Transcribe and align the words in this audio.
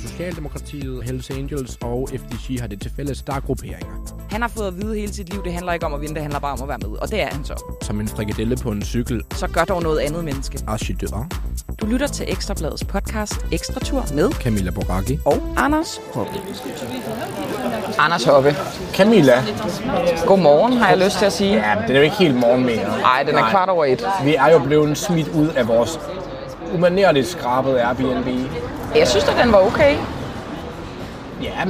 Socialdemokratiet, 0.00 1.04
Hells 1.04 1.30
Angels 1.30 1.78
og 1.82 2.08
FDG 2.12 2.60
har 2.60 2.66
det 2.66 2.80
til 2.80 2.92
fælles, 2.96 3.22
der 3.22 3.32
er 3.34 3.40
grupperinger. 3.40 4.16
Han 4.30 4.40
har 4.42 4.48
fået 4.48 4.66
at 4.66 4.76
vide 4.82 4.94
hele 4.94 5.14
sit 5.14 5.32
liv, 5.32 5.44
det 5.44 5.52
handler 5.52 5.72
ikke 5.72 5.86
om 5.86 5.94
at 5.94 6.00
vinde, 6.00 6.14
det 6.14 6.22
handler 6.22 6.40
bare 6.40 6.52
om 6.52 6.62
at 6.62 6.68
være 6.68 6.78
med. 6.78 6.98
Og 6.98 7.10
det 7.10 7.22
er 7.22 7.26
han 7.32 7.44
så. 7.44 7.76
Som 7.82 8.00
en 8.00 8.08
frikadelle 8.08 8.56
på 8.56 8.70
en 8.70 8.82
cykel. 8.82 9.22
Så 9.34 9.46
gør 9.48 9.64
dog 9.64 9.82
noget 9.82 9.98
andet 9.98 10.24
menneske. 10.24 10.58
Archidør. 10.66 11.28
Du 11.80 11.86
lytter 11.86 12.06
til 12.06 12.26
Ekstrabladets 12.28 12.84
podcast 12.84 13.46
Ekstra 13.52 13.80
Tur 13.80 14.04
med 14.14 14.30
Camilla 14.32 14.70
Boracchi. 14.70 15.18
og 15.24 15.42
Anders 15.56 16.00
Hoppe. 16.14 16.32
Anders 17.98 18.24
Hoppe. 18.24 18.56
Camilla. 18.94 19.44
Godmorgen, 20.26 20.72
har 20.72 20.88
jeg 20.88 20.98
lyst 20.98 21.18
til 21.18 21.24
at 21.26 21.32
sige. 21.32 21.54
Ja, 21.54 21.76
det 21.82 21.90
er 21.90 21.96
jo 21.98 22.02
ikke 22.04 22.16
helt 22.16 22.34
morgen 22.36 22.64
mere. 22.66 23.00
Nej, 23.00 23.22
den 23.22 23.34
er 23.34 23.50
kvart 23.50 23.68
over 23.68 23.84
et. 23.84 24.04
Vi 24.24 24.34
er 24.34 24.50
jo 24.52 24.58
blevet 24.58 24.98
smidt 24.98 25.28
ud 25.28 25.48
af 25.48 25.68
vores 25.68 26.00
umanerligt 26.74 27.28
skrabede 27.28 27.82
Airbnb. 27.82 28.26
Jeg 28.96 29.08
synes, 29.08 29.28
at 29.28 29.44
den 29.44 29.52
var 29.52 29.66
okay. 29.66 29.96
Ja, 31.42 31.64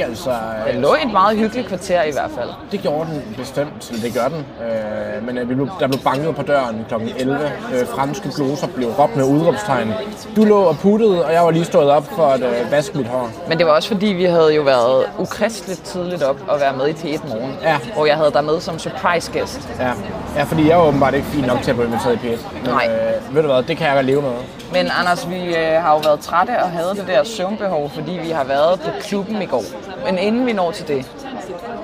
det 0.00 0.08
ikke, 0.08 0.10
altså. 0.10 0.30
Den 0.72 0.80
lå 0.80 0.94
et 1.04 1.12
meget 1.12 1.38
hyggeligt 1.38 1.68
kvarter 1.68 2.02
i 2.02 2.12
hvert 2.12 2.30
fald. 2.36 2.48
Det 2.72 2.80
gjorde 2.80 3.10
den 3.10 3.34
bestemt, 3.36 3.92
det 4.02 4.14
gør 4.14 4.28
den. 4.28 4.46
Øh, 4.66 5.26
men 5.26 5.38
øh, 5.38 5.48
vi 5.48 5.54
blev, 5.54 5.68
der 5.80 5.86
blev 5.86 6.00
banket 6.00 6.36
på 6.36 6.42
døren 6.42 6.86
kl. 6.88 6.94
11. 7.18 7.52
Øh, 7.74 7.86
franske 7.86 8.30
gloser 8.36 8.66
blev 8.66 8.88
råbt 8.88 9.16
med 9.16 9.24
udråbstegn. 9.24 9.92
Du 10.36 10.44
lå 10.44 10.60
og 10.62 10.76
puttede, 10.78 11.24
og 11.24 11.32
jeg 11.32 11.42
var 11.42 11.50
lige 11.50 11.64
stået 11.64 11.90
op 11.90 12.06
for 12.16 12.26
at 12.26 12.40
øh, 12.40 12.70
vaske 12.72 12.98
mit 12.98 13.06
hår. 13.06 13.30
Men 13.48 13.58
det 13.58 13.66
var 13.66 13.72
også 13.72 13.88
fordi, 13.88 14.06
vi 14.06 14.24
havde 14.24 14.54
jo 14.54 14.62
været 14.62 15.04
ukristeligt 15.18 15.82
tidligt 15.82 16.22
op 16.22 16.36
og 16.48 16.60
være 16.60 16.72
med 16.76 16.88
i 16.88 16.92
T1 16.92 17.28
Morgen. 17.28 17.56
Ja. 17.62 17.78
Hvor 17.94 18.06
jeg 18.06 18.16
havde 18.16 18.30
dig 18.32 18.44
med 18.44 18.60
som 18.60 18.78
surprise 18.78 19.32
gæst. 19.32 19.68
Ja. 19.78 19.92
ja, 20.36 20.42
fordi 20.42 20.68
jeg 20.68 20.72
er 20.72 20.82
åbenbart 20.82 21.14
ikke 21.14 21.26
fin 21.26 21.44
nok 21.44 21.62
til 21.62 21.70
at 21.70 21.76
blive 21.76 21.88
inviteret 21.88 22.14
i 22.14 22.28
P1. 22.28 22.54
Men, 22.54 22.62
Nej. 22.64 22.88
Øh, 23.28 23.34
ved 23.34 23.42
du 23.42 23.48
hvad, 23.48 23.62
det 23.62 23.76
kan 23.76 23.86
jeg 23.86 23.94
godt 23.94 24.06
leve 24.06 24.22
med. 24.22 24.32
Men 24.72 24.90
Anders, 25.00 25.30
vi 25.30 25.56
øh, 25.56 25.82
har 25.82 25.92
jo 25.92 25.98
været 26.04 26.20
trætte 26.20 26.62
og 26.62 26.70
havde 26.70 26.94
det 26.94 27.04
der 27.06 27.24
søvnbehov, 27.24 27.90
fordi 27.90 28.12
vi 28.22 28.30
har 28.30 28.44
været 28.44 28.80
på 28.80 28.90
klubben 29.00 29.42
i 29.42 29.46
går. 29.46 29.64
Men 30.04 30.18
inden 30.18 30.46
vi 30.46 30.52
når 30.52 30.70
til 30.70 30.88
det, 30.88 31.10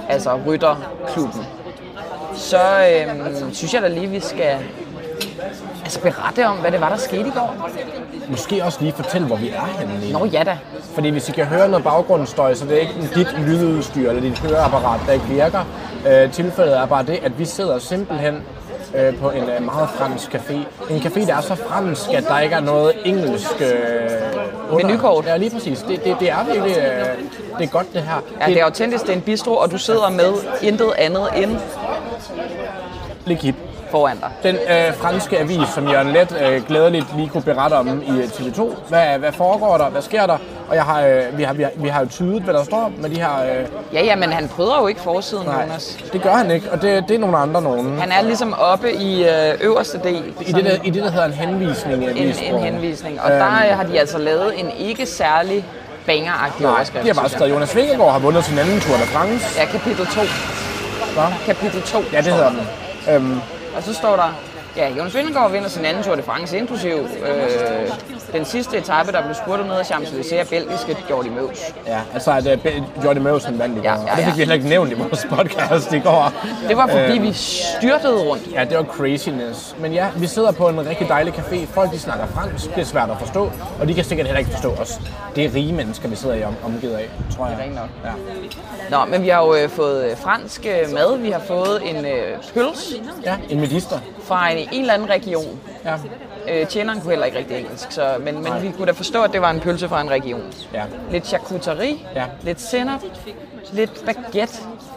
altså 0.08 0.38
Rytterklubben, 0.46 1.46
så 2.34 2.58
øh, 2.58 3.52
synes 3.52 3.74
jeg 3.74 3.82
da 3.82 3.88
lige, 3.88 4.06
vi 4.06 4.20
skal 4.20 4.58
altså 5.82 6.00
berette 6.00 6.46
om, 6.46 6.56
hvad 6.56 6.72
det 6.72 6.80
var, 6.80 6.88
der 6.88 6.96
skete 6.96 7.28
i 7.28 7.30
går. 7.30 7.68
Måske 8.28 8.64
også 8.64 8.78
lige 8.80 8.92
fortælle, 8.92 9.26
hvor 9.26 9.36
vi 9.36 9.48
er 9.48 9.78
henne. 9.78 10.12
Nå 10.12 10.24
ja 10.24 10.42
da. 10.44 10.58
Fordi 10.94 11.08
hvis 11.08 11.28
I 11.28 11.32
kan 11.32 11.44
høre 11.44 11.68
noget 11.68 11.84
baggrundsstøj, 11.84 12.54
så 12.54 12.64
det 12.64 12.76
er 12.76 12.80
ikke 12.80 12.94
dit 13.14 13.38
lydudstyr 13.38 14.08
eller 14.08 14.22
dit 14.22 14.38
høreapparat, 14.38 15.00
der 15.06 15.12
ikke 15.12 15.26
virker. 15.26 15.64
Øh, 16.08 16.32
tilfældet 16.32 16.76
er 16.78 16.86
bare 16.86 17.02
det, 17.02 17.18
at 17.22 17.38
vi 17.38 17.44
sidder 17.44 17.78
simpelthen 17.78 18.42
øh, 18.94 19.18
på 19.18 19.30
en 19.30 19.42
øh, 19.42 19.64
meget 19.64 19.88
fransk 19.88 20.34
café. 20.34 20.54
En 20.90 21.00
café, 21.00 21.26
der 21.26 21.36
er 21.36 21.40
så 21.40 21.54
fransk, 21.54 22.12
at 22.12 22.24
der 22.28 22.38
ikke 22.38 22.54
er 22.54 22.60
noget 22.60 22.92
engelsk 23.04 23.60
øh, 23.60 23.66
under. 24.70 24.86
Menukort. 24.86 25.26
Ja, 25.26 25.36
lige 25.36 25.50
præcis. 25.50 25.78
Det, 25.88 26.04
det, 26.04 26.16
det 26.20 26.30
er 26.30 26.44
virkelig 26.52 26.76
øh, 26.76 27.06
det 27.58 27.64
er 27.64 27.68
godt, 27.70 27.86
det 27.94 28.02
her. 28.02 28.22
Ja, 28.40 28.46
det 28.46 28.60
er 28.60 28.64
autentisk, 28.64 29.02
det 29.04 29.10
er 29.12 29.16
en 29.16 29.20
bistro, 29.22 29.52
og 29.56 29.70
du 29.70 29.78
sidder 29.78 30.10
med 30.10 30.32
intet 30.62 30.92
andet 30.98 31.28
end 31.36 31.56
L'équipe. 33.26 33.54
foran 33.90 34.16
dig. 34.20 34.30
Den 34.42 34.54
øh, 34.56 34.94
franske 34.94 35.38
avis, 35.38 35.68
som 35.74 35.88
Jørgen 35.88 36.08
Let 36.12 36.36
øh, 36.42 36.62
glædeligt 36.66 37.06
lige 37.16 37.28
kunne 37.28 37.42
berette 37.42 37.74
om 37.74 38.02
i 38.02 38.10
øh, 38.10 38.24
TV2. 38.24 38.88
Hvad, 38.88 39.18
hvad 39.18 39.32
foregår 39.32 39.78
der? 39.78 39.88
Hvad 39.88 40.02
sker 40.02 40.26
der? 40.26 40.38
Og 40.68 40.74
jeg 40.74 40.84
har, 40.84 41.02
øh, 41.02 41.38
vi, 41.38 41.42
har, 41.42 41.54
vi, 41.54 41.62
har, 41.62 41.70
vi 41.76 41.88
har 41.88 42.00
jo 42.00 42.06
tydet, 42.08 42.42
hvad 42.42 42.54
der 42.54 42.64
står 42.64 42.92
med 42.98 43.10
de 43.10 43.20
her... 43.20 43.42
Øh, 43.60 43.66
Ja, 43.92 44.04
ja, 44.04 44.16
men 44.16 44.32
han 44.32 44.48
bryder 44.56 44.80
jo 44.80 44.86
ikke 44.86 45.00
forsiden, 45.00 45.46
nej, 45.46 45.62
Jonas. 45.62 45.98
det 46.12 46.22
gør 46.22 46.30
han 46.32 46.50
ikke, 46.50 46.70
og 46.72 46.82
det, 46.82 47.04
det 47.08 47.14
er 47.14 47.18
nogle 47.18 47.36
andre 47.36 47.62
nogen. 47.62 47.98
Han 47.98 48.12
er 48.12 48.22
ligesom 48.22 48.54
oppe 48.58 48.92
i 48.92 49.24
øh, 49.28 49.54
øverste 49.60 50.00
del. 50.04 50.34
I 50.40 50.52
det, 50.52 50.64
der, 50.64 50.70
I 50.84 50.90
det, 50.90 51.02
der 51.02 51.10
hedder 51.10 51.26
en 51.26 51.32
henvisning 51.32 52.04
en, 52.04 52.16
en 52.16 52.58
henvisning. 52.58 53.20
Og 53.20 53.30
der 53.30 53.44
øh, 53.46 53.76
har 53.76 53.84
de 53.84 54.00
altså 54.00 54.18
lavet 54.18 54.60
en 54.60 54.70
ikke 54.78 55.06
særlig 55.06 55.64
bangeragtig 56.06 56.66
overskrift. 56.68 57.02
de 57.02 57.08
har 57.08 57.14
bare 57.14 57.28
skrevet, 57.28 57.50
Jonas 57.50 57.76
Vingegaard 57.76 58.12
har 58.12 58.18
vundet 58.18 58.44
sin 58.44 58.58
anden 58.58 58.80
Tour 58.80 58.96
de 58.96 59.02
France. 59.02 59.44
Ja, 59.60 59.64
kapitel 59.64 60.06
2. 60.06 60.20
Hva? 61.14 61.26
Kapitel 61.46 61.82
2. 61.82 62.04
Ja, 62.12 62.16
det 62.20 62.32
hedder 62.32 62.50
den. 62.50 62.66
Øhm, 63.10 63.40
Og 63.76 63.82
så 63.82 63.94
står 63.94 64.16
der, 64.16 64.34
ja, 64.76 64.88
Jonas 64.98 65.14
Vingegaard 65.14 65.50
vinder 65.50 65.68
sin 65.68 65.84
anden 65.84 66.02
Tour 66.02 66.14
de 66.16 66.22
France, 66.22 66.58
inklusiv 66.58 66.92
øh, 66.92 67.90
den 68.32 68.44
sidste 68.44 68.76
etape, 68.78 69.12
der 69.12 69.22
blev 69.22 69.34
spurgt 69.34 69.66
ned 69.66 69.74
af 69.76 69.82
Champs-Élysées 69.90 70.50
belgiske 70.50 70.96
Jordi 71.10 71.28
Meus. 71.28 71.58
ja, 71.86 71.98
altså 72.14 72.30
at 72.32 72.46
uh, 72.46 73.04
Jordi 73.04 73.20
Meusen 73.20 73.58
vandt 73.58 73.76
i 73.78 73.80
går. 73.80 73.84
Ja, 73.88 73.92
ja, 73.94 74.10
Og 74.10 74.16
det 74.16 74.24
fik 74.24 74.26
ja. 74.26 74.32
vi 74.32 74.38
heller 74.38 74.54
ikke 74.54 74.68
nævnt 74.68 74.90
i 74.90 74.94
vores 74.94 75.26
podcast 75.30 75.92
i 75.92 75.98
går. 75.98 76.32
Det 76.68 76.76
var 76.76 76.86
fordi, 76.86 77.16
Øhm, 77.16 77.22
vi 77.22 77.32
styrtede 77.32 78.22
rundt. 78.30 78.42
Ja, 78.52 78.64
det 78.64 78.76
var 78.76 78.84
craziness. 78.84 79.76
Men 79.80 79.92
ja, 79.92 80.06
vi 80.16 80.26
sidder 80.26 80.52
på 80.52 80.68
en 80.68 80.86
rigtig 80.86 81.08
dejlig 81.08 81.34
café. 81.34 81.66
Folk 81.66 81.92
de 81.92 81.98
snakker 81.98 82.26
fransk. 82.26 82.74
Det 82.74 82.80
er 82.80 82.84
svært 82.84 83.10
at 83.10 83.16
forstå. 83.18 83.50
Og 83.80 83.88
de 83.88 83.94
kan 83.94 84.04
sikkert 84.04 84.26
heller 84.26 84.38
ikke 84.38 84.50
forstå 84.50 84.70
os. 84.72 85.00
Det 85.36 85.44
er 85.44 85.54
rige 85.54 85.72
mennesker, 85.72 86.08
vi 86.08 86.16
sidder 86.16 86.34
i 86.34 86.44
om, 86.44 86.54
omgivet 86.64 86.94
af, 86.94 87.08
tror 87.36 87.46
jeg. 87.46 87.56
Det 87.58 87.66
er 87.66 87.80
nok. 87.80 87.88
Ja. 88.04 88.10
Nå, 88.98 89.04
men 89.04 89.22
vi 89.22 89.28
har 89.28 89.44
jo 89.46 89.54
øh, 89.54 89.68
fået 89.68 90.10
øh, 90.10 90.16
fransk 90.16 90.66
øh, 90.66 90.94
mad. 90.94 91.16
Vi 91.18 91.30
har 91.30 91.40
fået 91.48 91.82
en 91.90 92.04
øh, 92.06 92.38
pøls 92.54 92.92
ja, 93.24 93.34
en 93.50 93.60
medister. 93.60 93.98
fra 94.24 94.48
en, 94.50 94.65
en 94.72 94.80
eller 94.80 94.94
anden 94.94 95.10
region. 95.10 95.60
Ja. 95.84 95.94
Øh, 96.48 96.66
tjeneren 96.66 97.00
kunne 97.00 97.10
heller 97.10 97.26
ikke 97.26 97.38
rigtig 97.38 97.58
engelsk, 97.58 97.92
så, 97.92 98.14
men, 98.20 98.34
men 98.42 98.52
vi 98.62 98.70
kunne 98.76 98.86
da 98.86 98.92
forstå, 98.92 99.22
at 99.22 99.32
det 99.32 99.40
var 99.40 99.50
en 99.50 99.60
pølse 99.60 99.88
fra 99.88 100.00
en 100.00 100.10
region. 100.10 100.42
Ja. 100.74 100.82
Lidt 101.10 101.26
charcuterie, 101.26 101.94
Ja. 102.14 102.24
lidt 102.42 102.60
sennep, 102.60 103.00
lidt 103.72 104.04
baguette, 104.06 104.54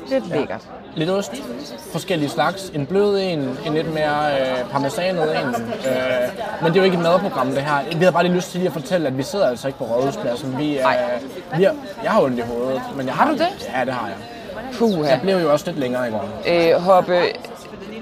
lidt 0.09 0.24
ja. 0.30 0.35
lækkert. 0.35 0.62
Lidt 0.96 1.09
ost, 1.09 1.31
forskellige 1.91 2.30
slags. 2.30 2.72
En 2.75 2.85
blød 2.85 3.18
en, 3.19 3.57
en 3.66 3.74
lidt 3.74 3.94
mere 3.94 4.41
øh, 4.41 4.69
parmesanet 4.72 5.24
en. 5.40 5.47
Øh, 5.47 5.53
men 6.62 6.68
det 6.68 6.72
er 6.72 6.75
jo 6.75 6.84
ikke 6.84 6.97
et 6.97 7.03
madprogram, 7.03 7.47
det 7.47 7.62
her. 7.62 7.84
Vi 7.91 7.97
havde 7.97 8.12
bare 8.12 8.24
lige 8.24 8.36
lyst 8.36 8.51
til 8.51 8.59
lige 8.59 8.68
at 8.68 8.74
fortælle, 8.74 9.07
at 9.07 9.18
vi 9.18 9.24
sidder 9.24 9.47
altså 9.47 9.68
ikke 9.68 9.80
på 9.80 9.86
Rådhuspladsen. 9.86 10.57
Vi, 10.57 10.78
øh, 10.78 10.84
Nej. 10.84 10.97
vi 11.57 11.63
har, 11.63 11.75
jeg 12.03 12.12
har 12.12 12.22
ondt 12.22 12.38
i 12.40 12.41
hovedet. 12.41 12.81
Men 12.96 13.06
jeg 13.07 13.16
Har 13.16 13.25
du 13.28 13.34
det? 13.34 13.72
Ja, 13.75 13.86
det 13.86 13.94
har 13.94 14.07
jeg. 14.07 14.16
Puha. 14.78 15.09
Jeg 15.09 15.19
blev 15.22 15.38
jo 15.38 15.51
også 15.51 15.66
lidt 15.66 15.80
længere 15.80 16.07
i 16.07 16.12
går. 16.12 16.30
Øh, 16.47 16.81
Hoppe, 16.81 17.22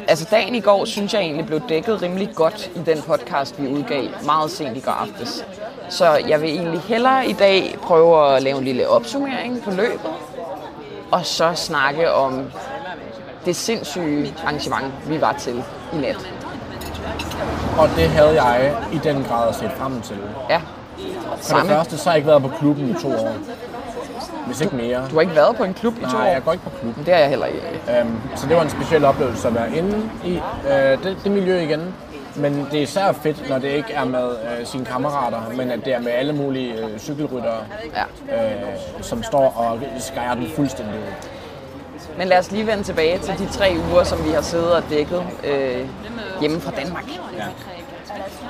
altså 0.07 0.27
dagen 0.31 0.55
i 0.55 0.59
går, 0.59 0.85
synes 0.85 1.13
jeg 1.13 1.21
egentlig 1.21 1.45
blev 1.45 1.61
dækket 1.69 2.01
rimelig 2.01 2.29
godt 2.35 2.71
i 2.75 2.79
den 2.85 3.01
podcast, 3.01 3.61
vi 3.61 3.67
udgav 3.67 4.03
meget 4.25 4.51
sent 4.51 4.77
i 4.77 4.79
går 4.79 4.91
aftes. 4.91 5.45
Så 5.89 6.05
jeg 6.27 6.41
vil 6.41 6.49
egentlig 6.49 6.79
hellere 6.79 7.27
i 7.27 7.33
dag 7.33 7.75
prøve 7.83 8.35
at 8.35 8.43
lave 8.43 8.57
en 8.57 8.63
lille 8.63 8.89
opsummering 8.89 9.63
på 9.63 9.71
løbet, 9.71 10.11
og 11.11 11.25
så 11.25 11.53
snakke 11.53 12.13
om 12.13 12.41
det 13.45 13.55
sindssyge 13.55 14.33
arrangement, 14.43 14.93
vi 15.07 15.21
var 15.21 15.33
til 15.33 15.63
i 15.93 15.97
nat. 15.97 16.29
Og 17.77 17.89
det 17.95 18.09
havde 18.09 18.43
jeg 18.43 18.75
i 18.93 18.97
den 19.03 19.23
grad 19.23 19.53
set 19.53 19.71
frem 19.77 20.01
til. 20.01 20.17
Ja, 20.49 20.61
For 20.97 21.35
det 21.35 21.45
samme. 21.45 21.71
første, 21.71 21.97
så 21.97 22.03
har 22.03 22.11
jeg 22.11 22.17
ikke 22.17 22.27
været 22.27 22.41
på 22.41 22.47
klubben 22.59 22.89
i 22.89 22.93
to 23.01 23.07
år. 23.07 23.35
Hvis 24.47 24.61
ikke 24.61 24.75
mere. 24.75 25.07
Du 25.09 25.13
har 25.15 25.21
ikke 25.21 25.35
været 25.35 25.55
på 25.55 25.63
en 25.63 25.73
klub 25.73 25.93
i 25.97 26.01
to 26.01 26.07
Nej, 26.07 26.27
år? 26.27 26.31
jeg 26.33 26.43
går 26.43 26.51
ikke 26.51 26.63
på 26.63 26.69
klubben. 26.81 27.05
Det 27.05 27.13
har 27.13 27.21
jeg 27.21 27.29
heller 27.29 27.45
ikke. 27.45 27.61
Øhm, 27.99 28.15
så 28.35 28.47
det 28.47 28.55
var 28.55 28.61
en 28.61 28.69
speciel 28.69 29.05
oplevelse 29.05 29.47
at 29.47 29.55
være 29.55 29.75
inde 29.77 30.09
i 30.25 30.39
øh, 30.71 31.03
det, 31.03 31.17
det 31.23 31.31
miljø 31.31 31.59
igen. 31.59 31.93
Men 32.35 32.67
det 32.71 32.77
er 32.79 32.83
især 32.83 33.11
fedt, 33.11 33.49
når 33.49 33.57
det 33.59 33.67
ikke 33.67 33.93
er 33.93 34.05
med 34.05 34.29
øh, 34.29 34.65
sine 34.65 34.85
kammerater, 34.85 35.41
men 35.55 35.71
at 35.71 35.85
det 35.85 35.93
er 35.93 35.99
med 35.99 36.11
alle 36.11 36.33
mulige 36.33 36.73
øh, 36.85 36.99
cykelryttere, 36.99 37.57
Ja. 38.29 38.35
øh, 38.53 38.61
som 39.01 39.23
står 39.23 39.53
og 39.57 39.79
skærer 39.99 40.33
den 40.33 40.47
fuldstændig 40.55 40.93
ud. 40.95 41.27
Men 42.17 42.27
lad 42.27 42.37
os 42.39 42.51
lige 42.51 42.67
vende 42.67 42.83
tilbage 42.83 43.17
til 43.19 43.37
de 43.37 43.47
tre 43.53 43.75
uger, 43.91 44.03
som 44.03 44.25
vi 44.25 44.29
har 44.29 44.41
siddet 44.41 44.73
og 44.75 44.83
dækket 44.89 45.23
øh, 45.43 45.87
hjemme 46.41 46.59
fra 46.61 46.71
Danmark. 46.71 47.03
Ja. 47.37 47.43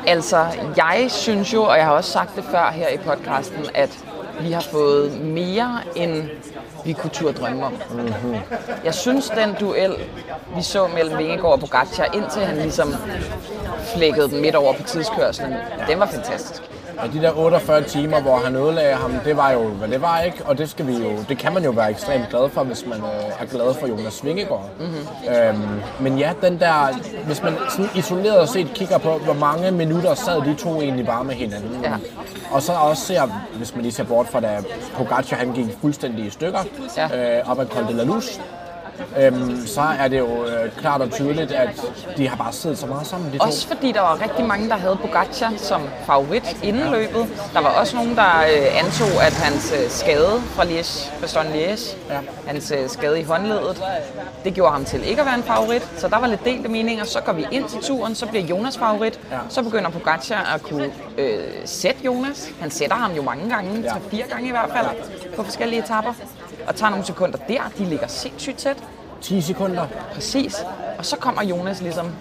Altså, 0.07 0.45
jeg 0.77 1.05
synes 1.09 1.53
jo, 1.53 1.63
og 1.63 1.77
jeg 1.77 1.85
har 1.85 1.91
også 1.93 2.11
sagt 2.11 2.35
det 2.35 2.43
før 2.51 2.71
her 2.71 2.87
i 2.89 2.97
podcasten, 2.97 3.65
at 3.73 3.97
vi 4.41 4.51
har 4.51 4.61
fået 4.61 5.21
mere, 5.21 5.79
end 5.95 6.29
vi 6.85 6.93
kunne 6.93 7.09
turde 7.09 7.33
drømme 7.33 7.65
om. 7.65 7.73
Mm-hmm. 7.91 8.35
Jeg 8.83 8.93
synes, 8.93 9.29
den 9.29 9.55
duel, 9.59 9.95
vi 10.55 10.61
så 10.61 10.87
mellem 10.87 11.17
Vingegaard 11.17 11.53
og 11.53 11.59
Pogacar, 11.59 12.05
indtil 12.13 12.41
han 12.41 12.57
ligesom 12.57 12.93
flækkede 13.95 14.29
den 14.29 14.41
midt 14.41 14.55
over 14.55 14.73
på 14.73 14.83
tidskørslen, 14.83 15.53
den 15.89 15.99
var 15.99 16.05
fantastisk. 16.05 16.61
Og 16.99 17.13
de 17.13 17.21
der 17.21 17.31
48 17.37 17.83
timer, 17.83 18.21
hvor 18.21 18.37
han 18.37 18.55
ødelagde 18.55 18.95
ham, 18.95 19.11
det 19.25 19.37
var 19.37 19.51
jo, 19.51 19.63
hvad 19.67 19.87
det 19.87 20.01
var, 20.01 20.21
ikke? 20.21 20.37
Og 20.45 20.57
det, 20.57 20.69
skal 20.69 20.87
vi 20.87 20.93
jo, 20.93 21.09
det 21.29 21.37
kan 21.37 21.53
man 21.53 21.63
jo 21.63 21.71
være 21.71 21.89
ekstremt 21.89 22.29
glad 22.29 22.49
for, 22.49 22.63
hvis 22.63 22.85
man 22.85 22.97
øh, 22.97 23.41
er 23.41 23.45
glad 23.45 23.73
for 23.79 23.87
Jonas 23.87 24.25
Vingegaard. 24.25 24.69
Mm-hmm. 24.79 25.33
Øhm, 25.35 25.79
men 25.99 26.17
ja, 26.19 26.33
den 26.41 26.59
der, 26.59 26.93
hvis 27.25 27.43
man 27.43 27.53
sådan 27.69 27.89
isoleret 27.95 28.49
set 28.49 28.71
kigger 28.73 28.97
på, 28.97 29.17
hvor 29.17 29.33
mange 29.33 29.71
minutter 29.71 30.13
sad 30.15 30.41
de 30.41 30.55
to 30.55 30.81
egentlig 30.81 31.05
bare 31.05 31.23
med 31.23 31.35
hinanden. 31.35 31.79
Ja. 31.83 31.93
Og 32.51 32.61
så 32.61 32.73
også 32.73 33.03
ser, 33.05 33.21
hvis 33.57 33.75
man 33.75 33.81
lige 33.81 33.91
ser 33.93 34.03
bort 34.03 34.27
fra, 34.27 34.39
da 34.39 34.57
Pogacar 34.97 35.37
han 35.37 35.51
gik 35.53 35.65
fuldstændig 35.81 36.25
i 36.25 36.29
stykker, 36.29 36.59
Ja. 36.97 37.37
øh, 37.39 37.51
op 37.51 37.59
ad 37.59 37.65
Col 37.65 37.83
de 37.87 37.93
la 37.93 38.03
Luz, 38.03 38.39
øhm, 39.19 39.67
så 39.67 39.81
er 39.99 40.07
det 40.07 40.19
jo 40.19 40.45
øh, 40.45 40.71
klart 40.77 41.01
og 41.01 41.11
tydeligt, 41.11 41.51
at 41.51 41.69
de 42.17 42.27
har 42.27 42.35
bare 42.37 42.53
siddet 42.53 42.77
så 42.77 42.85
meget 42.87 43.07
sammen, 43.07 43.33
de 43.33 43.37
to. 43.37 43.43
Også 43.43 43.67
fordi 43.67 43.91
der 43.91 44.01
var 44.01 44.21
rigtig 44.21 44.45
mange, 44.45 44.69
der 44.69 44.75
havde 44.75 44.95
Pogacar 45.01 45.53
som 45.57 45.81
favorit 46.05 46.57
inden 46.63 46.91
løbet. 46.91 47.27
Der 47.53 47.61
var 47.61 47.69
også 47.69 47.95
nogen, 47.95 48.15
der 48.15 48.37
øh, 48.39 48.79
antog, 48.85 49.23
at 49.25 49.33
hans 49.33 49.73
øh, 49.83 49.89
skade 49.89 50.41
fra 50.45 50.63
Liège, 50.63 51.21
Baston 51.21 51.45
Liège, 51.45 51.95
Ja. 52.09 52.17
hans 52.47 52.71
øh, 52.71 52.89
skade 52.89 53.19
i 53.19 53.23
håndledet, 53.23 53.83
det 54.43 54.53
gjorde 54.53 54.71
ham 54.71 54.85
til 54.85 55.03
ikke 55.09 55.21
at 55.21 55.25
være 55.27 55.35
en 55.35 55.43
favorit. 55.43 55.89
Så 55.97 56.07
der 56.07 56.19
var 56.19 56.27
lidt 56.27 56.45
delte 56.45 56.69
meninger. 56.69 57.05
Så 57.05 57.21
går 57.21 57.33
vi 57.33 57.45
ind 57.51 57.65
til 57.69 57.79
turen, 57.81 58.15
så 58.15 58.25
bliver 58.25 58.43
Jonas 58.45 58.77
favorit. 58.77 59.19
Ja. 59.31 59.37
Så 59.49 59.63
begynder 59.63 59.89
Pogacar 59.89 60.53
at 60.55 60.61
kunne 60.61 60.91
øh, 61.17 61.43
sætte 61.65 61.99
Jonas. 62.05 62.49
Han 62.61 62.71
sætter 62.71 62.95
ham 62.95 63.11
jo 63.11 63.21
mange 63.21 63.49
gange, 63.49 63.81
Ja. 63.81 63.87
ja. 63.87 63.93
fire 64.11 64.23
gange 64.29 64.47
i 64.47 64.51
hvert 64.51 64.69
fald, 64.75 64.87
på 65.35 65.43
forskellige 65.43 65.79
etapper. 65.83 66.13
Og 66.67 66.75
tager 66.75 66.89
nogle 66.89 67.05
sekunder 67.05 67.37
der. 67.47 67.61
De 67.77 67.85
ligger 67.85 68.07
sindssygt 68.07 68.57
tæt. 68.57 68.77
10 69.21 69.41
sekunder. 69.41 69.87
Præcis. 70.13 70.55
Og 70.97 71.05
så 71.05 71.15
kommer 71.15 71.43
Jonas 71.43 71.81
ligesom 71.81 72.11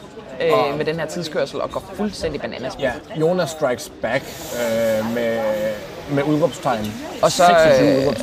øh, 0.40 0.76
med 0.76 0.84
den 0.84 0.98
her 0.98 1.06
tidskørsel 1.06 1.60
og 1.60 1.70
går 1.70 1.84
fuldstændig 1.94 2.40
bananas. 2.40 2.76
Ja, 2.78 2.93
Jonas 3.16 3.50
strikes 3.50 3.93
back 4.02 4.25
øh, 4.25 5.14
med, 5.14 5.40
med 6.10 6.22
udråbstegn. 6.22 6.93
Og 7.22 7.32
så, 7.32 7.44
26 7.46 8.02
øh. 8.02 8.16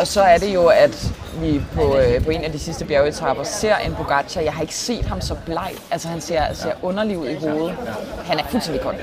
Og 0.00 0.06
så 0.06 0.22
er 0.22 0.38
det 0.38 0.54
jo, 0.54 0.66
at 0.66 1.12
vi 1.40 1.62
på, 1.74 1.96
øh, 1.96 2.24
på 2.24 2.30
en 2.30 2.44
af 2.44 2.52
de 2.52 2.58
sidste 2.58 2.84
bjergetapper 2.84 3.44
ser 3.44 3.76
en 3.76 3.94
Pogacar. 3.94 4.40
Jeg 4.40 4.52
har 4.52 4.62
ikke 4.62 4.74
set 4.74 5.04
ham 5.04 5.20
så 5.20 5.34
bleg. 5.46 5.70
Altså 5.90 6.08
han 6.08 6.20
ser, 6.20 6.42
ser 6.52 6.72
underlig 6.82 7.18
ud 7.18 7.28
i 7.28 7.34
hovedet. 7.34 7.76
Han 8.24 8.38
er 8.38 8.42
fuldstændig 8.50 8.82
kold. 8.82 8.96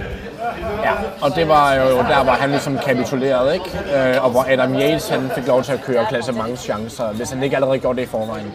Ja, 0.83 0.91
og 1.21 1.35
det 1.35 1.47
var 1.47 1.73
jo 1.73 1.97
der, 1.97 2.23
hvor 2.23 2.33
han 2.33 2.49
ligesom 2.49 2.77
kapitulerede, 2.77 3.53
ikke? 3.53 3.69
Øh, 3.95 4.23
og 4.23 4.29
hvor 4.29 4.45
Adam 4.49 4.73
Yates 4.75 5.09
han 5.09 5.31
fik 5.35 5.47
lov 5.47 5.63
til 5.63 5.71
at 5.71 5.81
køre 5.83 6.05
klasse 6.09 6.31
mange 6.31 6.57
chancer, 6.57 7.11
hvis 7.11 7.29
han 7.29 7.43
ikke 7.43 7.55
allerede 7.55 7.79
gjorde 7.79 7.97
det 7.97 8.03
i 8.03 8.09
forvejen. 8.09 8.53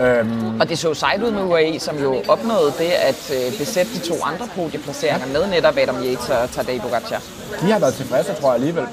Øhm, 0.00 0.60
Og 0.60 0.68
det 0.68 0.78
så 0.78 0.94
sejt 0.94 1.22
ud 1.22 1.30
med 1.30 1.42
UAE, 1.42 1.78
som 1.80 1.98
jo 1.98 2.22
opnåede 2.28 2.72
det 2.78 2.90
at 2.90 3.30
øh, 3.34 3.58
besætte 3.58 3.92
de 3.94 3.98
to 3.98 4.14
andre 4.24 4.46
podieplaceringer 4.56 5.26
med 5.26 5.46
netop 5.50 5.76
Adam 5.78 5.96
Yates 6.04 6.28
og 6.28 6.50
Tadej 6.50 6.78
Pogacar. 6.78 7.22
de 7.62 7.72
har 7.72 7.78
været 7.78 7.94
tilfredse, 7.94 8.34
tror 8.34 8.48
jeg 8.48 8.54
alligevel. 8.54 8.86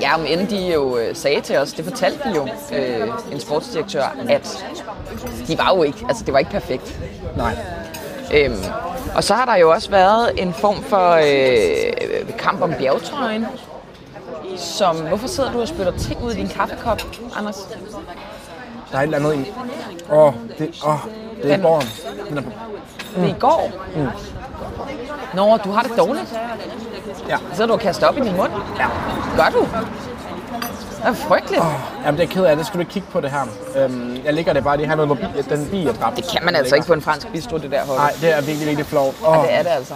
Ja, 0.00 0.14
om 0.14 0.26
end 0.26 0.48
de 0.48 0.72
jo 0.72 0.96
øh, 0.96 1.16
sagde 1.16 1.40
til 1.40 1.56
os, 1.56 1.72
det 1.72 1.84
fortalte 1.84 2.18
de 2.28 2.34
jo 2.34 2.48
øh, 2.72 3.08
en 3.32 3.40
sportsdirektør, 3.40 4.16
at 4.28 4.64
de 5.48 5.58
var 5.58 5.74
jo 5.76 5.82
ikke, 5.82 5.98
altså 6.08 6.24
det 6.24 6.32
var 6.32 6.38
ikke 6.38 6.50
perfekt. 6.50 7.00
Nej. 7.36 7.56
Øhm, 8.34 8.56
og 9.14 9.24
så 9.24 9.34
har 9.34 9.44
der 9.44 9.56
jo 9.56 9.70
også 9.70 9.90
været 9.90 10.42
en 10.42 10.54
form 10.54 10.82
for 10.82 11.10
øh, 11.10 12.36
kamp 12.38 12.62
om 12.62 12.74
bjergtrøjen. 12.78 13.46
Som, 14.56 14.96
hvorfor 14.96 15.28
sidder 15.28 15.52
du 15.52 15.60
og 15.60 15.68
spytter 15.68 15.98
ting 15.98 16.24
ud 16.24 16.32
i 16.32 16.34
din 16.34 16.48
kaffekop, 16.48 17.02
Anders? 17.36 17.68
Der 18.92 18.98
er 18.98 19.02
et 19.02 19.04
eller 19.04 19.18
andet 19.18 19.46
i. 19.46 19.52
Åh, 20.10 20.18
oh, 20.18 20.34
det, 20.58 20.80
oh, 20.84 20.98
det 21.42 21.52
er. 21.52 21.80
Den 22.28 22.38
er 22.38 22.42
på. 22.42 22.50
Det 23.16 23.24
er 23.24 23.28
i 23.28 23.34
går. 23.38 23.72
Nå, 25.36 25.56
du 25.64 25.70
har 25.70 25.82
det 25.82 25.92
dårligt. 25.98 26.34
Ja. 27.28 27.36
Så 27.54 27.66
du 27.66 27.72
og 27.72 27.80
kaster 27.80 28.06
op 28.06 28.16
i 28.18 28.20
din 28.20 28.36
mund. 28.36 28.50
Ja. 28.78 28.86
Gør 29.36 29.50
du? 29.58 29.68
Det 31.04 31.10
er 31.10 31.14
frygteligt. 31.14 31.62
Jamen, 32.04 32.20
det 32.20 32.24
er 32.28 32.32
ked 32.34 32.44
af 32.44 32.56
det. 32.56 32.66
Skal 32.66 32.74
du 32.78 32.80
ikke 32.80 32.92
kigge 32.92 33.08
på 33.12 33.20
det 33.20 33.30
her? 33.30 33.40
Øhm, 33.76 34.16
jeg 34.24 34.32
ligger 34.34 34.52
det 34.52 34.64
bare 34.64 34.76
lige 34.76 34.86
hernede, 34.86 35.06
hvor 35.06 35.14
bi, 35.14 35.22
den 35.48 35.68
bi 35.70 35.86
er 35.86 35.92
dræbt. 35.92 36.16
Det 36.16 36.24
kan 36.32 36.44
man 36.44 36.56
altså 36.56 36.74
ikke 36.74 36.86
på 36.86 36.92
en 36.92 37.02
fransk 37.02 37.28
bistro, 37.32 37.58
det 37.58 37.70
der 37.70 37.84
hold. 37.86 37.98
Nej, 37.98 38.12
det 38.20 38.32
er 38.32 38.40
virkelig, 38.40 38.66
virkelig 38.66 38.86
flot. 38.86 39.14
Oh, 39.26 39.36
Det 39.44 39.54
er 39.54 39.62
det 39.62 39.70
altså. 39.70 39.94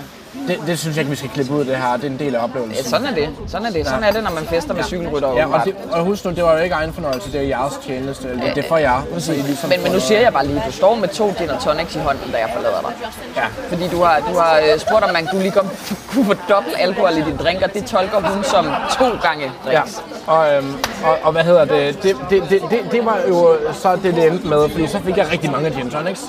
Det, 0.48 0.58
det, 0.66 0.78
synes 0.78 0.96
jeg 0.96 1.02
ikke, 1.02 1.10
vi 1.10 1.16
skal 1.16 1.30
klippe 1.30 1.52
ud 1.52 1.64
det 1.64 1.76
her. 1.76 1.96
Det 1.96 2.04
er 2.04 2.08
en 2.08 2.18
del 2.18 2.34
af 2.34 2.38
Ja, 2.38 2.44
oplevelsen. 2.44 2.84
sådan 2.84 3.06
er 3.06 3.14
det. 3.14 3.28
Sådan 3.46 3.66
er 3.66 3.70
det. 3.70 3.86
Sådan 3.86 4.04
er 4.04 4.10
det, 4.12 4.24
når 4.24 4.30
man 4.30 4.44
fester 4.44 4.74
med 4.74 4.84
cykelrytter. 4.84 5.32
Ja, 5.36 5.46
og, 5.46 5.60
det, 5.64 5.74
og 5.92 6.04
husk 6.04 6.24
nu, 6.24 6.30
det 6.30 6.44
var 6.44 6.52
jo 6.52 6.58
ikke 6.58 6.74
egen 6.74 6.92
fornøjelse, 6.92 7.32
det 7.32 7.40
er 7.40 7.44
jeres 7.44 7.72
tjeneste. 7.86 8.28
Det, 8.28 8.42
det 8.54 8.64
er 8.64 8.68
for 8.68 8.76
jer. 8.76 9.02
I 9.28 9.30
ligesom 9.30 9.70
Men, 9.70 9.82
men 9.82 9.92
nu 9.92 10.00
siger 10.00 10.20
jeg 10.20 10.32
bare 10.32 10.46
lige, 10.46 10.62
du 10.66 10.72
står 10.72 10.94
med 10.94 11.08
to 11.08 11.34
gin 11.38 11.50
og 11.50 11.60
tonics 11.62 11.94
i 11.96 11.98
hånden, 11.98 12.30
da 12.32 12.38
jeg 12.38 12.50
forlader 12.56 12.80
dig. 12.80 12.92
Ja. 13.36 13.42
Fordi 13.68 13.88
du 13.88 14.02
har, 14.02 14.20
du 14.32 14.38
har 14.38 14.60
øh, 14.72 14.78
spurgt, 14.78 15.04
om 15.04 15.12
man 15.12 15.26
kunne 15.26 15.42
lige 15.42 15.52
komme, 15.52 15.70
kunne 16.12 16.24
få 16.24 16.34
dobbelt 16.48 16.76
alkohol 16.78 17.12
i 17.12 17.22
din 17.22 17.36
drink, 17.36 17.62
og 17.62 17.74
det 17.74 17.84
tolker 17.84 18.20
hun 18.20 18.44
som 18.44 18.66
to 18.98 19.04
gange 19.22 19.52
Ja, 19.66 19.70
drinks. 19.72 20.02
og, 20.26 20.52
øhm, 20.54 20.74
og, 21.04 21.16
og 21.22 21.32
hvad 21.32 21.44
hedder 21.44 21.64
det? 21.64 22.02
Det, 22.02 22.16
det, 22.30 22.42
det, 22.50 22.62
det, 22.70 22.80
det 22.92 23.04
var 23.04 23.18
jo 23.28 23.56
så 23.72 23.96
det, 24.02 24.14
det 24.14 24.26
endte 24.26 24.46
med, 24.48 24.68
fordi 24.68 24.86
så 24.86 24.98
fik 25.04 25.16
jeg 25.16 25.26
rigtig 25.32 25.50
mange 25.52 25.70
gin 25.70 25.90
tonics, 25.90 26.20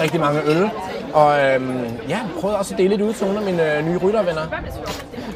rigtig 0.00 0.20
mange 0.20 0.40
øl, 0.44 0.70
og 1.12 1.40
øhm, 1.40 1.84
ja, 2.08 2.18
prøvede 2.40 2.58
også 2.58 2.74
at 2.74 2.78
dele 2.78 2.88
lidt 2.88 3.00
ud 3.00 3.12
til 3.12 3.26
nogle 3.26 3.38
af 3.38 3.44
mine 3.44 3.74
øh, 3.74 3.86
nye 3.86 3.96
ryttervenner. 3.96 4.42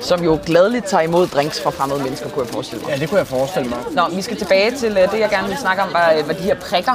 Som 0.00 0.24
jo 0.24 0.38
gladeligt 0.46 0.86
tager 0.86 1.02
imod 1.02 1.26
drinks 1.26 1.60
fra 1.62 1.70
fremmede 1.70 2.02
mennesker, 2.02 2.28
kunne 2.28 2.44
jeg 2.44 2.52
forestille 2.52 2.82
mig. 2.84 2.90
Ja, 2.92 2.96
det 3.00 3.08
kunne 3.08 3.18
jeg 3.18 3.26
forestille 3.26 3.68
mig. 3.68 3.78
Nå, 3.90 4.02
vi 4.16 4.22
skal 4.22 4.36
tilbage 4.36 4.70
til 4.70 4.98
øh, 4.98 5.12
det, 5.12 5.20
jeg 5.20 5.30
gerne 5.30 5.48
vil 5.48 5.56
snakke 5.56 5.82
om, 5.82 5.88
var, 5.92 6.12
øh, 6.18 6.28
var 6.28 6.34
de 6.34 6.42
her 6.42 6.54
prikker. 6.54 6.92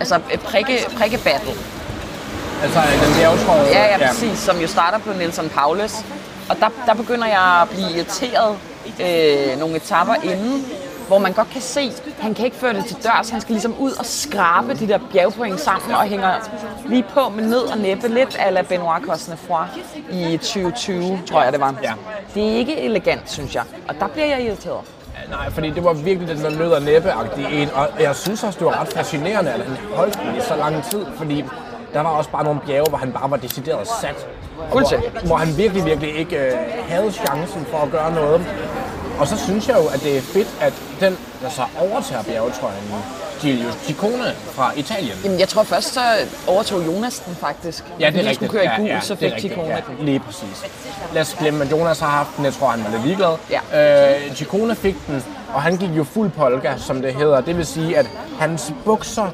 Altså 0.00 0.14
øh, 0.32 0.38
prikke, 0.38 0.78
prikke 0.98 1.18
battle. 1.24 1.52
Altså, 2.62 2.80
den 3.04 3.14
bjergetrøje. 3.18 3.66
Ja, 3.72 3.84
ja, 3.98 4.08
præcis, 4.08 4.38
som 4.38 4.60
jo 4.60 4.66
starter 4.66 4.98
på 4.98 5.12
Nelson 5.18 5.48
Paulus. 5.48 5.94
Og 6.48 6.56
der, 6.60 6.68
der 6.86 6.94
begynder 6.94 7.26
jeg 7.26 7.62
at 7.62 7.68
blive 7.68 7.90
irriteret 7.96 8.56
øh, 9.00 9.58
nogle 9.58 9.76
etapper 9.76 10.14
inden, 10.14 10.66
hvor 11.08 11.18
man 11.18 11.32
godt 11.32 11.50
kan 11.50 11.60
se, 11.60 11.80
at 11.80 12.12
han 12.20 12.34
kan 12.34 12.44
ikke 12.44 12.56
føre 12.56 12.74
det 12.74 12.84
til 12.84 12.96
dørs. 13.04 13.30
Han 13.30 13.40
skal 13.40 13.52
ligesom 13.52 13.74
ud 13.78 13.92
og 13.92 14.06
skrabe 14.06 14.74
de 14.74 14.88
der 14.88 14.98
bjergpoint 15.12 15.60
sammen 15.60 15.94
og 15.94 16.02
hænger 16.02 16.34
lige 16.86 17.02
på 17.02 17.28
med 17.28 17.44
nød 17.44 17.62
og 17.72 17.78
næppe. 17.78 18.08
Lidt 18.08 18.36
a 18.38 18.50
la 18.50 18.62
Benoit 18.62 19.02
Cosnefroid 19.02 19.68
i 20.10 20.36
2020, 20.36 21.20
tror 21.26 21.42
jeg 21.42 21.52
det 21.52 21.60
var. 21.60 21.74
Ja. 21.82 21.92
Det 22.34 22.52
er 22.52 22.56
ikke 22.56 22.80
elegant, 22.80 23.30
synes 23.30 23.54
jeg. 23.54 23.62
Og 23.88 23.94
der 24.00 24.06
bliver 24.06 24.26
jeg 24.26 24.44
irriteret. 24.44 24.80
Nej, 25.30 25.50
fordi 25.50 25.70
det 25.70 25.84
var 25.84 25.92
virkelig 25.92 26.28
den 26.28 26.44
der 26.44 26.50
nød 26.50 26.70
og 26.70 26.82
næppe 26.82 27.12
en, 27.50 27.70
og 27.74 27.88
jeg 28.00 28.16
synes 28.16 28.44
også, 28.44 28.58
det 28.58 28.66
var 28.66 28.80
ret 28.80 28.88
fascinerende, 28.88 29.50
at 29.50 29.60
han 29.60 29.76
holdt 29.94 30.18
den 30.22 30.36
i 30.36 30.40
så 30.40 30.56
lang 30.56 30.84
tid, 30.84 31.06
fordi 31.16 31.44
der 31.94 32.00
var 32.00 32.10
også 32.10 32.30
bare 32.30 32.44
nogle 32.44 32.60
bjerge, 32.66 32.88
hvor 32.88 32.98
han 32.98 33.12
bare 33.12 33.30
var 33.30 33.36
decideret 33.36 33.88
sat. 34.00 34.26
Hvor, 34.70 35.26
hvor 35.26 35.36
han 35.36 35.56
virkelig, 35.56 35.84
virkelig 35.84 36.16
ikke 36.16 36.36
øh, 36.36 36.52
havde 36.88 37.12
chancen 37.12 37.66
for 37.70 37.78
at 37.78 37.90
gøre 37.90 38.12
noget. 38.12 38.46
Og 39.18 39.28
så 39.28 39.38
synes 39.38 39.68
jeg 39.68 39.76
jo, 39.76 39.86
at 39.86 40.02
det 40.02 40.16
er 40.16 40.20
fedt, 40.20 40.48
at 40.60 40.72
den, 41.00 41.18
der 41.42 41.48
så 41.48 41.62
overtager 41.80 42.22
bjergetrøjen, 42.22 42.84
Giulio 43.40 43.68
Ciccone 43.84 44.34
fra 44.52 44.72
Italien. 44.76 45.16
Jamen, 45.24 45.40
jeg 45.40 45.48
tror 45.48 45.62
først, 45.62 45.94
så 45.94 46.00
overtog 46.46 46.86
Jonas 46.86 47.18
den 47.18 47.34
faktisk. 47.34 47.84
Ja, 48.00 48.10
det 48.10 48.14
er 48.14 48.18
rigtigt. 48.18 48.34
skulle 48.34 48.50
køre 48.50 48.64
i 48.64 48.68
gul, 48.76 48.86
ja, 48.86 48.94
ja, 48.94 49.00
så 49.00 49.16
fik. 49.16 49.32
Ticone 49.38 49.68
ja, 49.68 49.80
den. 49.86 50.06
Lige 50.06 50.20
præcis. 50.20 50.64
Lad 51.12 51.22
os 51.22 51.36
glemme, 51.38 51.64
at 51.64 51.70
Jonas 51.70 52.00
har 52.00 52.08
haft 52.08 52.36
den. 52.36 52.44
Jeg 52.44 52.52
tror, 52.54 52.68
han 52.68 52.84
var 52.84 52.90
lidt 52.90 53.02
ligeglad. 53.02 53.36
Ja. 53.72 54.16
Øh, 54.16 54.34
Ciccone 54.34 54.74
fik 54.74 54.94
den, 55.06 55.24
og 55.54 55.62
han 55.62 55.76
gik 55.76 55.90
jo 55.90 56.04
fuld 56.04 56.30
polka, 56.30 56.74
som 56.76 57.02
det 57.02 57.14
hedder. 57.14 57.40
Det 57.40 57.56
vil 57.56 57.66
sige, 57.66 57.98
at 57.98 58.06
hans 58.40 58.72
bukser, 58.84 59.28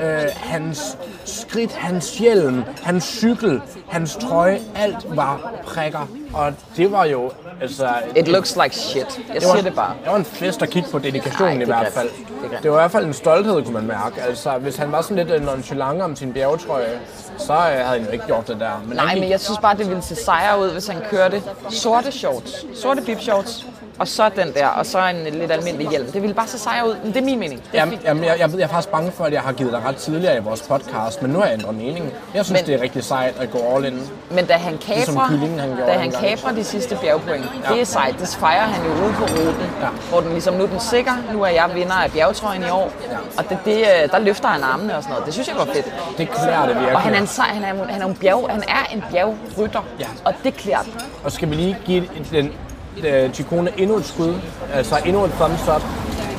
øh, 0.00 0.20
hans 0.36 0.96
skridt, 1.24 1.72
hans 1.72 2.18
hjelm, 2.18 2.62
hans 2.82 3.04
cykel, 3.04 3.60
hans 3.88 4.16
trøje, 4.16 4.60
alt 4.76 5.16
var 5.16 5.52
prikker. 5.66 6.08
Og 6.34 6.52
det 6.76 6.92
var 6.92 7.04
jo, 7.04 7.30
altså... 7.60 7.88
It 8.16 8.28
looks 8.28 8.56
like 8.62 8.76
shit. 8.76 9.20
Jeg 9.34 9.42
siger 9.42 9.62
det 9.62 9.74
bare. 9.74 9.94
Det 10.04 10.10
var 10.12 10.16
en 10.16 10.24
fest 10.24 10.62
at 10.62 10.70
kigge 10.70 10.88
på 10.90 10.98
dedikationen 10.98 11.48
Ej, 11.56 11.62
i 11.62 11.64
det 11.64 11.72
er 11.74 11.78
hvert 11.78 11.92
fald. 11.92 12.08
Det. 12.50 12.58
Det 12.62 12.70
var 12.70 12.76
i 12.76 12.80
hvert 12.80 12.90
fald 12.90 13.06
en 13.06 13.12
stolthed, 13.14 13.62
kunne 13.62 13.74
man 13.74 13.86
mærke. 13.86 14.22
Altså, 14.22 14.58
hvis 14.58 14.76
han 14.76 14.92
var 14.92 15.02
sådan 15.02 15.16
lidt 15.16 15.30
øh, 15.30 15.46
nonchalant 15.46 16.02
om 16.02 16.16
sin 16.16 16.32
bjergetrøje, 16.32 16.98
så 17.38 17.52
øh, 17.52 17.58
havde 17.58 17.84
han 17.84 18.04
jo 18.04 18.10
ikke 18.10 18.26
gjort 18.26 18.48
det 18.48 18.60
der. 18.60 18.70
Men 18.86 18.96
Nej, 18.96 19.12
gik- 19.14 19.20
men 19.22 19.30
jeg 19.30 19.40
synes 19.40 19.58
bare, 19.58 19.76
det 19.76 19.88
ville 19.88 20.02
se 20.02 20.14
sejre 20.14 20.60
ud, 20.60 20.70
hvis 20.72 20.86
han 20.88 21.02
kørte 21.10 21.42
sorte 21.70 22.12
shorts. 22.12 22.64
Sorte 22.74 23.02
bib 23.02 23.20
shorts. 23.20 23.66
Og 23.98 24.08
så 24.08 24.28
den 24.36 24.52
der, 24.54 24.66
og 24.66 24.86
så 24.86 24.98
en 25.06 25.34
lidt 25.34 25.52
almindelig 25.52 25.88
hjelm. 25.88 26.12
Det 26.12 26.22
ville 26.22 26.34
bare 26.34 26.46
se 26.46 26.58
sejre 26.58 26.88
ud, 26.88 26.94
men 27.04 27.12
det 27.12 27.20
er 27.20 27.24
min 27.24 27.38
mening. 27.38 27.60
Det 27.72 27.80
er 27.80 27.84
Jamen, 27.84 27.98
jamen 28.04 28.24
jeg, 28.24 28.36
jeg, 28.38 28.50
jeg 28.52 28.60
er 28.62 28.66
faktisk 28.68 28.88
bange 28.88 29.12
for, 29.12 29.24
at 29.24 29.32
jeg 29.32 29.40
har 29.40 29.52
givet 29.52 29.72
dig 29.72 29.82
ret 29.86 29.96
tidligere 29.96 30.36
i 30.36 30.40
vores 30.40 30.62
podcast, 30.62 31.22
men 31.22 31.30
nu 31.30 31.38
har 31.38 31.46
jeg 31.46 31.54
ændret 31.54 31.74
mening. 31.74 32.12
Jeg 32.34 32.44
synes, 32.44 32.60
Men- 32.60 32.66
det 32.66 32.74
er 32.74 32.82
rigtig 32.82 33.04
sejt 33.04 33.34
at 33.40 33.50
gå 33.50 33.58
all 33.58 33.84
in. 33.84 34.00
Men 34.30 34.46
da 34.46 34.52
han 34.54 34.78
Ligesom 34.88 35.14
kaprer, 35.14 35.28
kyllingen, 35.28 35.58
han 35.60 35.76
da 35.76 35.92
han 35.92 36.10
kaprer 36.10 36.52
de 36.54 36.64
sidste 36.64 36.96
bjergpoint, 37.02 37.44
det 37.68 37.80
er 37.80 37.84
sejt. 37.84 38.14
Det 38.20 38.28
fejrer 38.40 38.60
han 38.66 38.84
jo 38.86 39.04
ude 39.04 39.12
på 39.18 39.22
ruten, 39.24 39.70
Ja. 39.80 39.86
hvor 40.10 40.20
den 40.20 40.30
ligesom, 40.32 40.54
nu 40.54 40.62
er 40.62 40.68
den 40.68 40.80
sikker, 40.80 41.12
nu 41.32 41.42
er 41.42 41.48
jeg 41.48 41.70
vinder 41.74 41.94
af 41.94 42.12
bjergtrøjen 42.12 42.62
i 42.62 42.70
år. 42.70 42.92
Og 43.38 43.44
det, 43.48 43.58
det, 43.64 43.78
øh, 43.78 44.10
der 44.10 44.18
løfter 44.18 44.48
han 44.48 44.62
armene 44.62 44.96
og 44.96 45.02
sådan 45.02 45.10
noget. 45.12 45.26
Det 45.26 45.34
synes 45.34 45.48
jeg 45.48 45.56
var 45.56 45.64
fedt. 45.64 45.94
Det 46.18 46.28
klæder 46.30 46.60
det 46.66 46.68
virkelig. 46.74 46.94
Og 46.94 47.00
han 47.00 47.14
er 47.14 47.18
en, 47.20 47.26
sej, 47.26 47.46
han 47.46 47.62
er, 47.78 47.84
han 47.92 48.02
er 48.02 48.06
en, 48.06 48.14
bjerg, 48.14 48.46
han 48.50 48.62
er 48.68 48.92
en 48.94 49.04
bjergrytter, 49.10 49.80
Ja. 50.00 50.06
og 50.24 50.34
det 50.44 50.54
klæder. 50.54 50.78
Og 51.24 51.32
skal 51.32 51.50
vi 51.50 51.54
lige 51.54 51.76
give 51.86 52.04
den 52.30 52.52
uh, 52.98 53.32
Chikone 53.32 53.70
endnu 53.76 53.96
et 53.96 54.04
skud, 54.04 54.34
altså 54.72 54.94
endnu 55.06 55.24
et 55.24 55.30
thumbs 55.30 55.68
up. 55.76 55.82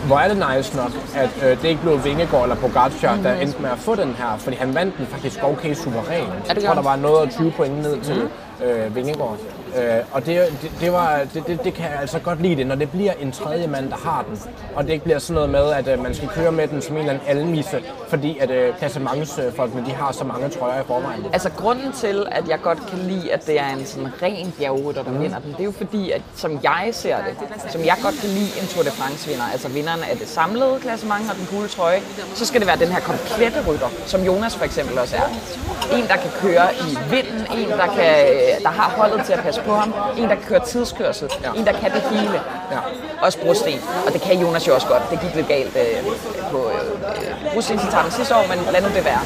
Hvor 0.08 0.18
er 0.18 0.28
det 0.28 0.38
nice 0.56 0.76
nok, 0.76 0.92
at 1.16 1.30
øh, 1.44 1.62
det 1.62 1.66
ikke 1.70 1.82
blev 1.82 2.04
Vingegaard 2.04 2.44
eller 2.44 2.56
Pogacar, 2.56 3.18
der 3.24 3.34
endte 3.34 3.62
med 3.62 3.70
at 3.70 3.78
få 3.78 3.96
den 3.96 4.14
her, 4.14 4.38
fordi 4.38 4.56
han 4.56 4.76
vandt 4.76 4.98
den 4.98 5.06
faktisk 5.08 5.44
okay 5.44 5.74
suveræn. 5.74 6.28
Jeg 6.48 6.64
tror, 6.64 6.74
der 6.74 6.82
var 6.82 6.96
noget 6.96 7.26
af 7.26 7.32
20 7.32 7.52
point 7.52 7.78
ned 7.82 8.02
til 8.02 8.30
øh, 8.66 8.96
Vingegaard. 8.96 9.38
Øh, 9.78 10.04
og 10.12 10.26
det, 10.26 10.42
det, 10.62 10.72
det, 10.80 10.92
var, 10.92 11.20
det, 11.34 11.48
det, 11.48 11.64
det 11.64 11.74
kan 11.74 11.86
jeg 11.92 12.00
altså 12.02 12.20
godt 12.20 12.42
lide 12.42 12.56
det, 12.56 12.68
når 12.68 12.76
det 12.76 12.92
bliver 12.92 13.14
en 13.22 13.32
tredje 13.32 13.68
mand, 13.68 13.90
der 13.90 13.96
har 13.96 14.26
den. 14.30 14.40
Og 14.76 14.84
det 14.84 14.94
ikke 14.94 15.04
bliver 15.04 15.20
sådan 15.20 15.34
noget 15.34 15.50
med, 15.50 15.72
at 15.72 15.88
øh, 15.88 16.04
man 16.04 16.14
skal 16.16 16.28
køre 16.28 16.52
med 16.52 16.68
den 16.68 16.82
som 16.82 16.96
en 16.96 17.00
eller 17.00 17.14
anden 17.14 17.28
almisse, 17.28 17.84
fordi 18.08 18.38
at 18.40 18.52
øh, 18.52 18.78
klassementsfolkene, 18.78 19.86
de 19.86 19.92
har 19.92 20.12
så 20.12 20.24
mange 20.24 20.50
trøjer 20.50 20.82
i 20.82 20.86
forvejen. 20.88 21.26
Altså 21.34 21.50
grunden 21.50 21.92
til, 21.92 22.28
at 22.32 22.50
jeg 22.50 22.60
godt 22.62 22.80
kan 22.90 23.00
lide, 23.00 23.34
at 23.34 23.48
det 23.48 23.60
er 23.60 23.70
en 23.70 23.86
sådan 23.86 24.10
ren 24.22 24.54
bjergrytter, 24.60 25.04
der 25.04 25.12
mm. 25.12 25.22
vinder 25.22 25.40
den, 25.40 25.52
det 25.52 25.60
er 25.60 25.64
jo 25.64 25.72
fordi, 25.72 26.12
at 26.12 26.22
som 26.36 26.60
jeg 26.64 26.90
ser 26.92 27.18
det, 27.18 27.72
som 27.72 27.82
jeg 27.82 27.98
godt 28.04 28.16
kan 28.22 28.30
lide 28.30 28.52
en 28.62 28.68
Tour 28.68 28.84
de 28.84 28.90
France 28.90 29.30
vinder, 29.30 29.44
altså 29.54 29.68
vinderen 29.70 30.04
af 30.12 30.18
det 30.18 30.28
samlede 30.28 30.78
klassement 30.82 31.30
og 31.32 31.36
den 31.36 31.48
gule 31.52 31.68
trøje, 31.68 32.00
så 32.36 32.46
skal 32.46 32.60
det 32.62 32.68
være 32.68 32.80
den 32.80 32.88
her 32.88 33.00
komplette 33.00 33.60
rytter, 33.68 33.90
som 34.06 34.22
Jonas 34.24 34.56
for 34.56 34.66
eksempel 34.66 35.00
også 35.00 35.16
er. 35.16 35.28
En, 35.98 36.08
der 36.08 36.18
kan 36.24 36.32
køre 36.42 36.68
i 36.88 36.90
vinden, 37.14 37.42
en, 37.58 37.70
der, 37.70 37.88
kan, 37.98 38.10
der 38.64 38.70
har 38.70 38.90
holdet 38.98 39.26
til 39.26 39.34
at 39.34 39.40
passe 39.40 39.62
på 39.66 39.76
ham, 39.76 39.94
en, 40.18 40.24
der 40.24 40.36
kan 40.36 40.44
køre 40.48 40.66
tidskørsel, 40.66 41.30
ja. 41.44 41.60
en, 41.60 41.66
der 41.66 41.72
kan 41.72 41.92
det 41.92 42.02
hele. 42.02 42.42
Ja. 42.72 42.80
Også 43.22 43.40
brosten. 43.40 43.80
Og 44.08 44.14
det 44.14 44.22
kan 44.22 44.40
Jonas 44.40 44.68
jo 44.68 44.74
også 44.74 44.88
godt. 44.88 45.04
Det 45.12 45.20
gik 45.22 45.36
lidt 45.36 45.48
galt 45.48 45.76
øh, 45.76 46.06
på 46.52 46.70
øh, 46.70 47.54
brostensetarmen 47.54 48.12
sidste 48.12 48.36
år, 48.36 48.46
men 48.50 48.74
lad 48.74 48.82
nu 48.82 48.88
det 48.88 49.06
være. 49.06 49.22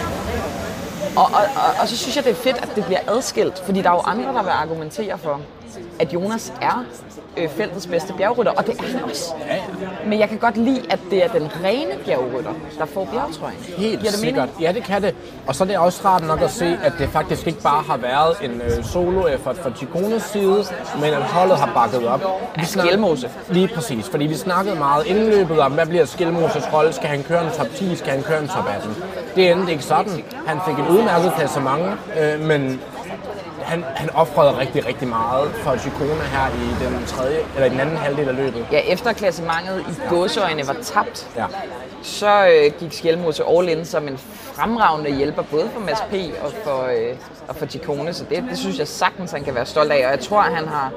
Og, 1.16 1.24
og, 1.24 1.44
og, 1.56 1.72
og 1.82 1.88
så 1.88 1.98
synes 1.98 2.16
jeg, 2.16 2.24
det 2.24 2.32
er 2.32 2.36
fedt, 2.36 2.58
at 2.58 2.70
det 2.76 2.86
bliver 2.86 3.00
adskilt, 3.08 3.60
fordi 3.66 3.82
der 3.82 3.90
er 3.90 3.94
jo 3.94 4.02
andre, 4.06 4.34
der 4.34 4.44
vil 4.44 4.50
argumentere 4.50 5.18
for, 5.18 5.42
at 6.00 6.14
Jonas 6.14 6.54
er 6.62 6.86
øh, 7.38 7.50
feltets 7.50 7.88
bedste 7.88 8.14
bjergrytter, 8.14 8.52
og 8.52 8.68
det 8.68 8.80
er 8.80 8.84
han 8.84 9.04
også. 9.04 9.34
Ja, 9.48 9.56
ja. 9.56 9.62
Men 10.06 10.20
jeg 10.20 10.30
kan 10.30 10.38
godt 10.38 10.58
lide, 10.58 10.82
at 10.90 11.00
det 11.10 11.24
er 11.24 11.28
den 11.28 11.50
rene 11.64 11.92
bjergrytter, 12.06 12.54
der 12.80 12.86
får 12.86 13.06
bjergtrøjen. 13.06 13.58
Helt 13.78 14.02
det 14.02 14.10
sikkert. 14.14 14.50
Ja, 14.62 14.72
det 14.72 14.84
kan 14.84 15.02
det. 15.02 15.16
Og 15.48 15.56
så 15.56 15.64
er 15.64 15.68
det 15.68 15.78
også 15.78 16.02
rart 16.06 16.24
nok 16.24 16.42
at 16.42 16.52
se, 16.52 16.78
at 16.84 16.94
det 17.00 17.10
faktisk 17.10 17.48
ikke 17.48 17.62
bare 17.62 17.84
har 17.84 17.98
været 17.98 18.36
en 18.42 18.62
øh, 18.62 18.84
solo-effort 18.84 19.58
fra 19.58 19.72
Chicones 19.76 20.24
side, 20.24 20.64
men 20.96 21.14
at 21.14 21.24
holdet 21.24 21.58
har 21.58 21.72
bakket 21.74 22.08
op. 22.08 22.22
Vi 22.56 22.66
Skelmose. 22.66 23.30
Lige 23.50 23.68
præcis, 23.68 24.10
fordi 24.10 24.26
vi 24.26 24.36
snakkede 24.36 24.76
meget 24.76 25.06
indløbet 25.06 25.60
om, 25.60 25.72
hvad 25.72 25.86
bliver 25.86 26.06
Skelmoses 26.06 26.74
rolle? 26.74 26.94
Skal 26.94 27.10
han 27.10 27.24
køre 27.24 27.46
en 27.46 27.52
top 27.52 27.68
10? 27.76 27.96
Skal 27.96 28.12
han 28.14 28.24
køre 28.24 28.42
en 28.42 28.48
top 28.48 28.66
18? 28.76 28.96
Det 29.36 29.52
endte 29.52 29.72
ikke 29.72 29.84
sådan. 29.84 30.24
Han 30.46 30.58
fik 30.68 30.76
en 30.76 30.88
udmærket 30.88 31.34
klassement, 31.38 31.84
øh, 32.20 32.42
men 32.42 32.82
han, 33.70 33.84
han 33.96 34.10
offrede 34.10 34.58
rigtig, 34.58 34.86
rigtig 34.86 35.08
meget 35.08 35.52
for 35.52 35.78
Chikone 35.78 36.22
her 36.22 36.48
i 36.50 36.86
den 36.86 37.06
tredje, 37.06 37.40
eller 37.56 37.66
i 37.66 37.70
den 37.70 37.80
anden 37.80 37.98
halvdel 37.98 38.30
af 38.30 38.36
løbet. 38.36 38.66
Ja, 38.72 38.80
efter 38.80 39.14
klassementet 39.14 39.80
i 39.80 40.10
godsøjne 40.10 40.68
var 40.68 40.78
tabt, 40.82 41.30
ja. 41.36 41.46
så 42.04 42.48
øh, 42.48 42.72
gik 42.80 42.94
Skjelmo 42.94 43.32
til 43.32 43.44
all 43.50 43.70
in 43.70 43.86
som 43.86 44.08
en 44.08 44.18
fremragende 44.54 45.16
hjælper, 45.16 45.42
både 45.42 45.70
for 45.74 45.80
Mads 45.80 46.02
P. 46.12 46.14
og 46.44 46.52
for, 46.64 46.86
øh, 46.86 47.16
og 47.48 47.56
for 47.56 47.66
Chikone, 47.66 48.14
så 48.14 48.24
det, 48.30 48.44
det 48.50 48.58
synes 48.58 48.80
jeg 48.80 48.88
sagtens, 48.88 49.32
han 49.32 49.44
kan 49.44 49.56
være 49.56 49.66
stolt 49.66 49.92
af, 49.92 50.06
og 50.06 50.12
jeg 50.12 50.20
tror, 50.20 50.42
han 50.42 50.68
har, 50.68 50.92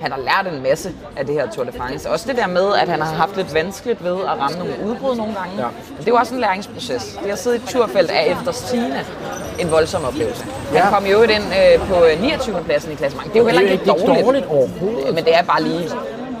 han 0.00 0.12
har 0.12 0.18
lært 0.18 0.54
en 0.54 0.62
masse 0.62 0.92
af 1.16 1.26
det 1.26 1.34
her 1.34 1.50
Tour 1.50 1.64
de 1.64 1.72
France. 1.72 2.10
Også 2.10 2.28
det 2.28 2.36
der 2.36 2.46
med, 2.46 2.74
at 2.74 2.88
han 2.88 3.00
har 3.00 3.14
haft 3.14 3.36
lidt 3.36 3.54
vanskeligt 3.54 4.04
ved 4.04 4.20
at 4.20 4.38
ramme 4.38 4.58
nogle 4.58 4.74
udbrud 4.84 5.16
nogle 5.16 5.34
gange. 5.34 5.56
Ja. 5.58 5.68
Det 5.98 6.08
er 6.08 6.12
jo 6.12 6.16
også 6.16 6.34
en 6.34 6.40
læringsproces. 6.40 7.18
Det 7.24 7.30
at 7.30 7.38
sidde 7.38 7.56
i 7.56 7.58
et 7.58 7.64
turfelt 7.68 8.10
er 8.10 8.20
efter 8.20 8.52
stigende 8.52 9.04
en 9.58 9.70
voldsom 9.70 10.04
oplevelse. 10.04 10.46
Ja. 10.72 10.80
Han 10.80 10.92
kom 10.92 11.06
jo 11.06 11.22
ind 11.22 11.32
øh, 11.32 11.88
på 11.88 11.94
29. 12.20 12.64
pladsen 12.64 12.92
i 12.92 12.94
klassementet. 12.94 13.32
Det 13.32 13.40
er 13.40 13.42
jo 13.42 13.46
heller 13.46 13.72
ikke, 13.72 13.84
det 13.84 13.90
er 13.90 13.94
dårligt. 13.94 14.24
dårligt 14.24 14.46
overhovedet. 14.46 15.14
Men 15.14 15.24
det 15.24 15.34
er 15.34 15.42
bare 15.42 15.62
lige 15.62 15.88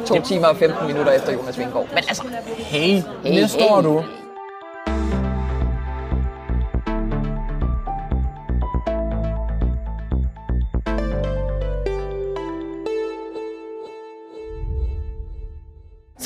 to 0.06 0.22
timer 0.22 0.46
og 0.46 0.56
15 0.56 0.86
minutter 0.86 1.12
efter 1.12 1.32
Jonas 1.32 1.58
Vingård. 1.58 1.86
Men 1.88 1.98
altså... 1.98 2.22
Hey, 2.56 3.02
hey 3.24 3.34
næste 3.40 3.58
hey. 3.58 3.70
år 3.70 3.80
du. 3.80 4.04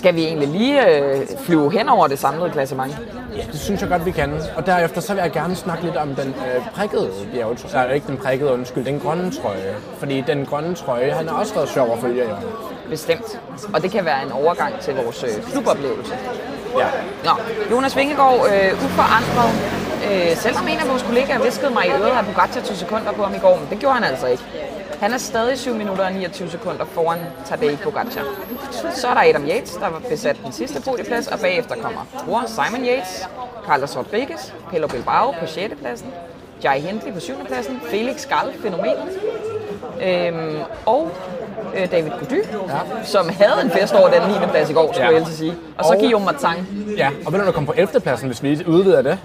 Skal 0.01 0.15
vi 0.15 0.25
egentlig 0.25 0.49
lige 0.49 0.89
øh, 0.89 1.27
flyve 1.39 1.73
hen 1.73 1.89
over 1.89 2.07
det 2.07 2.19
samlede 2.19 2.51
klassement? 2.51 2.97
Ja, 3.37 3.43
det 3.53 3.61
synes 3.61 3.81
jeg 3.81 3.89
godt, 3.89 4.07
vi 4.07 4.11
kan. 4.11 4.33
Og 4.57 4.67
derefter 4.67 5.01
så 5.01 5.15
vil 5.15 5.21
jeg 5.21 5.31
gerne 5.31 5.57
snakke 5.57 5.85
lidt 5.85 5.97
om 5.97 6.09
den 6.15 6.29
øh, 6.29 6.71
prikkede 6.75 7.11
bjergetrøje. 7.33 7.87
Nej, 7.87 7.95
ikke 7.95 8.07
den 8.07 8.17
prikkede, 8.17 8.53
undskyld, 8.53 8.85
den 8.85 9.01
grønne 9.01 9.31
trøje. 9.31 9.75
Fordi 9.99 10.25
den 10.27 10.47
grønne 10.47 10.75
trøje, 10.75 11.11
han 11.11 11.29
er 11.29 11.33
også 11.33 11.55
været 11.55 11.69
sjov 11.69 11.93
at 11.93 11.99
følge, 11.99 12.23
jo. 12.23 12.37
Bestemt. 12.91 13.41
Og 13.75 13.83
det 13.83 13.91
kan 13.91 14.05
være 14.05 14.23
en 14.27 14.33
overgang 14.33 14.81
til 14.81 14.95
vores 14.95 15.25
øh, 15.25 15.53
kluboplevelse. 15.53 16.15
Ja. 16.79 16.87
Nå, 17.25 17.31
Jonas 17.71 17.97
Vingegaard, 17.97 18.47
øh, 18.53 18.85
uforandret. 18.85 19.81
Øh, 20.13 20.37
selvom 20.37 20.69
en 20.69 20.79
af 20.79 20.89
vores 20.89 21.03
kollegaer 21.03 21.45
viskede 21.45 21.71
mig 21.71 21.87
i 21.87 21.91
øret, 21.91 22.19
at 22.19 22.25
Pogacar 22.27 22.61
tog 22.61 22.77
sekunder 22.77 23.13
på 23.13 23.23
ham 23.23 23.35
i 23.35 23.39
går, 23.39 23.57
men 23.57 23.67
det 23.71 23.79
gjorde 23.79 23.95
han 23.95 24.05
altså 24.05 24.27
ikke. 24.27 24.43
Han 25.01 25.13
er 25.13 25.19
stadig 25.19 25.59
7 25.59 25.75
minutter 25.75 26.05
og 26.05 26.13
29 26.13 26.51
sekunder 26.51 26.85
foran 26.85 27.19
Tadej 27.45 27.77
Pogacar. 27.77 28.25
Så 28.95 29.09
er 29.09 29.15
der 29.15 29.21
Adam 29.29 29.45
Yates, 29.49 29.73
der 29.73 29.89
var 29.89 30.03
besat 30.11 30.37
den 30.45 30.53
sidste 30.53 30.83
podieplads, 30.83 31.27
og 31.27 31.39
bagefter 31.39 31.75
kommer 31.75 32.07
bror 32.25 32.45
Simon 32.47 32.87
Yates, 32.87 33.29
Carlos 33.67 33.97
Rodriguez, 33.97 34.53
Pelo 34.71 34.87
Bilbao 34.87 35.31
på 35.41 35.47
6. 35.47 35.75
pladsen, 35.81 36.09
Jai 36.65 36.81
Hindley 36.81 37.13
på 37.13 37.21
7. 37.21 37.33
pladsen, 37.47 37.81
Felix 37.91 38.29
Gall, 38.29 38.53
fænomenet, 38.63 39.21
øhm, 40.03 40.59
og 40.87 41.11
øh, 41.77 41.91
David 41.91 42.11
Gody, 42.11 42.45
ja. 42.69 43.05
som 43.05 43.29
havde 43.29 43.65
en 43.65 43.71
fest 43.71 43.95
over 43.95 44.09
den 44.09 44.23
9. 44.23 44.35
plads 44.51 44.71
i 44.71 44.73
går, 44.73 44.93
skulle 44.93 45.09
ja. 45.09 45.19
jeg 45.19 45.27
sige. 45.27 45.51
Og, 45.51 45.57
og 45.79 45.85
så 45.85 45.95
Guillaume 45.95 46.25
Martin. 46.25 46.65
Ja, 46.97 47.11
og 47.25 47.31
hvem 47.31 47.45
der 47.45 47.53
kom 47.53 47.67
på 47.67 47.75
11. 47.77 48.01
pladsen, 48.01 48.27
hvis 48.27 48.43
vi 48.43 48.65
udvider 48.67 49.03
det? 49.03 49.19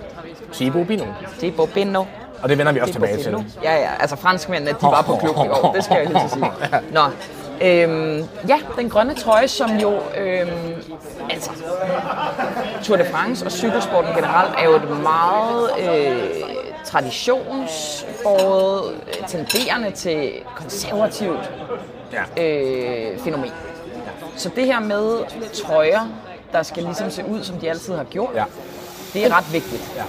Thibaut 0.53 0.87
Bino. 0.87 1.05
Thibaut 1.39 1.69
Bino. 1.73 2.03
Og 2.45 2.49
det 2.49 2.57
vender 2.57 2.71
vi 2.71 2.79
også 2.79 2.93
tilbage 2.93 3.23
til. 3.23 3.45
Ja, 3.63 3.75
ja. 3.75 3.89
Altså 3.99 4.15
franskmændene, 4.15 4.71
de 4.71 4.77
var 4.81 5.01
på 5.01 5.15
klubben 5.15 5.45
i 5.45 5.47
går. 5.47 5.71
Det 5.75 5.83
skal 5.83 5.97
jeg 5.97 6.07
lige 6.07 6.29
sige. 6.29 6.51
Nå. 6.91 7.01
Øhm, 7.61 8.23
ja, 8.47 8.59
den 8.77 8.89
grønne 8.89 9.15
trøje, 9.15 9.47
som 9.47 9.77
jo, 9.77 9.93
øhm, 10.17 10.73
altså, 11.29 11.51
Tour 12.83 12.97
de 12.97 13.05
France 13.11 13.45
og 13.45 13.51
cykelsporten 13.51 14.15
generelt 14.15 14.53
er 14.57 14.65
jo 14.65 14.75
et 14.75 14.89
meget 15.03 15.69
øh, 15.79 16.29
traditionsbåret, 16.83 18.95
tenderende 19.27 19.91
til 19.91 20.31
konservativt 20.55 21.51
ja. 22.13 22.23
øh, 22.43 23.19
fænomen. 23.19 23.51
Så 24.35 24.49
det 24.55 24.65
her 24.65 24.79
med 24.79 25.19
trøjer, 25.53 26.07
der 26.51 26.63
skal 26.63 26.83
ligesom 26.83 27.09
se 27.09 27.25
ud, 27.25 27.43
som 27.43 27.57
de 27.57 27.69
altid 27.69 27.95
har 27.95 28.03
gjort, 28.03 28.35
ja. 28.35 28.43
det 29.13 29.25
er 29.25 29.37
ret 29.37 29.53
vigtigt. 29.53 29.91
Ja. 29.97 30.03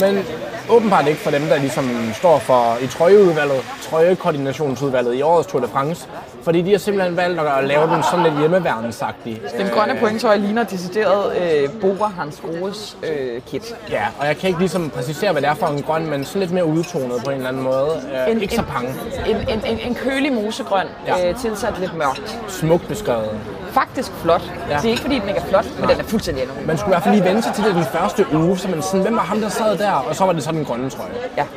Men 0.00 0.24
åbenbart 0.70 1.08
ikke 1.08 1.20
for 1.20 1.30
dem, 1.30 1.42
der 1.42 1.58
ligesom 1.58 1.90
står 2.14 2.38
for 2.38 2.76
i 2.82 2.86
trøjeudvalget, 2.86 3.62
trøjekoordinationsudvalget 3.82 5.14
i 5.14 5.22
årets 5.22 5.48
Tour 5.48 5.62
de 5.62 5.68
France. 5.68 6.08
Fordi 6.42 6.62
de 6.62 6.70
har 6.70 6.78
simpelthen 6.78 7.16
valgt 7.16 7.40
at 7.40 7.64
lave 7.64 7.94
den 7.94 8.02
sådan 8.02 8.24
lidt 8.24 8.38
hjemmeværensagtig. 8.38 9.42
Den 9.58 9.68
grønne 9.68 9.96
pointtøj 10.00 10.36
ligner 10.36 10.64
decideret 10.64 11.36
øh, 11.36 11.68
Bora 11.80 12.12
Hans 12.18 12.40
Groes 12.40 12.96
øh, 13.02 13.42
kit. 13.50 13.76
Ja, 13.90 14.06
og 14.20 14.26
jeg 14.26 14.36
kan 14.36 14.48
ikke 14.48 14.58
ligesom 14.60 14.90
præcisere, 14.90 15.32
hvad 15.32 15.42
det 15.42 15.50
er 15.50 15.54
for 15.54 15.66
en 15.66 15.82
grøn, 15.82 16.10
men 16.10 16.24
sådan 16.24 16.40
lidt 16.40 16.52
mere 16.52 16.64
udtonet 16.64 17.22
på 17.24 17.30
en 17.30 17.36
eller 17.36 17.48
anden 17.48 17.62
måde. 17.62 18.02
Øh, 18.26 18.32
en, 18.32 18.42
ikke 18.42 18.54
så 18.54 18.62
pang. 18.62 18.88
En, 19.26 19.36
en, 19.36 19.64
en, 19.66 19.78
en 19.78 19.94
kølig 19.94 20.32
mosegrøn, 20.32 20.86
ja. 21.06 21.28
øh, 21.28 21.36
tilsat 21.36 21.78
lidt 21.78 21.96
mørkt. 21.96 22.40
Smukt 22.48 22.88
beskrevet 22.88 23.40
faktisk 23.72 24.10
flot. 24.22 24.42
Ja. 24.70 24.76
Det 24.76 24.84
er 24.84 24.88
ikke 24.88 25.02
fordi, 25.02 25.18
den 25.18 25.28
ikke 25.28 25.40
er 25.40 25.46
flot, 25.46 25.64
men 25.64 25.80
Nej. 25.80 25.92
den 25.92 26.00
er 26.04 26.08
fuldstændig 26.08 26.42
endnu. 26.42 26.56
Man 26.66 26.78
skulle 26.78 26.90
i 26.90 26.94
hvert 26.94 27.02
fald 27.02 27.14
lige 27.14 27.24
vente 27.24 27.42
sig 27.42 27.54
til 27.54 27.64
det 27.64 27.74
den 27.74 27.84
første 27.84 28.26
uge, 28.34 28.58
så 28.58 28.68
man 28.68 28.82
sådan, 28.82 29.00
hvem 29.00 29.16
var 29.16 29.22
ham, 29.22 29.40
der 29.40 29.48
sad 29.48 29.78
der? 29.78 29.92
Og 29.92 30.16
så 30.16 30.24
var 30.24 30.32
det 30.32 30.42
sådan 30.42 30.60
en 30.60 30.66
grønne 30.66 30.90
trøje. 30.90 31.10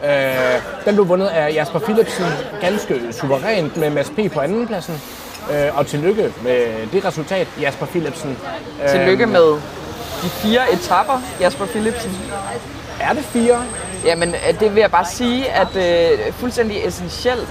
Ja. 0.04 0.56
Øh, 0.56 0.62
den 0.86 0.96
blev 0.96 1.08
vundet 1.08 1.28
af 1.28 1.54
Jasper 1.54 1.80
Philipsen 1.80 2.26
ganske 2.62 3.02
suverænt 3.12 3.78
med 3.78 3.90
Mads 3.90 4.10
P. 4.10 4.32
på 4.34 4.40
andenpladsen. 4.40 5.02
Øh, 5.52 5.78
og 5.78 5.88
tillykke 5.88 6.34
med 6.44 6.88
det 6.92 7.06
resultat, 7.06 7.48
Jasper 7.62 7.86
Philipsen. 7.86 8.38
Tillykke 8.90 9.24
øh, 9.24 9.30
med 9.32 9.54
de 10.24 10.30
fire 10.30 10.74
etapper, 10.74 11.22
Jasper 11.42 11.66
Philipsen. 11.66 12.12
Er 13.02 13.14
det 13.14 13.26
fire? 13.26 13.64
Jamen, 14.06 14.30
øh, 14.30 14.60
det 14.60 14.76
vil 14.76 14.82
jeg 14.82 14.92
bare 14.92 15.06
sige, 15.06 15.52
at 15.52 15.76
øh, 15.76 16.34
fuldstændig 16.34 16.86
essentielt 16.88 17.50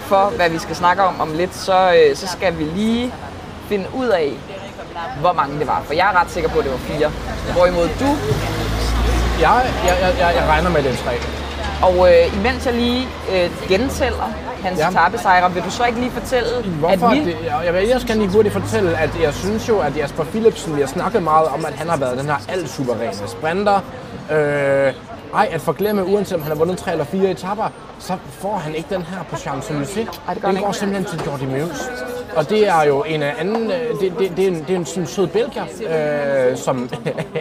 for, 0.00 0.32
hvad 0.36 0.50
vi 0.50 0.58
skal 0.58 0.76
snakke 0.76 1.02
om 1.02 1.20
om 1.20 1.32
lidt, 1.34 1.56
så, 1.56 1.94
øh, 1.94 2.16
så 2.16 2.26
skal 2.26 2.58
vi 2.58 2.64
lige 2.64 3.14
finde 3.68 3.86
ud 3.94 4.06
af, 4.06 4.32
hvor 5.20 5.32
mange 5.32 5.58
det 5.58 5.66
var. 5.66 5.82
For 5.84 5.94
jeg 5.94 6.06
er 6.12 6.20
ret 6.20 6.30
sikker 6.30 6.50
på, 6.50 6.58
at 6.58 6.64
det 6.64 6.72
var 6.72 6.78
fire. 6.78 7.10
Hvorimod 7.52 7.88
du... 8.00 8.08
Jeg, 9.40 9.64
jeg, 9.86 9.96
jeg, 10.18 10.34
jeg 10.36 10.44
regner 10.48 10.70
med, 10.70 10.82
det 10.82 10.92
er 10.92 10.96
tre. 10.96 11.14
Og 11.82 12.12
øh, 12.12 12.36
imens 12.38 12.66
jeg 12.66 12.74
lige 12.74 13.08
øh, 13.32 13.50
gentæller 13.68 14.32
hans 14.62 14.78
ja. 14.78 14.88
tabesejre, 14.92 15.52
vil 15.52 15.62
du 15.62 15.70
så 15.70 15.84
ikke 15.84 16.00
lige 16.00 16.10
fortælle, 16.10 16.62
Hvorfor 16.64 17.06
at 17.06 17.16
vi... 17.16 17.24
Det, 17.24 17.36
jeg 17.64 17.74
vil 17.74 17.94
også 17.94 18.06
gerne 18.06 18.20
lige 18.20 18.32
hurtigt 18.32 18.52
fortælle, 18.52 18.98
at 18.98 19.10
jeg 19.22 19.34
synes 19.34 19.68
jo, 19.68 19.78
at 19.78 19.96
Jasper 19.96 20.24
Philipsen, 20.24 20.76
vi 20.76 20.80
har 20.80 20.88
snakket 20.88 21.22
meget 21.22 21.48
om, 21.48 21.64
at 21.64 21.72
han 21.74 21.88
har 21.88 21.96
været 21.96 22.18
den 22.18 22.26
her 22.26 22.36
alt 22.48 22.70
suveræne 22.70 23.28
sprinter. 23.28 23.80
Øh, 24.32 24.92
ej, 25.34 25.48
at 25.52 25.60
forglemme, 25.60 26.04
uanset 26.04 26.34
om 26.34 26.42
han 26.42 26.50
har 26.52 26.58
vundet 26.58 26.78
tre 26.78 26.92
eller 26.92 27.04
fire 27.04 27.30
etapper, 27.30 27.64
så 27.98 28.16
får 28.30 28.56
han 28.56 28.74
ikke 28.74 28.94
den 28.94 29.02
her 29.02 29.22
på 29.30 29.36
Champs-Élysées. 29.36 30.34
Det 30.50 30.58
går 30.62 30.72
simpelthen 30.72 31.18
til 31.18 31.26
Jordi 31.26 31.46
Meus. 31.46 31.88
Og 32.36 32.50
det 32.50 32.68
er 32.68 32.82
jo 32.82 33.02
en 33.02 33.22
af 33.22 33.34
anden, 33.38 33.70
øh, 33.70 34.00
det, 34.00 34.18
det, 34.18 34.32
det, 34.36 34.44
er 34.44 34.48
en, 34.48 34.54
det 34.54 34.70
er 34.70 34.76
en 34.76 34.86
sådan 34.86 35.06
sød 35.06 35.26
belgier, 35.26 35.64
øh, 36.50 36.56
som 36.56 36.90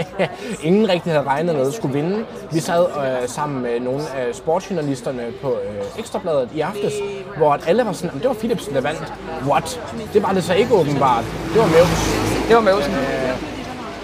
ingen 0.63 0.89
rigtig 0.89 1.12
havde 1.12 1.25
regnet 1.25 1.55
med 1.55 1.71
skulle 1.71 1.93
vinde. 1.93 2.25
Vi 2.51 2.60
sad 2.60 2.86
øh, 2.86 3.29
sammen 3.29 3.62
med 3.62 3.79
nogle 3.79 4.01
af 4.01 4.36
sportsjournalisterne 4.36 5.24
på 5.41 5.50
øh, 5.50 6.00
Ekstrabladet 6.00 6.50
i 6.55 6.60
aftes, 6.60 6.93
hvor 7.38 7.57
alle 7.67 7.86
var 7.86 7.91
sådan, 7.91 8.10
"Jamen, 8.10 8.21
det 8.21 8.27
var 8.27 8.36
Philipsen, 8.36 8.74
der 8.75 8.81
vandt. 8.81 9.13
What? 9.48 9.81
Det 10.13 10.24
var 10.24 10.33
det 10.33 10.43
så 10.43 10.53
ikke 10.53 10.74
åbenbart. 10.74 11.24
Det 11.53 11.62
var 11.62 11.67
Meus. 11.67 12.15
Det 12.48 12.55
var 12.55 12.62
Mausen. 12.62 12.93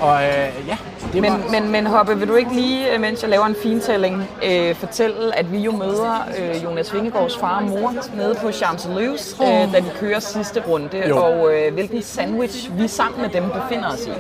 Og 0.01 0.24
øh, 0.24 0.30
ja, 0.68 0.77
det 1.13 1.24
var... 1.24 1.30
Men, 1.30 1.51
men, 1.51 1.72
men 1.72 1.88
Hoppe, 1.88 2.20
vil 2.20 2.27
du 2.27 2.36
ikke 2.36 2.54
lige, 2.54 2.94
øh, 2.94 3.01
mens 3.01 3.22
jeg 3.22 3.30
laver 3.30 3.46
en 3.46 3.56
fintælling, 3.63 4.30
øh, 4.46 4.75
fortælle, 4.75 5.36
at 5.39 5.51
vi 5.51 5.58
jo 5.58 5.72
møder 5.72 6.25
øh, 6.39 6.63
Jonas 6.63 6.94
Vingegaards 6.94 7.38
far 7.38 7.58
og 7.58 7.63
mor 7.63 7.94
nede 8.16 8.36
på 8.42 8.48
Champs-Élysées, 8.48 9.44
øh, 9.44 9.74
da 9.74 9.80
de 9.80 9.92
kører 10.00 10.20
sidste 10.20 10.63
runde, 10.68 11.08
Jo. 11.10 11.18
og 11.18 11.54
øh, 11.54 11.74
hvilken 11.74 12.01
sandwich 12.01 12.72
vi 12.82 12.88
sammen 12.88 13.22
med 13.22 13.30
dem 13.30 13.44
befinder 13.44 13.89
os 13.89 14.06
i. 14.06 14.12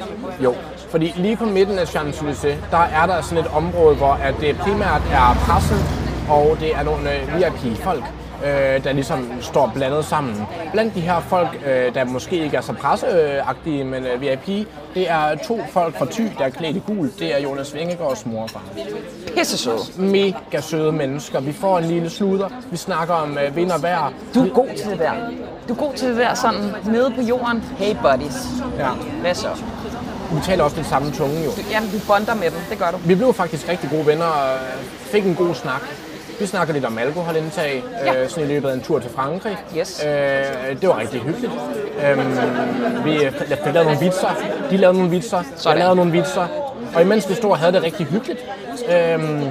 Jo, 0.43 0.55
fordi 0.89 1.13
lige 1.15 1.35
på 1.37 1.45
midten 1.45 1.79
af 1.79 1.95
Champs-Élysées, 1.95 2.55
der 2.71 2.77
er 3.01 3.05
der 3.05 3.21
sådan 3.21 3.37
et 3.37 3.47
område, 3.55 3.95
hvor 3.95 4.13
at 4.23 4.33
det 4.41 4.57
primært 4.57 5.01
er 5.11 5.35
pressen, 5.45 5.77
og 6.29 6.57
det 6.59 6.75
er 6.75 6.83
nogle 6.83 7.09
øh, 7.15 7.35
VIP-folk, 7.37 8.03
øh, 8.45 8.83
der 8.83 8.93
ligesom 8.93 9.31
står 9.41 9.71
blandet 9.75 10.05
sammen. 10.05 10.47
Blandt 10.71 10.95
de 10.95 11.01
her 11.01 11.19
folk, 11.19 11.61
øh, 11.65 11.93
der 11.93 12.05
måske 12.05 12.43
ikke 12.43 12.57
er 12.57 12.61
så 12.61 12.73
presseagtige, 12.73 13.83
men 13.83 14.05
øh, 14.05 14.21
VIP, 14.21 14.67
det 14.93 15.09
er 15.09 15.35
to 15.47 15.59
folk 15.69 15.97
fra 15.97 16.05
Thy, 16.11 16.23
der 16.37 16.45
er 16.45 16.49
klædt 16.49 16.75
i 16.75 16.81
gul. 16.87 17.11
Det 17.19 17.35
er 17.35 17.39
Jonas 17.39 17.73
Vingegaards 17.75 18.25
mor 18.25 18.43
og 18.43 18.49
far. 18.49 18.63
Pisse 19.37 19.57
søde. 19.57 19.77
Mega 19.97 20.61
søde 20.61 20.91
mennesker. 20.91 21.39
Vi 21.39 21.53
får 21.53 21.77
en 21.77 21.85
lille 21.85 22.09
sluder. 22.09 22.49
Vi 22.71 22.77
snakker 22.77 23.13
om 23.13 23.37
øh, 23.37 23.55
vind 23.55 23.71
og 23.71 23.81
vejr. 23.81 24.11
Du 24.33 24.45
er 24.45 24.49
god 24.49 24.67
til 24.77 24.89
det 24.89 24.99
der. 24.99 25.11
Du 25.67 25.73
er 25.73 25.77
god 25.77 25.93
til 25.93 26.07
det 26.09 26.17
der 26.17 26.33
sådan 26.33 26.73
nede 26.85 27.11
på 27.15 27.21
jorden. 27.21 27.63
Hey 27.77 27.95
buddies. 28.01 28.47
Ja. 28.77 28.89
Hvad 29.21 29.35
så? 29.35 29.49
Vi 30.31 30.39
taler 30.43 30.63
også 30.63 30.75
den 30.75 30.85
samme 30.85 31.11
tunge 31.11 31.43
jo. 31.45 31.51
Jamen, 31.71 31.89
du 31.91 31.97
bonder 32.07 32.33
med 32.33 32.51
dem. 32.51 32.59
Det 32.69 32.77
gør 32.79 32.91
du. 32.91 32.97
Vi 32.97 33.15
blev 33.15 33.33
faktisk 33.33 33.69
rigtig 33.69 33.89
gode 33.89 34.05
venner 34.05 34.25
og 34.25 34.57
fik 34.99 35.25
en 35.25 35.35
god 35.35 35.55
snak. 35.55 35.81
Vi 36.39 36.45
snakker 36.45 36.73
lidt 36.73 36.85
om 36.85 36.97
alkoholindtag, 36.97 37.83
Ja. 38.05 38.23
øh, 38.23 38.29
sådan 38.29 38.43
i 38.43 38.47
løbet 38.47 38.69
af 38.69 38.73
en 38.73 38.81
tur 38.81 38.99
til 38.99 39.11
Frankrig. 39.11 39.57
Yes. 39.77 40.03
Øh, 40.05 40.81
det 40.81 40.89
var 40.89 40.99
rigtig 40.99 41.21
hyggeligt. 41.21 41.53
Øhm, 42.09 42.19
vi 43.05 43.19
fik 43.63 43.73
lavet 43.73 43.85
nogle 43.85 43.99
vitser. 43.99 44.35
De 44.71 44.77
lavede 44.77 44.97
nogle 44.97 45.11
vitser. 45.11 45.37
Jeg 45.37 45.45
Sådan. 45.55 45.77
lavede 45.79 45.95
nogle 45.95 46.11
vitser. 46.11 46.47
Og 46.95 47.01
imens 47.01 47.29
vi 47.29 47.33
stod 47.33 47.51
og 47.51 47.57
havde 47.57 47.73
det 47.73 47.83
rigtig 47.83 48.05
hyggeligt, 48.05 48.39
øhm, 48.89 49.43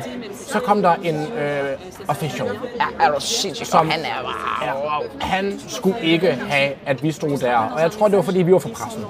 så 0.46 0.58
kom 0.60 0.82
der 0.82 0.94
en 1.02 1.14
øh, 1.16 2.08
official. 2.08 2.48
Ja, 2.80 3.04
er 3.06 3.10
du 3.10 3.20
sindssygt? 3.20 3.68
Som-. 3.68 3.90
Han 3.90 4.00
er 4.00 4.22
bare... 4.22 4.66
Ja, 4.66 5.26
han 5.26 5.60
skulle 5.68 5.96
ikke 6.02 6.38
have, 6.48 6.70
at 6.86 7.02
vi 7.02 7.12
stod 7.12 7.38
der. 7.38 7.56
Og 7.56 7.80
jeg 7.80 7.90
tror, 7.92 8.08
det 8.08 8.16
var, 8.16 8.22
fordi 8.22 8.42
vi 8.42 8.52
var 8.52 8.58
for 8.58 8.68
pressen. 8.68 9.04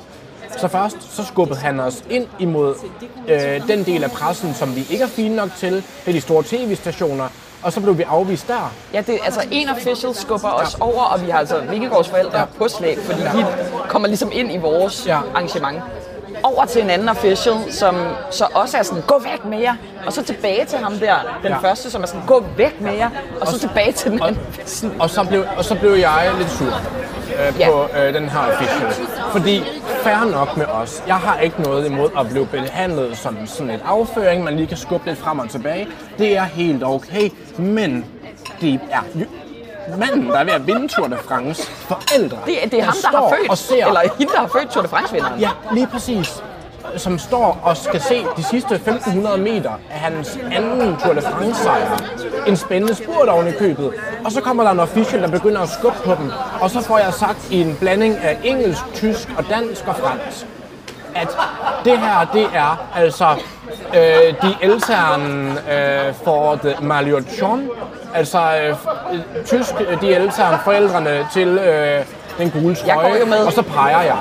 Så 0.58 0.68
først 0.68 1.16
så 1.16 1.24
skubbede 1.24 1.58
han 1.58 1.80
os 1.80 2.04
ind 2.10 2.26
imod 2.38 2.74
øh, 3.28 3.68
den 3.68 3.84
del 3.84 4.04
af 4.04 4.10
pressen, 4.10 4.54
som 4.54 4.76
vi 4.76 4.86
ikke 4.90 5.04
er 5.04 5.08
fine 5.08 5.36
nok 5.36 5.48
til. 5.56 5.72
Det 5.74 5.82
er 6.06 6.12
de 6.12 6.20
store 6.20 6.42
tv-stationer. 6.42 7.28
Og 7.66 7.72
så 7.72 7.80
blev 7.80 7.98
vi 7.98 8.02
afvist 8.02 8.48
der. 8.48 8.72
Ja, 8.92 9.00
det, 9.00 9.18
altså 9.24 9.40
en 9.50 9.68
official 9.68 10.14
skubber 10.14 10.48
os 10.48 10.74
over, 10.80 11.02
og 11.02 11.22
vi 11.26 11.30
har 11.30 11.38
altså 11.38 11.60
Vingegaards 11.60 12.08
forældre 12.08 12.38
Ja. 12.38 12.44
på 12.58 12.68
slæb, 12.68 12.98
fordi 12.98 13.20
de 13.20 13.46
kommer 13.88 14.08
ligesom 14.08 14.30
ind 14.32 14.52
i 14.52 14.56
vores 14.56 15.06
Ja. 15.06 15.18
arrangement. 15.34 15.82
Over 16.42 16.64
til 16.64 16.82
en 16.82 16.90
anden 16.90 17.08
official, 17.08 17.54
som 17.70 17.96
så 18.30 18.46
også 18.54 18.78
er 18.78 18.82
sådan, 18.82 19.02
gå 19.06 19.18
væk 19.18 19.44
med 19.44 19.58
jer. 19.60 19.74
Og 20.06 20.12
så 20.12 20.22
tilbage 20.22 20.64
til 20.64 20.78
ham 20.78 20.92
der, 20.98 21.14
den 21.42 21.50
Ja. 21.52 21.56
første, 21.58 21.90
som 21.90 22.02
er 22.02 22.06
sådan, 22.06 22.26
gå 22.26 22.44
væk 22.56 22.80
med 22.80 22.92
jer. 22.94 23.10
Og 23.40 23.46
så 23.46 23.58
tilbage 23.58 23.92
til 23.92 24.10
den 24.10 24.22
og- 24.22 24.28
anden. 24.28 24.42
Sådan, 24.66 25.00
Og 25.00 25.10
så 25.10 25.24
blev, 25.24 25.44
og 25.56 25.64
så 25.64 25.74
blev 25.74 25.90
jeg 25.90 26.30
lidt 26.38 26.50
sur 26.50 26.66
øh, 26.66 27.60
Ja. 27.60 27.70
på 27.70 27.88
øh, 27.98 28.14
den 28.14 28.28
her 28.28 28.38
official. 28.38 29.08
Fordi 29.32 29.62
fair 30.02 30.30
nok 30.32 30.56
med 30.56 30.66
os. 30.66 31.02
Jeg 31.06 31.16
har 31.16 31.38
ikke 31.38 31.62
noget 31.62 31.86
imod 31.86 32.10
at 32.18 32.28
blive 32.28 32.46
behandlet 32.46 33.18
som 33.18 33.36
sådan 33.46 33.70
et 33.70 33.80
afføring, 33.86 34.44
man 34.44 34.56
lige 34.56 34.66
kan 34.66 34.76
skubbe 34.76 35.06
lidt 35.06 35.18
frem 35.18 35.38
og 35.38 35.50
tilbage. 35.50 35.88
Det 36.18 36.36
er 36.36 36.42
helt 36.44 36.84
okay. 36.84 37.30
Men 37.58 38.04
det 38.60 38.80
er 38.90 39.00
manden, 39.98 40.26
der 40.26 40.38
er 40.38 40.44
ved 40.44 40.52
at 40.52 40.66
vinde 40.66 40.88
Tour 40.88 41.06
de 41.06 41.16
France. 41.28 41.62
Forældre. 41.62 42.38
det, 42.46 42.72
det 42.72 42.78
er 42.80 42.84
ham, 42.84 42.94
der 42.94 43.08
står 43.10 43.28
har 43.28 43.36
født, 43.36 43.50
Og 43.50 43.58
ser, 43.58 43.86
eller 43.86 44.00
hende, 44.18 44.32
der 44.32 44.38
har 44.40 44.46
født 44.46 44.70
Tour 44.70 44.82
de 44.82 44.88
France-vinderen. 44.88 45.40
Ja, 45.40 45.50
lige 45.72 45.86
præcis. 45.86 46.42
Som 46.96 47.18
står 47.18 47.60
og 47.62 47.76
skal 47.76 48.00
se 48.00 48.26
de 48.36 48.42
sidste 48.42 48.74
1500 48.74 49.38
meter 49.38 49.70
af 49.90 49.98
hans 49.98 50.38
anden 50.52 50.96
Tour 50.96 51.14
de 51.14 51.22
France 51.22 51.62
sejr. 51.62 51.98
En 52.46 52.56
spændende 52.56 52.94
spurt 52.94 53.28
oven 53.28 53.48
i 53.48 53.52
købet. 53.52 53.92
Og 54.24 54.32
så 54.32 54.40
kommer 54.40 54.62
der 54.64 54.70
en 54.70 54.80
official, 54.80 55.22
der 55.22 55.28
begynder 55.30 55.60
at 55.60 55.68
skubbe 55.68 55.98
på 56.04 56.14
dem. 56.14 56.30
Og 56.60 56.70
så 56.70 56.80
får 56.80 56.98
jeg 56.98 57.14
sagt 57.14 57.50
i 57.50 57.60
en 57.60 57.76
blanding 57.80 58.16
af 58.16 58.38
engelsk, 58.44 58.82
tysk 58.94 59.28
og 59.38 59.44
dansk 59.50 59.86
og 59.88 59.96
fransk, 59.96 60.46
at 61.22 61.28
det 61.84 61.98
her, 61.98 62.26
det 62.32 62.46
er 62.54 62.86
altså 62.94 63.26
øh, 63.94 64.34
de 64.42 64.54
eltern 64.62 65.52
øh, 65.70 66.14
for 66.24 66.54
the 66.64 66.74
Maliochon. 66.80 67.68
Altså 68.14 68.38
øh, 68.62 68.76
tysk, 69.44 69.74
øh, 69.88 70.00
de 70.00 70.14
eltern 70.14 70.58
forældrene 70.64 71.26
til 71.32 71.48
øh, 71.48 72.04
den 72.38 72.50
gule 72.50 72.76
Jeg 72.86 72.94
går 72.94 73.02
trøje. 73.02 73.24
med. 73.24 73.38
Og 73.38 73.52
så 73.52 73.62
peger 73.62 74.00
jeg. 74.02 74.16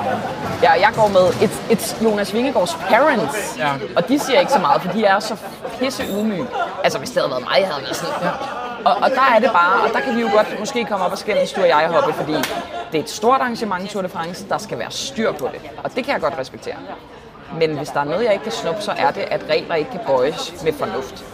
Ja, 0.62 0.72
jeg 0.72 0.90
går 0.96 1.08
med, 1.08 1.28
it's, 1.28 1.72
it's 1.72 2.04
Jonas 2.04 2.34
Vingegaards 2.34 2.76
parents. 2.88 3.56
Ja. 3.58 3.68
Og 3.96 4.08
de 4.08 4.18
siger 4.18 4.40
ikke 4.40 4.52
så 4.52 4.58
meget, 4.58 4.82
for 4.82 4.92
de 4.92 5.04
er 5.04 5.18
så 5.20 5.36
pisse 5.80 6.02
ydmyge. 6.12 6.46
Altså, 6.84 6.98
hvis 6.98 7.10
det 7.10 7.18
havde 7.22 7.30
været 7.30 7.42
mig, 7.42 7.52
havde 7.54 7.74
jeg 7.74 7.82
været 7.84 7.96
sådan. 7.96 8.28
Og, 8.86 8.96
og 9.02 9.10
der 9.10 9.26
er 9.34 9.38
det 9.38 9.50
bare, 9.52 9.82
og 9.82 9.90
der 9.92 10.00
kan 10.00 10.16
vi 10.16 10.20
jo 10.20 10.28
godt 10.32 10.58
måske 10.58 10.84
komme 10.84 11.04
op 11.04 11.12
og 11.12 11.18
skændes, 11.18 11.52
du 11.52 11.60
og 11.60 11.68
jeg, 11.68 11.88
Hoppe, 11.92 12.12
fordi 12.12 12.32
det 12.92 12.98
er 12.98 13.02
et 13.02 13.10
stort 13.10 13.40
arrangement, 13.40 13.90
Tour 13.90 14.02
de 14.02 14.08
France, 14.08 14.48
der 14.48 14.58
skal 14.58 14.78
være 14.78 14.90
styr 14.90 15.32
på 15.32 15.48
det. 15.52 15.60
Og 15.84 15.96
det 15.96 16.04
kan 16.04 16.12
jeg 16.12 16.20
godt 16.20 16.34
respektere. 16.38 16.76
Men 17.58 17.76
hvis 17.76 17.88
der 17.88 18.00
er 18.00 18.04
noget, 18.04 18.24
jeg 18.24 18.32
ikke 18.32 18.42
kan 18.42 18.52
snuppe, 18.52 18.82
så 18.82 18.92
er 18.96 19.10
det, 19.10 19.20
at 19.20 19.40
regler 19.50 19.74
ikke 19.74 19.90
kan 19.90 20.00
bøjes 20.06 20.54
med 20.64 20.72
fornuft. 20.72 21.24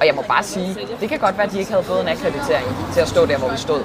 Og 0.00 0.06
jeg 0.06 0.14
må 0.14 0.22
bare 0.28 0.42
sige, 0.42 0.78
det 1.00 1.08
kan 1.08 1.18
godt 1.18 1.36
være, 1.38 1.46
at 1.46 1.52
de 1.52 1.58
ikke 1.58 1.70
havde 1.70 1.84
fået 1.84 2.00
en 2.00 2.08
akkreditering 2.08 2.66
til 2.92 3.00
at 3.00 3.08
stå 3.08 3.26
der, 3.26 3.38
hvor 3.38 3.48
vi 3.48 3.56
stod. 3.56 3.82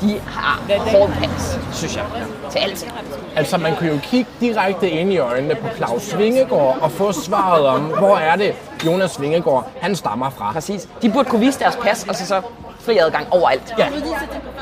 De 0.00 0.20
har 0.26 0.60
hårdt 0.78 1.12
pas, 1.18 1.58
synes 1.72 1.96
jeg, 1.96 2.04
til 2.50 2.58
alting. 2.58 2.92
Altså, 3.36 3.56
man 3.58 3.76
kunne 3.76 3.88
jo 3.88 3.98
kigge 4.02 4.30
direkte 4.40 4.90
ind 4.90 5.12
i 5.12 5.18
øjnene 5.18 5.54
på 5.54 5.66
Claus 5.76 6.18
Vingegaard 6.18 6.78
og 6.80 6.92
få 6.92 7.12
svaret 7.12 7.66
om, 7.66 7.80
hvor 7.80 8.16
er 8.16 8.36
det 8.36 8.54
Jonas 8.86 9.20
Vingegaard, 9.20 9.68
han 9.80 9.96
stammer 9.96 10.30
fra. 10.30 10.52
Præcis. 10.52 10.88
De 11.02 11.10
burde 11.10 11.28
kunne 11.28 11.40
vise 11.40 11.58
deres 11.58 11.76
pas, 11.76 12.04
og 12.08 12.14
så, 12.14 12.26
så 12.26 12.42
fri 12.80 12.98
adgang 12.98 13.26
overalt. 13.30 13.74
Ja. 13.78 13.88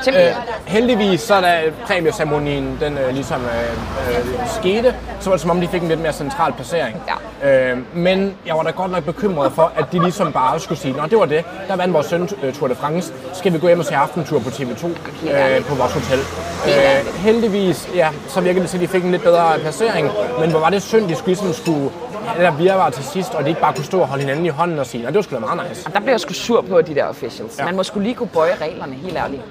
Simpelthen. 0.01 0.31
Øh, 0.31 0.35
heldigvis, 0.65 1.21
så 1.21 1.41
da 1.41 1.61
præmieceremonien 1.85 2.77
den 2.81 2.97
øh, 2.97 3.13
ligesom 3.13 3.41
øh, 3.41 4.19
øh, 4.19 4.25
skete, 4.59 4.95
så 5.19 5.29
var 5.29 5.35
det 5.35 5.41
som 5.41 5.49
om, 5.49 5.61
de 5.61 5.67
fik 5.67 5.81
en 5.81 5.87
lidt 5.87 5.99
mere 5.99 6.13
central 6.13 6.53
placering. 6.53 7.01
Ja. 7.07 7.13
Øh, 7.43 7.77
men 7.93 8.33
jeg 8.45 8.55
var 8.55 8.63
da 8.63 8.69
godt 8.69 8.91
nok 8.91 9.03
bekymret 9.03 9.51
for, 9.51 9.71
at 9.75 9.85
de 9.91 9.99
ligesom 9.99 10.33
bare 10.33 10.59
skulle 10.59 10.79
sige, 10.79 10.93
Nå, 10.93 11.03
det 11.09 11.17
var 11.17 11.25
det, 11.25 11.43
der 11.67 11.75
vandt 11.75 11.93
vores 11.93 12.07
søn 12.07 12.29
øh, 12.43 12.53
Tour 12.53 12.67
de 12.67 12.75
France, 12.75 13.13
skal 13.33 13.53
vi 13.53 13.59
gå 13.59 13.67
hjem 13.67 13.79
og 13.79 13.85
se 13.85 13.95
aftentur 13.95 14.39
på 14.39 14.49
TV2 14.49 14.85
øh, 14.87 15.65
på 15.65 15.75
vores 15.75 15.93
hotel. 15.93 16.19
Øh, 16.67 17.15
heldigvis, 17.15 17.89
ja, 17.95 18.09
så 18.27 18.41
virkede 18.41 18.61
det 18.61 18.69
til, 18.69 18.77
at 18.77 18.81
de 18.81 18.87
fik 18.87 19.03
en 19.03 19.11
lidt 19.11 19.23
bedre 19.23 19.59
placering, 19.59 20.09
men 20.39 20.51
hvor 20.51 20.59
var 20.59 20.69
det 20.69 20.81
synd, 20.81 21.07
de 21.07 21.15
skulle 21.15 21.27
ligesom 21.27 21.53
skulle 21.53 21.89
der 22.37 22.51
virvar 22.51 22.89
til 22.89 23.03
sidst, 23.03 23.33
og 23.33 23.43
de 23.43 23.49
ikke 23.49 23.61
bare 23.61 23.73
kunne 23.73 23.85
stå 23.85 23.99
og 23.99 24.07
holde 24.07 24.21
hinanden 24.23 24.45
i 24.45 24.49
hånden 24.49 24.79
og 24.79 24.85
sige, 24.85 25.03
Nå, 25.03 25.07
det 25.07 25.15
var 25.15 25.21
sgu 25.21 25.35
da 25.35 25.39
meget 25.39 25.61
nice. 25.69 25.87
Og 25.87 25.93
der 25.93 25.99
bliver 25.99 26.13
jeg 26.13 26.19
sgu 26.19 26.33
sur 26.33 26.61
på 26.61 26.81
de 26.81 26.95
der 26.95 27.05
officials. 27.05 27.59
Ja. 27.59 27.65
Man 27.65 27.75
må 27.75 27.83
skulle 27.83 28.03
lige 28.03 28.15
kunne 28.15 28.29
bøje 28.29 28.55
reglerne, 28.61 28.95
helt 28.95 29.17
ærligt. 29.17 29.41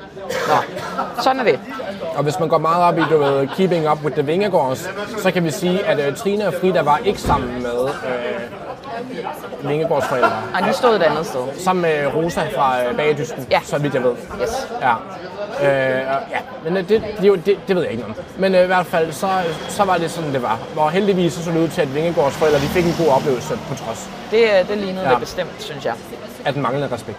Nå, 0.49 0.55
sådan 1.23 1.41
er 1.41 1.45
det. 1.45 1.61
Og 2.17 2.23
hvis 2.23 2.39
man 2.41 2.49
går 2.49 2.59
meget 2.59 2.85
op 2.85 2.99
i, 2.99 3.03
du 3.11 3.19
ved, 3.19 3.49
keeping 3.57 3.91
up 3.91 3.99
with 4.05 4.17
the 4.17 4.27
Vingegaards, 4.27 4.91
så 5.23 5.31
kan 5.31 5.45
vi 5.45 5.51
sige, 5.51 5.87
at 5.87 6.09
uh, 6.09 6.17
Trine 6.17 6.47
og 6.47 6.55
Frida 6.61 6.83
var 6.83 7.01
ikke 7.05 7.21
sammen 7.21 7.63
med 7.63 7.83
uh, 7.83 7.91
Vingegaards 9.63 10.07
forældre. 10.07 10.33
Og 10.61 10.69
de 10.69 10.73
stod 10.73 10.97
et 10.97 11.03
andet 11.03 11.27
sted. 11.27 11.41
Sammen 11.59 11.83
med 11.83 12.07
Rosa 12.15 12.41
fra 12.57 12.91
uh, 12.91 12.97
Bagedysken, 12.97 13.47
Ja. 13.51 13.61
så 13.65 13.79
vidt 13.79 13.95
jeg 13.95 14.03
ved. 14.03 14.15
Yes. 14.43 14.69
Ja. 14.83 14.95
Øh, 15.63 15.99
ja, 16.31 16.39
men 16.65 16.77
øh, 16.77 16.89
det, 16.89 17.03
det, 17.21 17.47
det, 17.47 17.59
det, 17.69 17.77
ved 17.77 17.83
jeg 17.83 17.93
ikke 17.93 18.05
om. 18.05 18.15
Men 18.39 18.55
øh, 18.55 18.63
i 18.63 18.67
hvert 18.67 18.87
fald, 18.87 19.13
så, 19.13 19.29
så 19.69 19.85
var 19.85 19.97
det 19.97 20.11
sådan, 20.11 20.33
det 20.33 20.43
var. 20.43 20.59
Og 20.77 20.91
heldigvis 20.91 21.33
så 21.33 21.45
så 21.45 21.51
det 21.51 21.59
ud 21.59 21.69
til, 21.69 21.83
at 21.83 21.95
Vingegaards 21.95 22.35
forældre 22.35 22.59
de 22.61 22.67
fik 22.67 22.85
en 22.87 22.95
god 23.07 23.13
oplevelse 23.13 23.59
på 23.69 23.75
trods 23.75 24.11
Det, 24.31 24.43
øh, 24.61 24.69
det 24.69 24.79
lignede. 24.79 25.05
Ja. 25.05 25.11
det 25.11 25.21
bestemt, 25.21 25.51
synes 25.63 25.85
jeg. 25.85 25.95
af 26.45 26.53
den 26.53 26.63
manglende 26.63 26.89
respekt. 26.95 27.19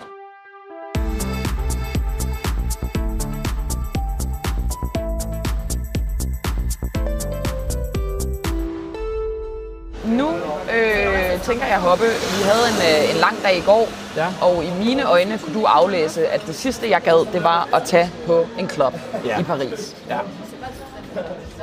Tænker 11.46 11.66
jeg, 11.66 11.80
Hoppe, 11.80 12.04
vi 12.06 12.44
havde 12.44 12.66
en, 12.74 13.04
øh, 13.04 13.16
en 13.16 13.18
lang 13.22 13.36
dag 13.44 13.58
i 13.58 13.62
går, 13.62 13.88
Ja. 14.16 14.28
og 14.42 14.64
i 14.64 14.72
mine 14.86 15.04
øjne 15.10 15.38
kunne 15.38 15.54
du 15.62 15.66
aflæse, 15.66 16.28
at 16.28 16.42
det 16.48 16.56
sidste, 16.56 16.90
jeg 16.90 17.02
gad, 17.02 17.34
det 17.34 17.44
var 17.44 17.70
at 17.74 17.84
tage 17.84 18.10
på 18.28 18.46
en 18.60 18.68
klub 18.68 18.94
Ja. 19.26 19.40
i 19.40 19.44
Paris. 19.44 19.96
Ja. 20.10 20.18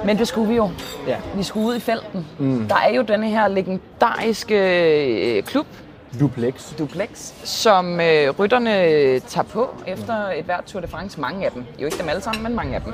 Men 0.04 0.18
det 0.18 0.28
skulle 0.28 0.48
vi 0.48 0.54
jo. 0.56 0.70
Ja. 1.06 1.16
Vi 1.34 1.42
skulle 1.42 1.66
ud 1.66 1.76
i 1.76 1.80
felten. 1.80 2.26
Mm. 2.38 2.68
Der 2.68 2.76
er 2.76 2.94
jo 2.94 3.02
denne 3.02 3.28
her 3.28 3.48
legendariske 3.48 4.54
øh, 5.36 5.42
klub, 5.42 5.66
Duplex. 6.20 6.54
duplex, 6.78 7.08
som 7.44 8.00
øh, 8.00 8.30
rytterne 8.38 8.70
tager 9.20 9.44
på 9.52 9.70
efter 9.86 10.14
et 10.36 10.44
hvert 10.44 10.64
Tour 10.64 10.80
de 10.80 10.88
France. 10.88 11.20
Mange 11.20 11.44
af 11.46 11.52
dem. 11.52 11.64
Jo 11.78 11.84
ikke 11.86 11.98
dem 11.98 12.08
alle 12.08 12.22
sammen, 12.22 12.42
men 12.42 12.54
mange 12.56 12.74
af 12.74 12.82
dem. 12.82 12.92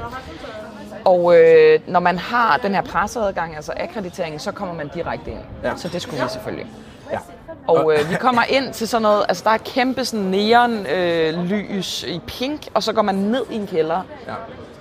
Og 1.05 1.39
øh, 1.39 1.81
når 1.87 2.01
man 2.01 2.19
har 2.19 2.57
den 2.57 2.75
her 2.75 2.83
presseadgang, 2.83 3.57
altså 3.57 3.73
akkreditering, 3.77 4.41
så 4.41 4.53
kommer 4.53 4.75
man 4.75 4.89
direkte 4.95 5.31
ind. 5.31 5.41
Ja. 5.65 5.77
Så 5.77 5.89
det 5.89 6.03
skulle 6.03 6.23
vi 6.23 6.29
selvfølgelig. 6.29 6.67
Ja. 7.13 7.19
Og 7.67 7.93
øh, 7.95 8.11
vi 8.11 8.15
kommer 8.15 8.43
ind 8.49 8.73
til 8.73 8.89
sådan 8.89 9.03
noget, 9.03 9.25
altså 9.29 9.45
der 9.45 9.51
er 9.51 9.59
kæmpe 9.59 10.05
sådan 10.05 10.27
neon 10.27 10.87
øh, 10.87 11.45
lys 11.45 12.03
i 12.03 12.21
pink, 12.27 12.69
og 12.75 12.83
så 12.83 12.93
går 12.93 13.03
man 13.03 13.15
ned 13.15 13.45
i 13.51 13.55
en 13.55 13.67
kælder. 13.67 14.03
Ja. 14.27 14.33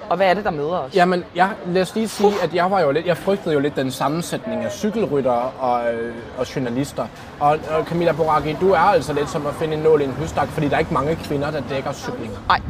Og 0.10 0.18
hvad 0.18 0.28
er 0.28 0.34
det, 0.34 0.44
der 0.44 0.52
møder 0.52 0.78
os? 0.78 0.96
Jamen, 0.96 1.24
jeg, 1.36 1.50
lad 1.68 1.82
os 1.82 1.96
lige 1.96 2.08
sige, 2.08 2.34
at 2.44 2.54
jeg 2.54 2.72
var 2.72 2.82
jo 2.82 2.92
lidt, 2.92 3.06
jeg 3.06 3.18
frygtede 3.18 3.54
jo 3.54 3.60
lidt 3.60 3.76
den 3.76 3.92
sammensætning 3.92 4.64
af 4.64 4.72
cykelryttere 4.72 5.52
og, 5.60 5.94
øh, 5.94 6.14
og 6.38 6.56
journalister. 6.56 7.08
Og, 7.40 7.50
og 7.50 7.86
Camilla 7.86 8.12
Boraki, 8.12 8.56
du 8.62 8.72
er 8.72 8.78
altså 8.80 9.14
lidt 9.14 9.30
som 9.30 9.48
at 9.48 9.54
finde 9.54 9.74
en 9.74 9.80
nål 9.80 10.02
i 10.02 10.04
en 10.04 10.12
høstak, 10.12 10.48
fordi 10.48 10.68
der 10.68 10.76
er 10.76 10.80
ikke 10.80 10.94
mange 10.94 11.16
kvinder, 11.16 11.52
der 11.52 11.62
dækker 11.70 11.94
cyklinger. 11.94 12.38
Nej, 12.48 12.62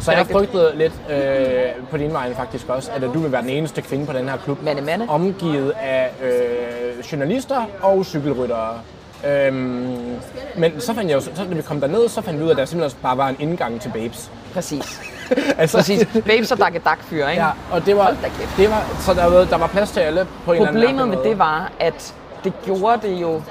Så 0.00 0.12
jeg 0.12 0.26
frygtede 0.26 0.72
lidt 0.76 0.92
øh, 1.10 1.86
på 1.90 1.96
din 1.96 2.12
vej 2.12 2.34
faktisk 2.34 2.68
også, 2.68 2.90
at 2.94 3.02
du 3.02 3.18
vil 3.18 3.32
være 3.32 3.42
den 3.42 3.50
eneste 3.50 3.82
kvinde 3.82 4.06
på 4.06 4.12
den 4.12 4.28
her 4.28 4.36
klub. 4.36 4.62
Mande, 4.62 4.82
mande. 4.82 5.06
Omgivet 5.08 5.70
af 5.70 6.10
øh, 6.22 7.12
journalister 7.12 7.66
og 7.82 8.04
cykelryttere. 8.06 8.78
Øhm, 9.26 10.16
men 10.56 10.80
så 10.80 10.94
fandt 10.94 11.10
jeg 11.10 11.16
jo, 11.16 11.20
så, 11.20 11.30
da 11.50 11.54
vi 11.54 11.62
kom 11.62 11.80
derned, 11.80 12.08
så 12.08 12.22
fandt 12.22 12.38
vi 12.40 12.44
ud 12.44 12.48
af, 12.48 12.52
at 12.52 12.58
der 12.58 12.64
simpelthen 12.64 13.00
bare 13.02 13.16
var 13.16 13.28
en 13.28 13.36
indgang 13.38 13.80
til 13.80 13.90
babes. 13.94 14.30
præcis. 14.54 15.00
altså, 15.58 15.76
Præcis. 15.78 16.06
Babes 16.26 16.52
og 16.52 16.58
dak 16.58 16.72
dak 16.84 17.02
fyre, 17.02 17.30
ikke? 17.30 17.42
Ja, 17.42 17.50
og 17.70 17.86
det 17.86 17.96
var, 17.96 18.14
det 18.56 18.70
var 18.70 18.84
så 19.00 19.14
der 19.14 19.24
var, 19.26 19.44
der 19.44 19.56
var 19.58 19.66
plads 19.66 19.90
til 19.90 20.00
alle 20.00 20.26
på 20.44 20.52
en 20.52 20.56
eller 20.56 20.68
anden 20.68 20.82
Problemet 20.82 21.08
med 21.08 21.16
mærkelig 21.16 21.30
det 21.30 21.38
måde. 21.38 21.48
var, 21.48 21.72
at 21.80 22.14
det 22.44 22.52
gjorde 22.64 23.08
det 23.08 23.14
jo 23.22 23.42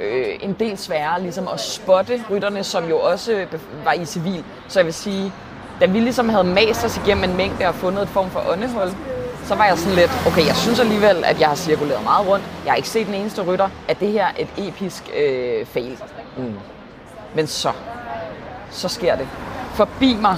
øh, 0.00 0.24
en 0.40 0.52
del 0.52 0.78
sværere 0.78 1.22
ligesom 1.22 1.48
at 1.54 1.60
spotte 1.60 2.22
rytterne, 2.30 2.64
som 2.64 2.88
jo 2.88 2.98
også 2.98 3.44
bef- 3.54 3.84
var 3.84 3.92
i 3.92 4.04
civil. 4.04 4.44
Så 4.68 4.78
jeg 4.78 4.86
vil 4.86 4.94
sige, 4.94 5.32
da 5.80 5.86
vi 5.86 6.00
ligesom 6.00 6.28
havde 6.28 6.44
mast 6.44 6.84
os 6.84 6.96
igennem 7.04 7.24
en 7.24 7.36
mængde 7.36 7.66
og 7.66 7.74
fundet 7.74 8.02
et 8.02 8.08
form 8.08 8.30
for 8.30 8.42
åndehul, 8.52 8.90
så 9.46 9.54
var 9.54 9.64
jeg 9.66 9.78
sådan 9.78 9.94
lidt, 9.96 10.10
okay, 10.26 10.46
jeg 10.46 10.56
synes 10.56 10.80
alligevel, 10.80 11.24
at 11.24 11.40
jeg 11.40 11.48
har 11.48 11.54
cirkuleret 11.56 12.04
meget 12.04 12.28
rundt. 12.28 12.44
Jeg 12.64 12.72
har 12.72 12.76
ikke 12.76 12.88
set 12.88 13.06
den 13.06 13.14
eneste 13.14 13.42
rytter. 13.42 13.68
Er 13.88 13.94
det 13.94 14.08
her 14.12 14.26
et 14.38 14.48
episk 14.58 15.10
øh, 15.16 15.66
fail? 15.66 15.98
Mm. 16.36 16.54
Men 17.34 17.46
så, 17.46 17.72
så 18.70 18.88
sker 18.88 19.16
det. 19.16 19.28
Forbi 19.74 20.16
mig 20.20 20.36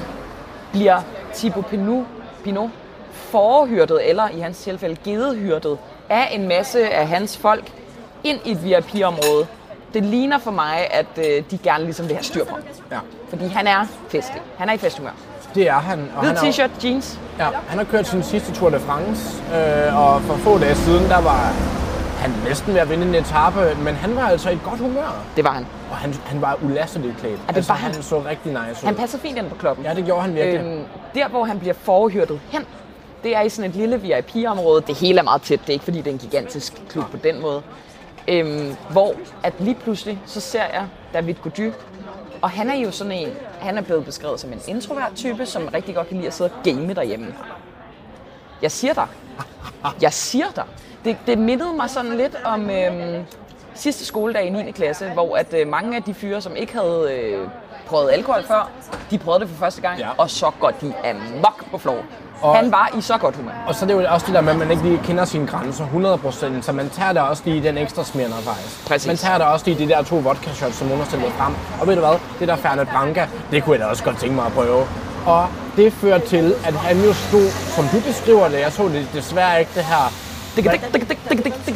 bliver 0.73 1.01
Thibaut 1.35 1.67
Pinot, 1.67 2.05
Pinot 2.45 2.71
forhyrtet, 3.13 4.09
eller 4.11 4.29
i 4.29 4.41
hans 4.41 4.59
tilfælde 4.59 4.97
gedehyrtet, 5.05 5.79
af 6.09 6.29
en 6.33 6.49
masse 6.49 6.91
af 6.91 7.09
hans 7.09 7.37
folk 7.39 7.73
ind 8.25 8.39
i 8.45 8.51
et 8.51 8.65
VIP-område. 8.65 9.47
Det 9.95 10.05
ligner 10.05 10.39
for 10.39 10.51
mig, 10.51 10.87
at 10.91 11.07
øh, 11.19 11.43
de 11.51 11.59
gerne 11.59 11.85
ligesom 11.85 12.09
vil 12.09 12.15
have 12.17 12.25
styr 12.25 12.45
på. 12.45 12.57
Ja, 12.91 12.99
Fordi 13.29 13.47
han 13.47 13.67
er 13.67 13.87
festlig. 14.09 14.43
Han 14.59 14.69
er 14.69 14.73
i 14.73 14.79
festhumør. 14.79 15.11
det 15.55 15.69
er 15.69 15.73
han. 15.73 16.11
Og 16.17 16.21
Hvid 16.21 16.29
han, 16.37 16.47
er, 16.47 16.51
t-shirt, 16.53 16.85
jeans. 16.85 17.21
ja, 17.39 17.49
han 17.69 17.79
har 17.79 17.85
kørt 17.85 18.07
sin 18.07 18.23
sidste 18.23 18.53
Tour 18.55 18.71
de 18.71 18.81
France, 18.81 19.43
øh, 19.55 19.99
og 19.99 20.23
for 20.23 20.35
få 20.35 20.59
dage 20.59 20.75
siden, 20.75 21.11
der 21.11 21.21
var 21.21 21.53
han 22.19 22.33
næsten 22.49 22.75
ved 22.75 22.81
at 22.81 22.91
vinde 22.91 23.07
en 23.09 23.15
etape, 23.15 23.77
men 23.85 23.95
han 23.95 24.17
var 24.17 24.29
altså 24.29 24.51
i 24.51 24.53
et 24.53 24.63
godt 24.65 24.81
humør. 24.81 25.25
Det 25.37 25.45
var 25.45 25.51
han. 25.53 25.67
Og 25.93 25.99
han, 25.99 26.13
han 26.13 26.41
var 26.41 26.59
ulasseligt 26.63 27.17
klædt. 27.19 27.41
det 27.49 27.57
altså, 27.57 27.73
var 27.73 27.79
han. 27.79 27.95
han 27.95 28.03
så 28.03 28.19
rigtig 28.19 28.53
nice 28.53 28.83
ud. 28.83 28.87
Han 28.87 28.95
passer 28.95 29.19
fint 29.19 29.39
ind 29.39 29.49
på 29.49 29.55
kloppen. 29.55 29.85
Ja, 29.87 29.95
det 29.95 30.05
gjorde 30.05 30.23
han 30.23 30.35
virkelig. 30.35 30.61
Øhm, 30.61 30.85
der, 31.15 31.29
hvor 31.29 31.45
han 31.45 31.59
bliver 31.59 31.75
forhyrtet 31.75 32.41
hen, 32.51 32.67
det 33.23 33.37
er 33.37 33.41
i 33.41 33.49
sådan 33.49 33.71
et 33.71 33.77
lille 33.77 34.01
VIP-område. 34.01 34.83
Det 34.87 34.95
hele 34.95 35.19
er 35.19 35.23
meget 35.23 35.43
tæt. 35.43 35.61
Det 35.61 35.69
er 35.69 35.73
ikke, 35.73 35.85
fordi 35.85 35.99
det 35.99 36.07
er 36.07 36.11
en 36.11 36.19
gigantisk 36.19 36.83
klub 36.89 37.05
på 37.11 37.17
den 37.17 37.41
måde. 37.41 37.63
Øhm, 38.29 38.77
hvor 38.91 39.15
at 39.43 39.55
lige 39.59 39.75
pludselig, 39.75 40.21
så 40.27 40.41
ser 40.41 40.65
jeg 40.65 40.87
David 41.15 41.35
Gody. 41.35 41.71
Og 42.43 42.51
han 42.51 42.71
er 42.71 42.75
jo 42.75 42.91
sådan 42.91 43.13
en, 43.13 43.29
han 43.61 43.79
er 43.79 43.83
blevet 43.83 44.05
beskrevet 44.05 44.41
som 44.41 44.53
en 44.53 44.61
introvert 44.69 45.13
type, 45.15 45.47
som 45.47 45.69
rigtig 45.75 45.95
godt 45.95 46.09
kan 46.09 46.17
lide 46.17 46.27
at 46.27 46.35
sidde 46.35 46.51
og 46.51 46.63
game 46.65 46.95
derhjemme. 46.95 47.35
Jeg 48.63 48.73
siger 48.73 48.95
dig. 48.95 49.07
Jeg 50.03 50.13
siger 50.13 50.47
dig. 50.57 50.65
Det, 51.05 51.17
det 51.27 51.39
mindede 51.39 51.73
mig 51.73 51.91
sådan 51.91 52.17
lidt 52.17 52.37
om 52.45 52.71
øhm, 52.71 53.25
sidste 53.75 54.05
skoledag 54.07 54.47
i 54.47 54.51
9. 54.51 54.71
klasse, 54.71 55.11
hvor 55.15 55.37
at 55.37 55.55
øh, 55.55 55.69
mange 55.69 55.97
af 55.97 56.03
de 56.03 56.15
fyre, 56.15 56.41
som 56.41 56.57
ikke 56.57 56.73
havde 56.73 57.09
øh, 57.13 57.49
prøvet 57.87 58.11
alkohol 58.13 58.43
før, 58.47 58.71
de 59.11 59.19
prøvede 59.19 59.41
det 59.41 59.49
for 59.49 59.57
første 59.57 59.81
gang, 59.81 59.99
Ja. 59.99 60.09
og 60.19 60.31
så 60.31 60.51
går 60.61 60.71
de 60.81 60.93
amok 61.11 61.65
på 61.71 61.79
floor. 61.79 61.99
Og- 62.43 62.57
Han 62.57 62.73
var 62.73 62.91
i 62.99 63.01
så 63.01 63.19
godt 63.19 63.37
humør. 63.37 63.53
Og 63.69 63.75
så 63.75 63.85
er 63.85 63.87
det 63.87 63.95
jo 63.95 64.05
også 64.09 64.27
det 64.27 64.35
der 64.35 64.41
med, 64.41 64.53
at 64.53 64.59
man 64.59 64.71
ikke 64.71 64.83
lige 64.83 65.01
kender 65.05 65.25
sine 65.25 65.47
grænser 65.47 65.87
100%, 65.87 66.63
så 66.63 66.73
man 66.73 66.91
tager 66.91 67.13
da 67.13 67.21
også 67.21 67.43
lige 67.47 67.63
den 67.63 67.79
ekstra 67.79 68.05
smirner 68.05 68.37
faktisk. 68.37 68.89
Præcis. 68.89 69.07
Man 69.07 69.17
tager 69.17 69.39
da 69.39 69.45
også 69.45 69.67
lige 69.67 69.87
de 69.87 69.89
der 69.93 70.03
to 70.03 70.17
vodka 70.17 70.51
shots, 70.51 70.77
som 70.77 70.87
nogen 70.87 71.03
har 71.03 71.09
stillet 71.09 71.33
frem. 71.33 71.55
Og 71.81 71.87
ved 71.87 71.95
du 71.95 72.01
hvad, 72.01 72.19
det 72.39 72.49
der 72.49 72.57
Fernet 72.57 72.89
Branca, 72.89 73.29
det 73.51 73.65
kunne 73.65 73.73
jeg 73.77 73.81
da 73.81 73.87
også 73.91 74.05
godt 74.05 74.19
tænke 74.19 74.35
mig 74.35 74.47
at 74.47 74.53
prøve. 74.53 74.87
Og 75.27 75.47
det 75.77 75.93
fører 75.93 76.19
til, 76.19 76.55
at 76.67 76.75
han 76.75 76.97
jo 77.05 77.13
stod, 77.13 77.49
som 77.77 77.85
du 77.93 78.01
beskriver 78.07 78.49
det, 78.49 78.61
jeg 78.61 78.73
så 78.73 78.83
det 78.89 79.07
desværre 79.15 79.61
ikke 79.61 79.71
det 79.75 79.85
her, 79.85 80.13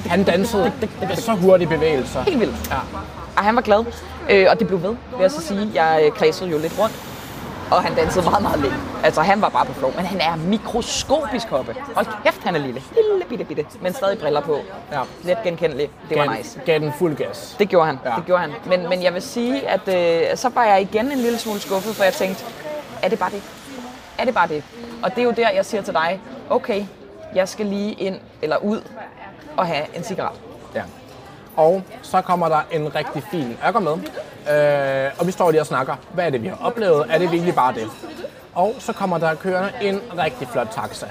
Han 0.06 0.24
dansede 0.24 0.72
med 1.00 1.16
så 1.16 1.32
hurtige 1.32 1.68
bevægelser. 1.68 2.22
Helt 2.22 2.40
vildt. 2.40 2.70
Ja. 2.70 2.76
Og 3.36 3.44
han 3.44 3.56
var 3.56 3.62
glad. 3.62 3.84
Øh, 4.30 4.46
og 4.50 4.58
det 4.58 4.66
blev 4.66 4.82
ved, 4.82 4.90
vil 4.90 5.20
jeg 5.20 5.30
så 5.30 5.40
sige. 5.40 5.70
Jeg 5.74 6.02
øh, 6.04 6.12
kredsede 6.12 6.50
jo 6.50 6.58
lidt 6.58 6.78
rundt. 6.78 6.94
Og 7.70 7.82
han 7.82 7.94
dansede 7.94 8.24
meget, 8.24 8.42
meget 8.42 8.60
længe. 8.60 8.76
Altså, 9.02 9.20
han 9.20 9.40
var 9.42 9.48
bare 9.48 9.66
på 9.66 9.72
flow. 9.72 9.92
Men 9.96 10.06
han 10.06 10.20
er 10.20 10.36
mikroskopisk 10.36 11.48
hoppe. 11.48 11.74
Hold 11.94 12.06
kæft, 12.24 12.44
han 12.44 12.54
er 12.54 12.58
lille. 12.58 12.82
Lille 12.94 13.24
bitte 13.28 13.44
bitte. 13.44 13.64
Men 13.80 13.94
stadig 13.94 14.18
briller 14.18 14.40
på. 14.40 14.58
Ja. 14.92 15.00
Lidt 15.24 15.42
genkendelig. 15.44 15.90
Det 16.08 16.18
var 16.18 16.36
nice. 16.36 16.60
gav 16.66 16.78
den 16.78 16.92
fuld 16.98 17.16
gas. 17.16 17.56
Det 17.58 17.68
gjorde 17.68 17.86
han. 17.86 17.98
Ja. 18.04 18.10
Det 18.16 18.26
gjorde 18.26 18.40
han. 18.40 18.52
Men, 18.66 18.88
men 18.88 19.02
jeg 19.02 19.14
vil 19.14 19.22
sige, 19.22 19.68
at 19.68 19.88
øh, 19.88 20.36
så 20.36 20.48
var 20.48 20.64
jeg 20.64 20.80
igen 20.80 21.12
en 21.12 21.18
lille 21.18 21.38
smule 21.38 21.60
skuffet, 21.60 21.96
for 21.96 22.04
jeg 22.04 22.12
tænkte, 22.12 22.44
er 23.02 23.08
det 23.08 23.18
bare 23.18 23.30
det? 23.30 23.42
Er 24.18 24.24
det 24.24 24.34
bare 24.34 24.48
det? 24.48 24.62
Og 25.02 25.10
det 25.10 25.18
er 25.18 25.24
jo 25.24 25.30
der, 25.36 25.50
jeg 25.50 25.64
siger 25.66 25.82
til 25.82 25.94
dig, 25.94 26.20
okay, 26.50 26.84
jeg 27.36 27.48
skal 27.48 27.66
lige 27.66 27.92
ind 27.92 28.20
eller 28.42 28.56
ud 28.56 28.80
og 29.56 29.66
have 29.66 29.96
en 29.96 30.04
cigaret. 30.04 30.40
Ja. 30.74 30.82
Og 31.56 31.82
så 32.02 32.20
kommer 32.20 32.48
der 32.48 32.60
en 32.70 32.94
rigtig 32.94 33.22
fin 33.30 33.56
ørker 33.66 33.80
med. 33.80 33.92
Øh, 33.92 35.10
og 35.18 35.26
vi 35.26 35.32
står 35.32 35.50
lige 35.50 35.60
og 35.60 35.66
snakker. 35.66 35.96
Hvad 36.14 36.26
er 36.26 36.30
det, 36.30 36.42
vi 36.42 36.48
har 36.48 36.58
oplevet? 36.62 37.06
Er 37.10 37.18
det 37.18 37.32
virkelig 37.32 37.54
bare 37.54 37.74
det? 37.74 37.88
Og 38.54 38.74
så 38.78 38.92
kommer 38.92 39.18
der 39.18 39.34
kørende 39.34 39.72
en 39.82 40.00
rigtig 40.18 40.48
flot 40.48 40.68
taxa. 40.70 41.06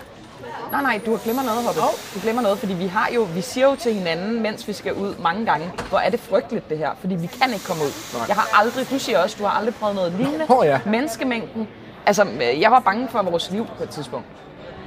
Nej, 0.72 0.82
nej, 0.82 1.02
du 1.06 1.20
glemmer 1.24 1.44
noget, 1.44 1.64
Hoppe. 1.66 1.82
Du 2.16 2.20
glemmer 2.22 2.42
noget, 2.42 2.60
fordi 2.60 2.74
vi 2.74 2.88
har 2.88 3.10
jo, 3.16 3.22
vi 3.22 3.42
siger 3.42 3.70
jo 3.70 3.76
til 3.76 3.94
hinanden, 3.94 4.42
mens 4.42 4.68
vi 4.68 4.74
skal 4.74 4.94
ud 4.94 5.16
mange 5.16 5.46
gange, 5.46 5.72
hvor 5.90 5.98
er 6.00 6.10
det 6.10 6.20
frygteligt 6.20 6.70
det 6.70 6.78
her, 6.78 6.90
fordi 7.00 7.16
vi 7.16 7.28
kan 7.28 7.54
ikke 7.54 7.66
komme 7.66 7.84
ud. 7.84 8.18
Nej. 8.18 8.26
Jeg 8.28 8.36
har 8.36 8.60
aldrig, 8.62 8.90
du 8.90 9.00
siger 9.00 9.20
også, 9.20 9.36
du 9.40 9.44
har 9.44 9.52
aldrig 9.52 9.76
prøvet 9.76 9.96
noget 9.96 10.12
lignende. 10.12 10.46
Åh, 10.50 10.66
ja. 10.66 10.80
Menneskemængden. 10.86 11.68
Altså, 12.06 12.28
jeg 12.60 12.72
var 12.72 12.80
bange 12.80 13.08
for 13.08 13.22
vores 13.22 13.52
liv 13.52 13.68
på 13.78 13.84
et 13.84 13.90
tidspunkt. 13.90 14.26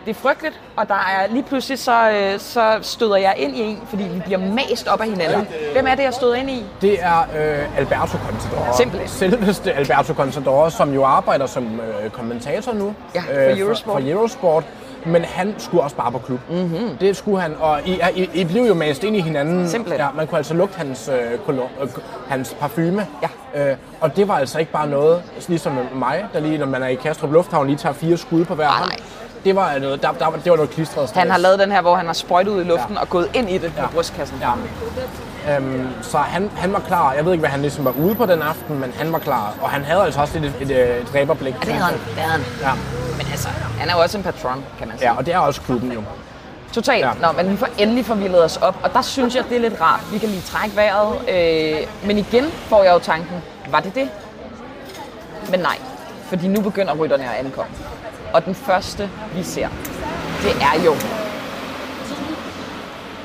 Det 0.08 0.16
er 0.16 0.20
frygteligt, 0.20 0.60
og 0.76 0.88
der 0.88 0.94
er 0.94 1.32
lige 1.32 1.42
pludselig 1.42 1.78
så, 1.78 2.10
øh, 2.10 2.40
så 2.40 2.78
støder 2.82 3.16
jeg 3.16 3.34
ind 3.36 3.56
i 3.56 3.60
en, 3.60 3.82
fordi 3.88 4.02
vi 4.02 4.22
bliver 4.24 4.38
mast 4.38 4.88
op 4.88 5.00
af 5.00 5.06
hinanden. 5.06 5.46
Hvem 5.72 5.86
er 5.86 5.94
det, 5.94 6.02
jeg 6.02 6.14
støder 6.14 6.34
ind 6.34 6.50
i? 6.50 6.64
Det 6.80 7.02
er 7.02 7.20
øh, 7.20 7.78
Alberto 7.78 8.18
Contador. 8.18 8.76
Simpelthen. 8.76 9.08
Selveste 9.08 9.72
Alberto 9.72 10.14
Contador, 10.14 10.68
som 10.68 10.94
jo 10.94 11.04
arbejder 11.04 11.46
som 11.46 11.80
øh, 11.80 12.10
kommentator 12.10 12.72
nu. 12.72 12.94
Ja, 13.14 13.20
for 13.20 13.52
øh, 13.52 13.58
Eurosport. 13.58 13.94
For, 13.94 14.00
for 14.00 14.10
Eurosport. 14.10 14.64
Men 15.06 15.24
han 15.24 15.54
skulle 15.58 15.82
også 15.82 15.96
bare 15.96 16.12
på 16.12 16.18
klub. 16.18 16.40
Mm-hmm. 16.50 16.96
Det 17.00 17.16
skulle 17.16 17.40
han, 17.40 17.56
og 17.60 17.80
I, 17.86 18.00
I, 18.14 18.30
I 18.34 18.44
blev 18.44 18.62
jo 18.62 18.74
mast 18.74 19.04
ind 19.04 19.16
i 19.16 19.20
hinanden. 19.20 19.68
Simpelthen. 19.68 20.00
Ja, 20.00 20.08
man 20.14 20.26
kunne 20.26 20.38
altså 20.38 20.54
lugte 20.54 20.78
hans, 20.78 21.10
øh, 21.12 21.38
kolo, 21.46 21.62
øh, 21.82 21.88
hans 22.28 22.56
parfume. 22.60 23.06
Ja. 23.54 23.70
Øh, 23.70 23.76
og 24.00 24.16
det 24.16 24.28
var 24.28 24.34
altså 24.38 24.58
ikke 24.58 24.72
bare 24.72 24.88
noget, 24.88 25.22
ligesom 25.48 25.72
mig, 25.94 26.24
der 26.32 26.40
lige, 26.40 26.58
når 26.58 26.66
man 26.66 26.82
er 26.82 26.88
i 26.88 26.94
Kastrup 26.94 27.32
Lufthavn, 27.32 27.66
lige 27.66 27.76
tager 27.76 27.92
fire 27.92 28.16
skud 28.16 28.44
på 28.44 28.54
hver 28.54 28.64
Nej, 28.64 28.78
hånd. 28.78 28.92
Det 29.44 29.56
var 29.56 29.78
noget, 29.78 30.02
der, 30.02 30.12
der, 30.12 30.30
det 30.30 30.50
var 30.50 30.56
noget 30.56 30.70
klistret 30.70 31.10
Han 31.10 31.30
har 31.30 31.38
lavet 31.38 31.58
den 31.58 31.72
her, 31.72 31.80
hvor 31.80 31.94
han 31.96 32.06
har 32.06 32.12
sprøjtet 32.12 32.52
ud 32.52 32.60
i 32.60 32.64
luften 32.64 32.94
Ja. 32.94 33.00
og 33.00 33.08
gået 33.08 33.30
ind 33.34 33.50
i 33.50 33.58
det 33.58 33.62
med 33.74 33.82
Ja. 33.82 33.86
brystkassen. 33.94 34.42
Ja. 34.42 35.56
Øhm, 35.56 35.88
så 36.02 36.18
han, 36.18 36.50
han 36.56 36.72
var 36.72 36.78
klar. 36.80 37.12
Jeg 37.12 37.24
ved 37.24 37.32
ikke, 37.32 37.40
hvad 37.40 37.50
han 37.50 37.60
ligesom 37.60 37.84
var 37.84 37.90
ude 37.90 38.14
på 38.14 38.26
den 38.26 38.42
aften, 38.42 38.78
men 38.78 38.92
han 38.98 39.12
var 39.12 39.18
klar. 39.18 39.54
Og 39.62 39.70
han 39.70 39.84
havde 39.84 40.02
altså 40.02 40.20
også 40.20 40.38
et, 40.38 40.44
et, 40.60 40.70
et, 40.70 41.00
et 41.00 41.08
dræberblik. 41.12 41.54
Ja, 41.54 41.58
det 41.60 41.72
havde 41.72 41.84
han. 41.84 41.94
Det 41.94 42.22
havde 42.22 42.30
han. 42.32 42.40
Ja. 42.62 42.72
Men 43.16 43.26
altså, 43.30 43.48
han 43.78 43.88
er 43.88 43.92
jo 43.94 44.00
også 44.00 44.18
en 44.18 44.24
patron, 44.24 44.64
kan 44.78 44.88
man 44.88 44.98
sige. 44.98 45.10
ja, 45.10 45.16
og 45.18 45.26
det 45.26 45.34
er 45.34 45.38
også 45.38 45.60
klubben 45.60 45.92
jo. 45.92 46.02
Totalt. 46.72 47.04
Ja. 47.04 47.10
Nå, 47.20 47.28
men 47.36 47.50
vi 47.50 47.56
får 47.56 47.68
endelig 47.78 48.06
forvildet 48.06 48.44
os 48.44 48.56
op, 48.56 48.76
og 48.82 48.92
der 48.92 49.02
synes 49.02 49.34
jeg, 49.34 49.44
det 49.48 49.56
er 49.56 49.60
lidt 49.60 49.80
rart. 49.80 50.00
Vi 50.12 50.18
kan 50.18 50.28
lige 50.28 50.42
trække 50.42 50.76
vejret, 50.76 51.14
øh, 51.28 51.86
men 52.06 52.18
igen 52.18 52.44
får 52.44 52.82
jeg 52.82 52.94
jo 52.94 52.98
tanken, 52.98 53.42
var 53.70 53.80
det 53.80 53.94
det? 53.94 54.08
Men 55.50 55.60
nej, 55.60 55.76
fordi 56.22 56.48
nu 56.48 56.60
begynder 56.60 56.94
rytterne 56.94 57.24
at 57.24 57.44
ankomme. 57.44 57.70
Og 58.32 58.44
den 58.44 58.54
første, 58.54 59.10
vi 59.34 59.42
ser, 59.42 59.68
det 60.42 60.52
er 60.62 60.84
jo... 60.84 60.92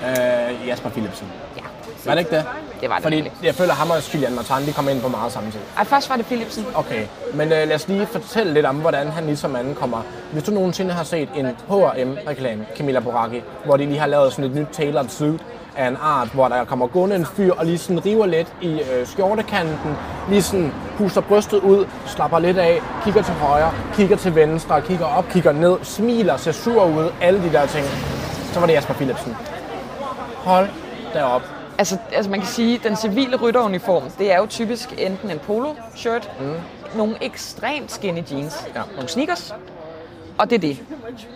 Øh, 0.08 0.68
Jasper 0.68 0.90
Philipsen. 0.90 1.28
Ja, 1.58 1.62
Var 2.06 2.12
det 2.16 2.20
ikke 2.20 2.36
det? 2.36 2.46
Det 2.82 2.90
var 2.90 2.96
det 2.96 3.04
Fordi 3.04 3.16
nemlig. 3.16 3.34
jeg 3.44 3.56
føler, 3.56 3.72
at 3.72 3.78
ham 3.78 3.90
og 3.92 4.14
Julian 4.14 4.36
Martin, 4.36 4.68
de 4.68 4.74
kommer 4.74 4.92
ind 4.92 5.02
på 5.02 5.08
meget 5.08 5.32
samme 5.32 5.52
tid. 5.52 5.60
Ej, 5.78 5.84
først 5.86 6.10
var 6.10 6.16
det 6.16 6.26
Philipsen. 6.26 6.66
Okay, 6.76 7.06
men 7.34 7.52
øh, 7.52 7.68
lad 7.68 7.74
os 7.76 7.88
lige 7.88 8.06
fortælle 8.06 8.54
lidt 8.54 8.66
om, 8.66 8.76
hvordan 8.76 9.08
han 9.08 9.26
ligesom 9.26 9.56
ankommer. 9.56 10.02
Hvis 10.32 10.44
du 10.44 10.52
nogensinde 10.52 10.94
har 10.94 11.04
set 11.04 11.30
en 11.36 11.46
H&M-reklame, 11.46 12.66
Camilla 12.78 13.00
Boracchi, 13.00 13.42
hvor 13.66 13.78
de 13.78 13.86
lige 13.86 14.00
har 14.00 14.08
lavet 14.08 14.34
sådan 14.34 14.46
et 14.46 14.56
nyt 14.56 14.68
tailored 14.72 15.10
suit 15.10 15.42
af 15.78 15.88
en 15.88 15.98
art, 16.02 16.28
hvor 16.28 16.48
der 16.48 16.66
kommer 16.66 16.88
gående 16.88 17.16
en 17.16 17.26
fyr 17.26 17.54
og 17.54 17.66
lige 17.66 17.78
sådan 17.78 18.06
river 18.06 18.26
lidt 18.26 18.54
i 18.62 18.82
øh, 18.82 19.08
skjortekanten, 19.08 19.96
lige 20.30 20.42
sådan 20.42 20.74
puster 20.98 21.22
brystet 21.22 21.58
ud, 21.60 21.86
slapper 22.06 22.40
lidt 22.40 22.58
af, 22.58 22.82
kigger 23.04 23.22
til 23.22 23.34
højre, 23.34 23.72
kigger 23.94 24.18
til 24.18 24.36
venstre, 24.36 24.82
kigger 24.82 25.06
op, 25.06 25.26
kigger 25.30 25.52
ned, 25.52 25.78
smiler, 25.84 26.38
ser 26.38 26.52
sur 26.52 26.86
ud, 26.86 27.12
alle 27.22 27.42
de 27.44 27.52
der 27.54 27.66
ting. 27.66 27.86
Så 28.54 28.60
var 28.60 28.68
det 28.68 28.74
Jasper 28.74 28.94
Philipsen. 28.94 29.36
Hold 30.38 30.68
derop. 31.14 31.42
Altså, 31.78 31.98
altså 32.14 32.32
man 32.32 32.40
kan 32.40 32.48
sige, 32.50 32.76
at 32.76 32.84
den 32.84 32.96
civile 32.96 33.36
rytteruniform, 33.38 34.04
det 34.20 34.32
er 34.32 34.38
jo 34.38 34.46
typisk 34.46 34.94
enten 34.98 35.32
en 35.32 35.40
polo-shirt, 35.40 36.32
mm. 36.40 36.54
nogle 36.98 37.16
ekstremt 37.22 37.92
skinny 37.92 38.22
jeans, 38.32 38.68
Ja. 38.76 38.82
nogle 38.96 39.10
sneakers, 39.10 39.54
og 40.38 40.50
det 40.50 40.56
er 40.56 40.60
det. 40.60 40.78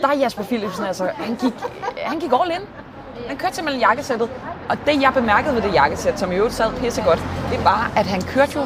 Der 0.01 0.07
er 0.07 0.17
Jasper 0.17 0.43
Philipsen, 0.43 0.85
altså, 0.85 1.09
han 1.15 1.35
gik, 1.35 1.53
han 1.97 2.19
gik 2.19 2.31
all 2.41 2.51
in. 2.51 2.61
Han 3.27 3.37
kørte 3.37 3.55
simpelthen 3.55 3.81
jakkesættet, 3.81 4.29
og 4.69 4.77
det 4.85 5.01
jeg 5.01 5.11
bemærkede 5.13 5.55
ved 5.55 5.61
det 5.61 5.73
jakkesæt, 5.73 6.19
som 6.19 6.31
i 6.31 6.35
øvrigt 6.35 6.53
sad 6.53 6.73
pissegodt, 6.73 7.19
det 7.51 7.63
var, 7.63 7.91
at 7.95 8.05
han 8.05 8.21
kørte 8.21 8.51
jo 8.55 8.61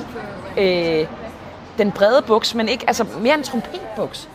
øh, 0.62 1.08
den 1.78 1.92
brede 1.92 2.22
buks, 2.22 2.56
men 2.56 2.70
ikke, 2.70 2.84
altså 2.88 3.06
mere 3.20 3.36
en 3.36 3.44
trompetbuks. 3.44 4.30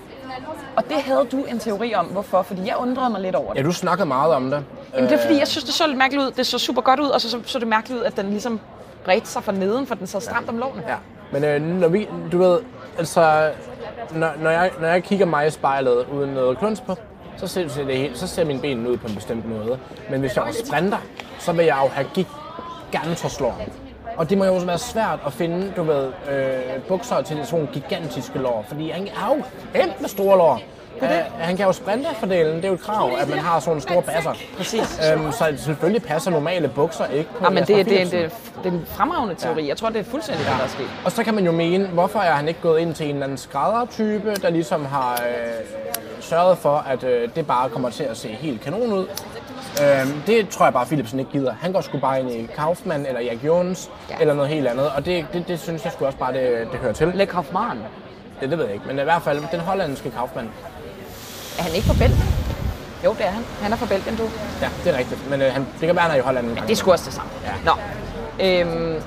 Og 0.77 0.85
det 0.89 0.97
havde 0.97 1.27
du 1.33 1.45
en 1.45 1.59
teori 1.59 1.95
om, 1.95 2.07
hvorfor, 2.07 2.43
fordi 2.43 2.67
jeg 2.67 2.77
undrede 2.77 3.11
mig 3.11 3.21
lidt 3.21 3.35
over 3.35 3.53
det. 3.53 3.61
Ja, 3.61 3.65
du 3.67 3.73
snakkede 3.73 4.07
meget 4.09 4.35
om 4.35 4.51
det. 4.51 4.65
Jamen, 4.95 5.11
det 5.11 5.19
er 5.19 5.23
fordi, 5.23 5.39
jeg 5.39 5.49
synes, 5.49 5.65
det 5.65 5.75
så 5.75 5.87
lidt 5.87 5.99
mærkeligt 5.99 6.27
ud. 6.27 6.31
Det 6.31 6.47
så 6.47 6.59
super 6.59 6.83
godt 6.83 7.01
ud, 7.01 7.09
og 7.09 7.21
så 7.21 7.31
så, 7.31 7.41
så 7.45 7.59
det 7.59 7.69
mærkeligt 7.69 8.01
ud, 8.01 8.05
at 8.05 8.17
den 8.17 8.31
ligesom 8.31 8.61
bredte 9.05 9.29
sig 9.29 9.45
fra 9.45 9.53
neden, 9.53 9.87
for 9.87 9.95
den 9.95 10.07
så 10.07 10.21
stramt 10.21 10.49
om 10.49 10.59
lårene. 10.59 10.83
Ja, 10.89 10.95
men 11.33 11.45
øh, 11.45 11.63
når 11.63 11.89
vi, 11.89 12.09
du 12.33 12.39
ved, 12.39 12.61
altså, 12.99 13.51
når, 14.15 14.31
når, 14.43 14.51
jeg, 14.51 14.71
når 14.81 14.89
jeg 14.89 15.03
kigger 15.03 15.27
mig 15.27 15.47
i 15.47 15.51
spejlet 15.51 16.07
uden 16.13 16.31
noget 16.31 16.59
kunst 16.59 16.87
på, 16.87 16.97
så 17.37 17.47
ser, 17.47 17.85
det 17.85 17.97
helt, 17.97 18.19
så 18.19 18.27
ser 18.27 18.45
mine 18.45 18.61
ben 18.61 18.87
ud 18.87 18.97
på 18.97 19.09
en 19.09 19.15
bestemt 19.15 19.49
måde. 19.49 19.79
Men 20.11 20.21
hvis 20.21 20.37
jeg 20.37 20.45
var 20.45 20.53
sprinter, 20.67 20.99
så 21.39 21.53
vil 21.53 21.65
jeg 21.65 21.79
jo 21.83 21.89
have 21.89 22.07
gigantoslår. 22.15 23.63
Og 24.17 24.31
det 24.31 24.39
må 24.39 24.45
jo 24.45 24.55
også 24.55 24.67
være 24.67 24.79
svært 24.79 25.19
at 25.27 25.33
finde, 25.33 25.73
du 25.77 25.83
ved, 25.83 26.07
øh, 26.31 26.83
bukser 26.89 27.23
til 27.23 27.37
sådan 27.37 27.47
nogle 27.53 27.69
gigantiske 27.73 28.39
lår, 28.39 28.65
fordi 28.69 28.91
han 28.91 29.09
har 29.15 29.35
jo 29.35 29.43
kæmpe 29.75 30.09
store 30.09 30.39
lår. 30.39 30.61
Uh, 31.03 31.09
han 31.39 31.57
kan 31.57 31.67
jo 31.67 31.73
sprinterfordelen, 31.73 32.57
det 32.57 32.65
er 32.65 32.69
jo 32.69 32.75
et 32.75 32.81
krav, 32.81 33.11
at 33.21 33.29
man 33.29 33.39
har 33.39 33.61
sådan 33.61 33.71
nogle 33.71 33.83
store 33.83 34.03
basser. 34.03 34.33
Præcis. 34.57 35.01
Um, 35.17 35.33
så 35.33 35.55
selvfølgelig 35.57 36.03
passer 36.03 36.31
normale 36.31 36.69
bukser 36.69 37.07
ikke 37.07 37.31
på 37.31 37.45
Ja, 37.45 37.51
men 37.51 37.59
det, 37.59 37.69
det, 37.69 37.77
det, 37.77 37.85
Philipsen. 37.87 38.19
det, 38.21 38.33
det 38.65 38.69
er 38.69 38.73
en 38.73 38.87
fremragende 38.87 39.35
teori. 39.35 39.69
Jeg 39.69 39.77
tror, 39.77 39.89
det 39.89 40.01
er 40.01 40.05
fuldstændig 40.05 40.47
det, 40.47 40.55
der 40.59 40.65
er 40.65 40.69
sket. 40.69 40.87
Og 41.05 41.13
så 41.13 41.25
kan 41.25 41.35
man 41.35 41.45
jo 41.45 41.53
mene, 41.53 41.87
hvorfor 41.87 42.19
er 42.19 42.33
han 42.33 42.49
ikke 42.49 42.61
gået 42.61 42.81
ind 42.81 42.95
til 42.95 43.07
en 43.07 43.13
eller 43.13 43.25
anden 43.25 43.39
skræddertype, 43.39 44.35
der 44.43 44.51
ligesom 44.51 44.85
har 44.85 45.13
øh, 45.13 45.65
sørget 46.21 46.59
for, 46.59 46.77
at 46.89 47.05
øh, 47.05 47.29
det 47.37 47.47
bare 47.47 47.69
kommer 47.69 47.91
til 47.91 48.05
at 48.05 48.17
se 48.17 48.29
helt 48.29 48.61
kanon 48.61 48.93
ud. 48.93 49.07
Øhm, 49.83 50.23
det 50.27 50.49
tror 50.49 50.67
jeg 50.67 50.73
bare, 50.73 50.87
Philipsen 50.87 51.19
ikke 51.19 51.31
gider. 51.31 51.55
Han 51.61 51.73
går 51.73 51.81
sgu 51.81 51.99
bare 51.99 52.21
ind 52.21 52.31
i 52.31 52.49
Kaufmann 52.57 53.07
eller 53.07 53.21
Jack 53.21 53.45
Jones 53.45 53.91
Ja. 54.09 54.15
ja. 54.15 54.21
eller 54.21 54.35
noget 54.35 54.51
helt 54.51 54.69
andet. 54.69 54.89
Og 54.97 55.07
det, 55.07 55.27
det, 55.33 55.49
det 55.49 55.61
synes 55.61 55.85
jeg 55.85 55.93
sgu 55.93 56.07
også 56.07 56.19
bare, 56.19 56.33
det, 56.33 56.69
det 56.73 56.81
hører 56.81 56.93
til. 56.93 57.09
Le 57.15 57.27
Kaufmann. 57.27 57.79
Det, 58.41 58.51
det 58.51 58.59
ved 58.59 58.65
jeg 58.65 58.75
ikke, 58.75 58.87
men 58.87 58.99
i 58.99 59.03
hvert 59.03 59.23
fald 59.23 59.43
den 59.53 59.61
hollandske 59.61 60.11
Kaufmann. 60.11 60.51
Er 61.59 61.63
han 61.63 61.73
ikke 61.75 61.87
fra 61.87 61.95
Belgien? 61.95 62.35
Jo, 63.05 63.13
det 63.19 63.27
er 63.27 63.31
han. 63.31 63.45
Han 63.63 63.73
er 63.73 63.77
fra 63.77 63.87
Belgien, 63.87 64.17
du. 64.17 64.23
Ja, 64.63 64.69
det 64.85 64.95
er 64.95 64.99
rigtigt. 64.99 65.31
Men 65.31 65.43
øh, 65.43 65.53
han, 65.53 65.67
det 65.81 65.87
kan 65.87 65.97
være, 65.97 66.03
han 66.03 66.11
er 66.11 66.17
i 66.17 66.21
Holland 66.21 66.49
en 66.49 66.55
gang. 66.55 66.67
Det 66.67 66.73
er 66.73 66.77
sgu 66.77 66.93
også 66.93 67.05
det 67.05 67.15
samme. 67.15 67.31
Ja. 67.45 67.53
Nå. 67.65 67.73
Øhm, 68.41 69.03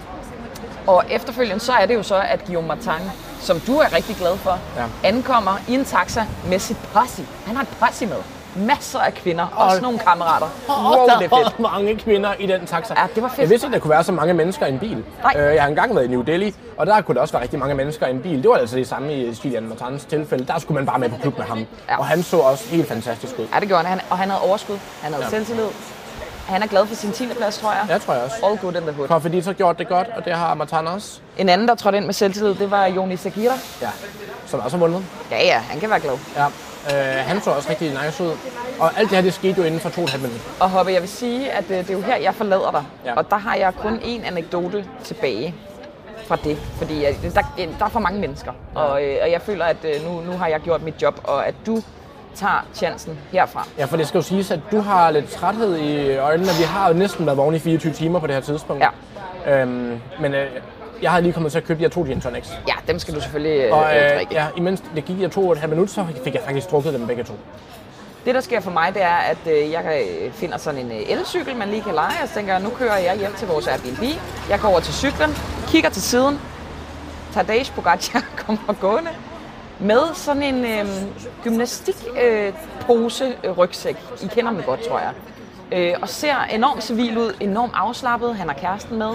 og 0.87 1.03
efterfølgende, 1.09 1.59
så 1.63 1.73
er 1.73 1.85
det 1.85 1.95
jo 1.95 2.03
så, 2.03 2.21
at 2.21 2.39
Guillaume 2.45 2.67
Martin, 2.67 3.09
som 3.41 3.59
du 3.59 3.77
er 3.77 3.93
rigtig 3.95 4.15
glad 4.15 4.37
for, 4.37 4.59
Ja. 4.77 4.83
ankommer 5.09 5.57
i 5.67 5.73
en 5.73 5.85
taxa 5.85 6.25
med 6.47 6.59
sit 6.59 6.77
posse. 6.93 7.23
Han 7.45 7.55
har 7.55 7.63
et 7.63 7.69
posse 7.87 8.05
med. 8.05 8.17
Masser 8.55 8.99
af 8.99 9.13
kvinder, 9.13 9.43
også 9.55 9.69
Hold- 9.69 9.81
nogle 9.81 9.99
kammerater. 9.99 10.47
Wow, 10.69 10.77
Wow, 10.97 11.07
der 11.07 11.17
det 11.19 11.31
er 11.31 11.37
fedt. 11.45 11.59
mange 11.59 11.95
kvinder 11.95 12.33
i 12.39 12.45
den 12.47 12.65
taxa. 12.65 12.93
Ja, 12.97 13.07
det 13.15 13.23
var 13.23 13.29
fedt. 13.29 13.39
Jeg 13.39 13.49
vidste 13.49 13.67
ikke, 13.67 13.73
der 13.73 13.79
kunne 13.79 13.89
være 13.91 14.03
så 14.03 14.11
mange 14.11 14.33
mennesker 14.33 14.65
i 14.65 14.69
en 14.69 14.79
bil. 14.79 15.03
Nej. 15.23 15.33
Øh, 15.37 15.55
jeg 15.55 15.63
har 15.63 15.69
engang 15.69 15.95
været 15.95 16.05
i 16.05 16.07
New 16.07 16.21
Delhi, 16.21 16.55
og 16.77 16.87
der 16.87 17.01
kunne 17.01 17.15
der 17.15 17.21
også 17.21 17.31
være 17.33 17.41
rigtig 17.43 17.59
mange 17.59 17.75
mennesker 17.75 18.07
i 18.07 18.11
en 18.11 18.21
bil. 18.21 18.41
Det 18.43 18.49
var 18.49 18.55
altså 18.55 18.75
det 18.75 18.87
samme 18.87 19.13
i 19.13 19.39
Julian 19.45 19.63
Martins 19.79 20.05
tilfælde. 20.05 20.45
Der 20.45 20.59
skulle 20.59 20.75
man 20.75 20.85
bare 20.85 20.99
med 20.99 21.09
på 21.09 21.15
klub 21.21 21.37
med 21.37 21.45
ham. 21.45 21.65
Ja. 21.89 21.97
Og 21.99 22.05
han 22.05 22.23
så 22.23 22.37
også 22.37 22.69
helt 22.69 22.87
fantastisk 22.87 23.33
ud. 23.39 23.47
Ja, 23.53 23.59
det 23.59 23.67
gjorde 23.67 23.83
han. 23.83 23.99
Og 24.09 24.17
han 24.17 24.29
havde 24.29 24.41
overskud. 24.41 24.77
Han 25.01 25.13
havde 25.13 25.25
Ja. 25.25 25.29
selvtillid. 25.29 25.67
Han 26.47 26.63
er 26.63 26.67
glad 26.67 26.85
for 26.85 26.95
sin 26.95 27.11
10. 27.11 27.27
plads, 27.37 27.57
tror 27.57 27.71
jeg. 27.71 27.85
Ja, 27.89 27.97
tror 27.97 28.13
jeg 28.13 28.23
også. 28.23 28.35
All 28.45 28.57
good 28.57 28.75
in 28.75 28.81
the 28.81 28.91
hood. 28.91 29.07
For 29.07 29.19
fordi 29.19 29.41
så 29.41 29.53
gjort 29.53 29.79
det 29.79 29.87
godt, 29.87 30.07
og 30.17 30.25
det 30.25 30.33
har 30.33 30.53
Martin 30.53 30.87
også. 30.87 31.19
En 31.37 31.49
anden, 31.49 31.67
der 31.67 31.75
trådte 31.75 31.97
ind 31.97 32.05
med 32.05 32.13
selvtillid, 32.13 32.55
det 32.55 32.71
var 32.71 32.85
Joni 32.85 33.17
Sagira. 33.17 33.53
Ja, 33.81 33.89
som 34.45 34.59
også 34.59 34.77
har 34.77 34.85
vundet. 34.85 35.05
Ja, 35.31 35.43
ja, 35.45 35.57
han 35.69 35.79
kan 35.79 35.89
være 35.89 35.99
glad. 35.99 36.13
Ja. 36.37 36.45
Øh, 36.93 37.25
han 37.27 37.41
så 37.41 37.51
også 37.51 37.69
rigtig 37.69 37.91
nice 38.05 38.23
ud. 38.23 38.31
Og 38.79 38.97
alt 38.97 39.09
det 39.09 39.17
her, 39.17 39.21
det 39.21 39.33
skete 39.33 39.55
jo 39.57 39.63
inden 39.63 39.79
for 39.79 39.89
to 39.89 40.01
og 40.01 40.05
et 40.05 40.09
halvt 40.09 40.23
minut. 40.25 40.41
Og 40.59 40.69
Hoppe, 40.69 40.91
jeg 40.91 41.01
vil 41.01 41.09
sige, 41.09 41.51
at 41.51 41.63
øh, 41.71 41.77
det 41.77 41.89
er 41.89 41.93
jo 41.93 42.01
her, 42.01 42.15
jeg 42.17 42.35
forlader 42.35 42.71
dig. 42.71 42.83
Ja. 43.05 43.13
Og 43.13 43.29
der 43.29 43.37
har 43.37 43.55
jeg 43.55 43.73
kun 43.75 43.95
én 43.95 44.27
anekdote 44.27 44.85
tilbage 45.03 45.55
fra 46.27 46.35
det. 46.43 46.57
Fordi 46.57 47.05
øh, 47.05 47.23
der, 47.23 47.41
der 47.79 47.85
er 47.85 47.89
for 47.89 47.99
mange 47.99 48.19
mennesker. 48.19 48.51
Og, 48.75 49.03
øh, 49.03 49.17
og 49.21 49.31
jeg 49.31 49.41
føler, 49.41 49.65
at 49.65 49.77
øh, 49.83 50.05
nu, 50.07 50.21
nu 50.31 50.37
har 50.37 50.47
jeg 50.47 50.59
gjort 50.59 50.83
mit 50.83 51.01
job, 51.01 51.21
og 51.23 51.47
at 51.47 51.55
du 51.65 51.83
tager 52.35 52.67
chancen 52.73 53.19
herfra. 53.31 53.67
Ja, 53.77 53.85
for 53.85 53.97
det 53.97 54.07
skal 54.07 54.17
jo 54.17 54.21
siges, 54.21 54.51
at 54.51 54.59
du 54.71 54.79
har 54.79 55.11
lidt 55.11 55.29
træthed 55.29 55.77
i 55.77 56.15
øjnene. 56.17 56.49
Vi 56.59 56.63
har 56.63 56.87
jo 56.87 56.93
næsten 56.93 57.25
været 57.25 57.37
vågne 57.37 57.57
i 57.57 57.59
24 57.59 57.93
timer 57.93 58.19
på 58.19 58.27
det 58.27 58.35
her 58.35 58.41
tidspunkt. 58.41 58.83
Ja. 59.45 59.61
Øhm, 59.61 59.99
men 60.21 60.33
øh, 60.33 60.47
jeg 61.01 61.11
havde 61.11 61.23
lige 61.23 61.33
kommet 61.33 61.51
til 61.51 61.59
at 61.59 61.65
købe 61.65 61.77
de 61.77 61.83
her 61.83 61.89
to 61.89 62.03
gin 62.03 62.21
tonics. 62.21 62.49
Ja, 62.67 62.73
dem 62.87 62.99
skal 62.99 63.15
du 63.15 63.21
selvfølgelig 63.21 63.59
øh, 63.65 63.77
Og 63.77 63.97
øh, 63.97 64.15
drikke. 64.15 64.33
ja, 64.35 64.47
imens 64.57 64.83
det 64.95 65.05
gik 65.05 65.21
jeg 65.21 65.31
to 65.31 65.47
og 65.47 65.51
et 65.53 65.59
halvt 65.59 65.73
minut, 65.73 65.89
så 65.89 66.05
fik 66.23 66.33
jeg 66.33 66.41
faktisk 66.45 66.71
drukket 66.71 66.93
dem 66.93 67.07
begge 67.07 67.23
to. 67.23 67.33
Det, 68.25 68.35
der 68.35 68.41
sker 68.41 68.59
for 68.59 68.71
mig, 68.71 68.93
det 68.93 69.01
er, 69.03 69.15
at 69.15 69.37
øh, 69.47 69.71
jeg 69.71 70.03
øh, 70.25 70.31
finder 70.31 70.57
sådan 70.57 70.79
en 70.79 70.91
øh, 70.91 71.11
elcykel, 71.11 71.55
man 71.55 71.69
lige 71.69 71.81
kan 71.81 71.93
lege, 71.93 72.23
og 72.23 72.27
så 72.27 72.33
tænker 72.33 72.53
jeg, 72.53 72.63
nu 72.63 72.69
kører 72.69 72.97
jeg 72.97 73.17
hjem 73.17 73.33
til 73.37 73.47
vores 73.47 73.67
Airbnb. 73.67 74.03
Jeg 74.49 74.59
går 74.59 74.69
over 74.69 74.79
til 74.79 74.93
cyklen, 74.93 75.29
kigger 75.67 75.89
til 75.89 76.01
siden, 76.01 76.39
Tadej 77.33 77.63
Pogacar 77.75 78.23
kommer 78.45 78.73
gående 78.81 79.09
med 79.79 80.01
sådan 80.13 80.43
en 80.43 80.65
øh, 80.65 80.87
gymnastikpose 81.43 83.25
øh, 83.25 83.31
øh, 83.43 83.57
rygsæk. 83.57 83.95
I 84.23 84.27
kender 84.27 84.51
dem 84.51 84.63
godt, 84.63 84.79
tror 84.87 84.99
jeg. 84.99 85.11
Øh, 85.71 85.95
og 86.01 86.09
ser 86.09 86.35
enormt 86.53 86.83
civil 86.83 87.17
ud, 87.17 87.33
enormt 87.39 87.71
afslappet. 87.75 88.35
Han 88.35 88.47
har 88.47 88.55
kæresten 88.55 88.97
med. 88.97 89.11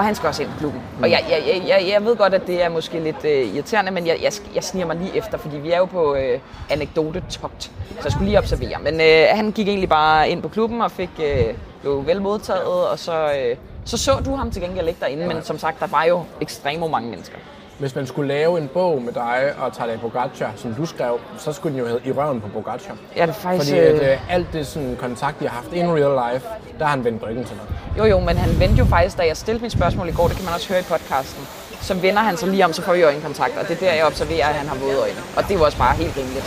Og 0.00 0.06
han 0.06 0.14
skal 0.14 0.26
også 0.26 0.42
ind 0.42 0.50
i 0.50 0.58
klubben. 0.58 0.80
Og 1.02 1.10
jeg, 1.10 1.24
jeg, 1.30 1.42
jeg, 1.46 1.68
jeg, 1.68 1.88
jeg 1.92 2.04
ved 2.04 2.16
godt, 2.16 2.34
at 2.34 2.46
det 2.46 2.62
er 2.62 2.68
måske 2.68 3.00
lidt 3.00 3.24
øh, 3.24 3.54
irriterende, 3.54 3.90
men 3.90 4.06
jeg, 4.06 4.18
jeg, 4.22 4.32
jeg 4.54 4.64
sniger 4.64 4.86
mig 4.86 4.96
lige 4.96 5.16
efter, 5.16 5.38
fordi 5.38 5.56
vi 5.56 5.70
er 5.70 5.78
jo 5.78 5.84
på 5.84 6.14
øh, 6.14 6.38
anekdote-togt. 6.70 7.62
Så 7.62 7.70
jeg 8.04 8.12
skulle 8.12 8.26
lige 8.26 8.38
observere. 8.38 8.78
Men 8.82 9.00
øh, 9.00 9.26
han 9.30 9.50
gik 9.50 9.68
egentlig 9.68 9.88
bare 9.88 10.30
ind 10.30 10.42
på 10.42 10.48
klubben 10.48 10.80
og 10.82 10.90
fik 10.90 11.10
øh, 11.22 11.54
blev 11.80 12.06
vel 12.06 12.22
modtaget, 12.22 12.88
og 12.90 12.98
så, 12.98 13.32
øh, 13.32 13.56
så 13.84 13.96
så 13.96 14.12
du 14.24 14.34
ham 14.34 14.50
til 14.50 14.62
gengæld 14.62 14.88
ikke 14.88 15.00
derinde. 15.00 15.26
Men 15.26 15.42
som 15.42 15.58
sagt, 15.58 15.80
der 15.80 15.86
var 15.86 16.04
jo 16.04 16.24
ekstremt 16.40 16.90
mange 16.90 17.10
mennesker. 17.10 17.36
Hvis 17.80 17.94
man 17.94 18.06
skulle 18.06 18.28
lave 18.28 18.60
en 18.60 18.68
bog 18.68 19.02
med 19.02 19.12
dig 19.12 19.52
og 19.58 19.72
Tadej 19.72 19.96
Pogacar, 19.96 20.52
som 20.56 20.74
du 20.74 20.86
skrev, 20.86 21.20
så 21.38 21.52
skulle 21.52 21.72
den 21.72 21.80
jo 21.80 21.86
hedde 21.86 22.08
I 22.08 22.12
røven 22.12 22.40
på 22.40 22.48
Pogacar. 22.48 22.96
Ja, 23.16 23.22
det 23.22 23.28
er 23.28 23.32
faktisk... 23.32 23.70
Fordi 23.70 23.80
at, 23.80 23.94
øh, 23.94 24.10
øh, 24.10 24.34
alt 24.34 24.46
det 24.52 24.66
sådan, 24.66 24.96
kontakt, 25.00 25.42
jeg 25.42 25.50
har 25.50 25.56
haft 25.62 25.72
in 25.72 25.86
real 25.86 26.32
life, 26.32 26.46
der 26.78 26.84
har 26.84 26.90
han 26.90 27.04
vendt 27.04 27.22
ryggen 27.22 27.44
til 27.44 27.56
mig. 27.56 27.64
Jo, 27.98 28.04
jo, 28.04 28.20
men 28.20 28.36
han 28.36 28.60
vendte 28.60 28.76
jo 28.76 28.84
faktisk, 28.84 29.18
da 29.18 29.22
jeg 29.26 29.36
stillede 29.36 29.62
mit 29.62 29.72
spørgsmål 29.72 30.08
i 30.08 30.12
går, 30.12 30.28
det 30.28 30.36
kan 30.36 30.44
man 30.44 30.54
også 30.54 30.68
høre 30.68 30.80
i 30.80 30.82
podcasten, 30.82 31.42
så 31.80 31.94
vender 31.94 32.22
han 32.22 32.36
sig 32.36 32.48
lige 32.48 32.64
om, 32.64 32.72
så 32.72 32.82
får 32.82 32.92
vi 32.92 33.02
øjenkontakt, 33.02 33.56
og 33.58 33.68
det 33.68 33.76
er 33.76 33.80
der, 33.80 33.92
jeg 33.92 34.06
observerer, 34.06 34.46
at 34.46 34.54
han 34.54 34.66
har 34.68 34.76
våde 34.76 34.98
øjne. 34.98 35.20
Og 35.36 35.42
det 35.48 35.58
var 35.58 35.64
også 35.64 35.78
bare 35.78 35.94
helt 35.94 36.16
rimeligt. 36.16 36.44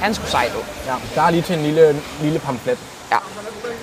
Han 0.00 0.14
skulle 0.14 0.30
sejt 0.30 0.52
ud. 0.58 0.64
Ja, 0.86 0.94
der 1.14 1.22
er 1.22 1.30
lige 1.30 1.42
til 1.42 1.56
en 1.58 1.62
lille, 1.62 1.96
lille 2.22 2.38
pamflet. 2.38 2.78
Ja, 3.10 3.16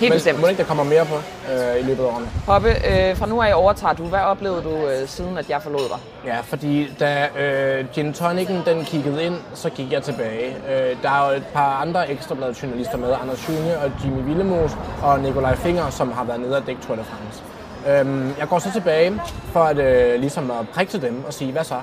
Men 0.00 0.12
bestemt. 0.12 0.48
ikke, 0.48 0.62
der 0.62 0.68
kommer 0.68 0.84
mere 0.84 1.04
på 1.06 1.14
øh, 1.52 1.80
i 1.80 1.82
løbet 1.82 2.02
af 2.04 2.06
årene? 2.08 2.26
Hoppe, 2.46 2.68
øh, 2.68 3.16
fra 3.16 3.26
nu 3.26 3.42
af 3.42 3.54
overtager 3.54 3.92
du. 3.94 4.04
Hvad 4.04 4.18
oplevede 4.20 4.62
du, 4.62 4.70
øh, 4.86 5.08
siden 5.08 5.38
at 5.38 5.50
jeg 5.50 5.62
forlod 5.62 5.80
dig? 5.88 5.98
Ja, 6.26 6.40
fordi 6.40 6.94
da 7.00 7.28
øh, 7.38 7.84
gin 7.94 8.12
tonicen 8.12 8.62
den 8.66 8.84
kiggede 8.84 9.22
ind, 9.24 9.34
så 9.54 9.70
gik 9.70 9.92
jeg 9.92 10.02
tilbage. 10.02 10.56
Øh, 10.70 10.96
der 11.02 11.10
er 11.10 11.30
jo 11.30 11.36
et 11.36 11.46
par 11.54 11.80
andre 11.82 12.10
ekstrabladet 12.10 12.62
journalister 12.62 12.96
med, 12.96 13.14
Anders 13.22 13.48
Junge 13.48 13.78
og 13.78 13.90
Jimmy 14.04 14.24
Villemos 14.24 14.70
og 15.02 15.20
Nikolaj 15.20 15.54
Finger, 15.56 15.90
som 15.90 16.12
har 16.12 16.24
været 16.24 16.40
nede 16.40 16.56
og 16.56 16.66
dække 16.66 16.82
Tour 16.82 16.96
de 16.96 17.04
France. 17.04 17.42
Øhm, 17.88 18.34
jeg 18.38 18.48
går 18.48 18.58
så 18.58 18.72
tilbage 18.72 19.20
for 19.52 19.60
at 19.60 19.78
øh, 19.78 20.20
ligesom 20.20 20.50
at 20.50 20.68
prikke 20.74 20.90
til 20.90 21.02
dem 21.02 21.24
og 21.26 21.32
sige, 21.34 21.52
hvad 21.52 21.64
så? 21.64 21.74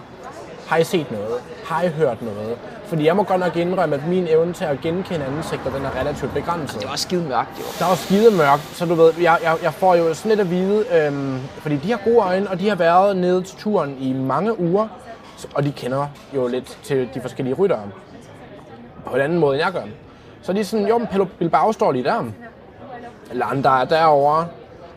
Har 0.68 0.78
I 0.78 0.84
set 0.84 1.12
noget? 1.12 1.42
Har 1.66 1.82
I 1.84 1.88
hørt 1.88 2.22
noget? 2.22 2.58
Fordi 2.86 3.06
jeg 3.06 3.16
må 3.16 3.24
godt 3.24 3.40
nok 3.40 3.56
indrømme, 3.56 3.96
at 3.96 4.08
min 4.08 4.28
evne 4.28 4.54
til 4.54 4.66
at 4.66 4.82
genkende 4.82 5.26
ansigter, 5.26 5.72
den 5.72 5.86
er 5.86 6.00
relativt 6.00 6.34
begrænset. 6.34 6.82
Det 6.82 6.90
var 6.90 6.96
skide 6.96 7.24
mørkt, 7.24 7.60
jo. 7.60 7.64
Der 7.80 7.86
var 7.86 7.96
skide 7.96 8.32
mørkt, 8.38 8.62
så 8.74 8.86
du 8.86 8.94
ved, 8.96 9.14
jeg, 9.22 9.38
jeg, 9.44 9.58
jeg 9.64 9.74
får 9.74 9.96
jo 9.96 10.14
sådan 10.14 10.30
lidt 10.30 10.40
at 10.40 10.50
vide, 10.50 10.86
øhm, 10.98 11.40
fordi 11.58 11.76
de 11.76 11.92
har 11.92 12.00
gode 12.06 12.18
øjne, 12.18 12.50
og 12.50 12.60
de 12.60 12.70
har 12.70 12.76
været 12.76 13.18
nede 13.18 13.44
til 13.44 13.58
turen 13.58 13.98
i 14.00 14.14
mange 14.14 14.60
uger, 14.60 14.88
og 15.56 15.64
de 15.64 15.72
kender 15.72 16.08
jo 16.36 16.48
lidt 16.48 16.78
til 16.84 17.10
de 17.14 17.22
forskellige 17.22 17.56
ryttere 17.56 17.82
på 19.06 19.16
en 19.16 19.22
anden 19.22 19.40
måde, 19.40 19.56
end 19.56 19.64
jeg 19.64 19.74
gør. 19.74 19.82
Så 20.42 20.54
de 20.54 20.60
er 20.60 20.64
sådan, 20.64 20.88
jo, 20.88 20.98
men 20.98 21.08
Pello 21.08 21.26
Bilbao 21.40 21.72
står 21.72 21.92
lige 21.92 22.04
der. 22.04 22.24
Landa 23.32 23.70
er 23.70 23.86
derovre. 23.86 24.48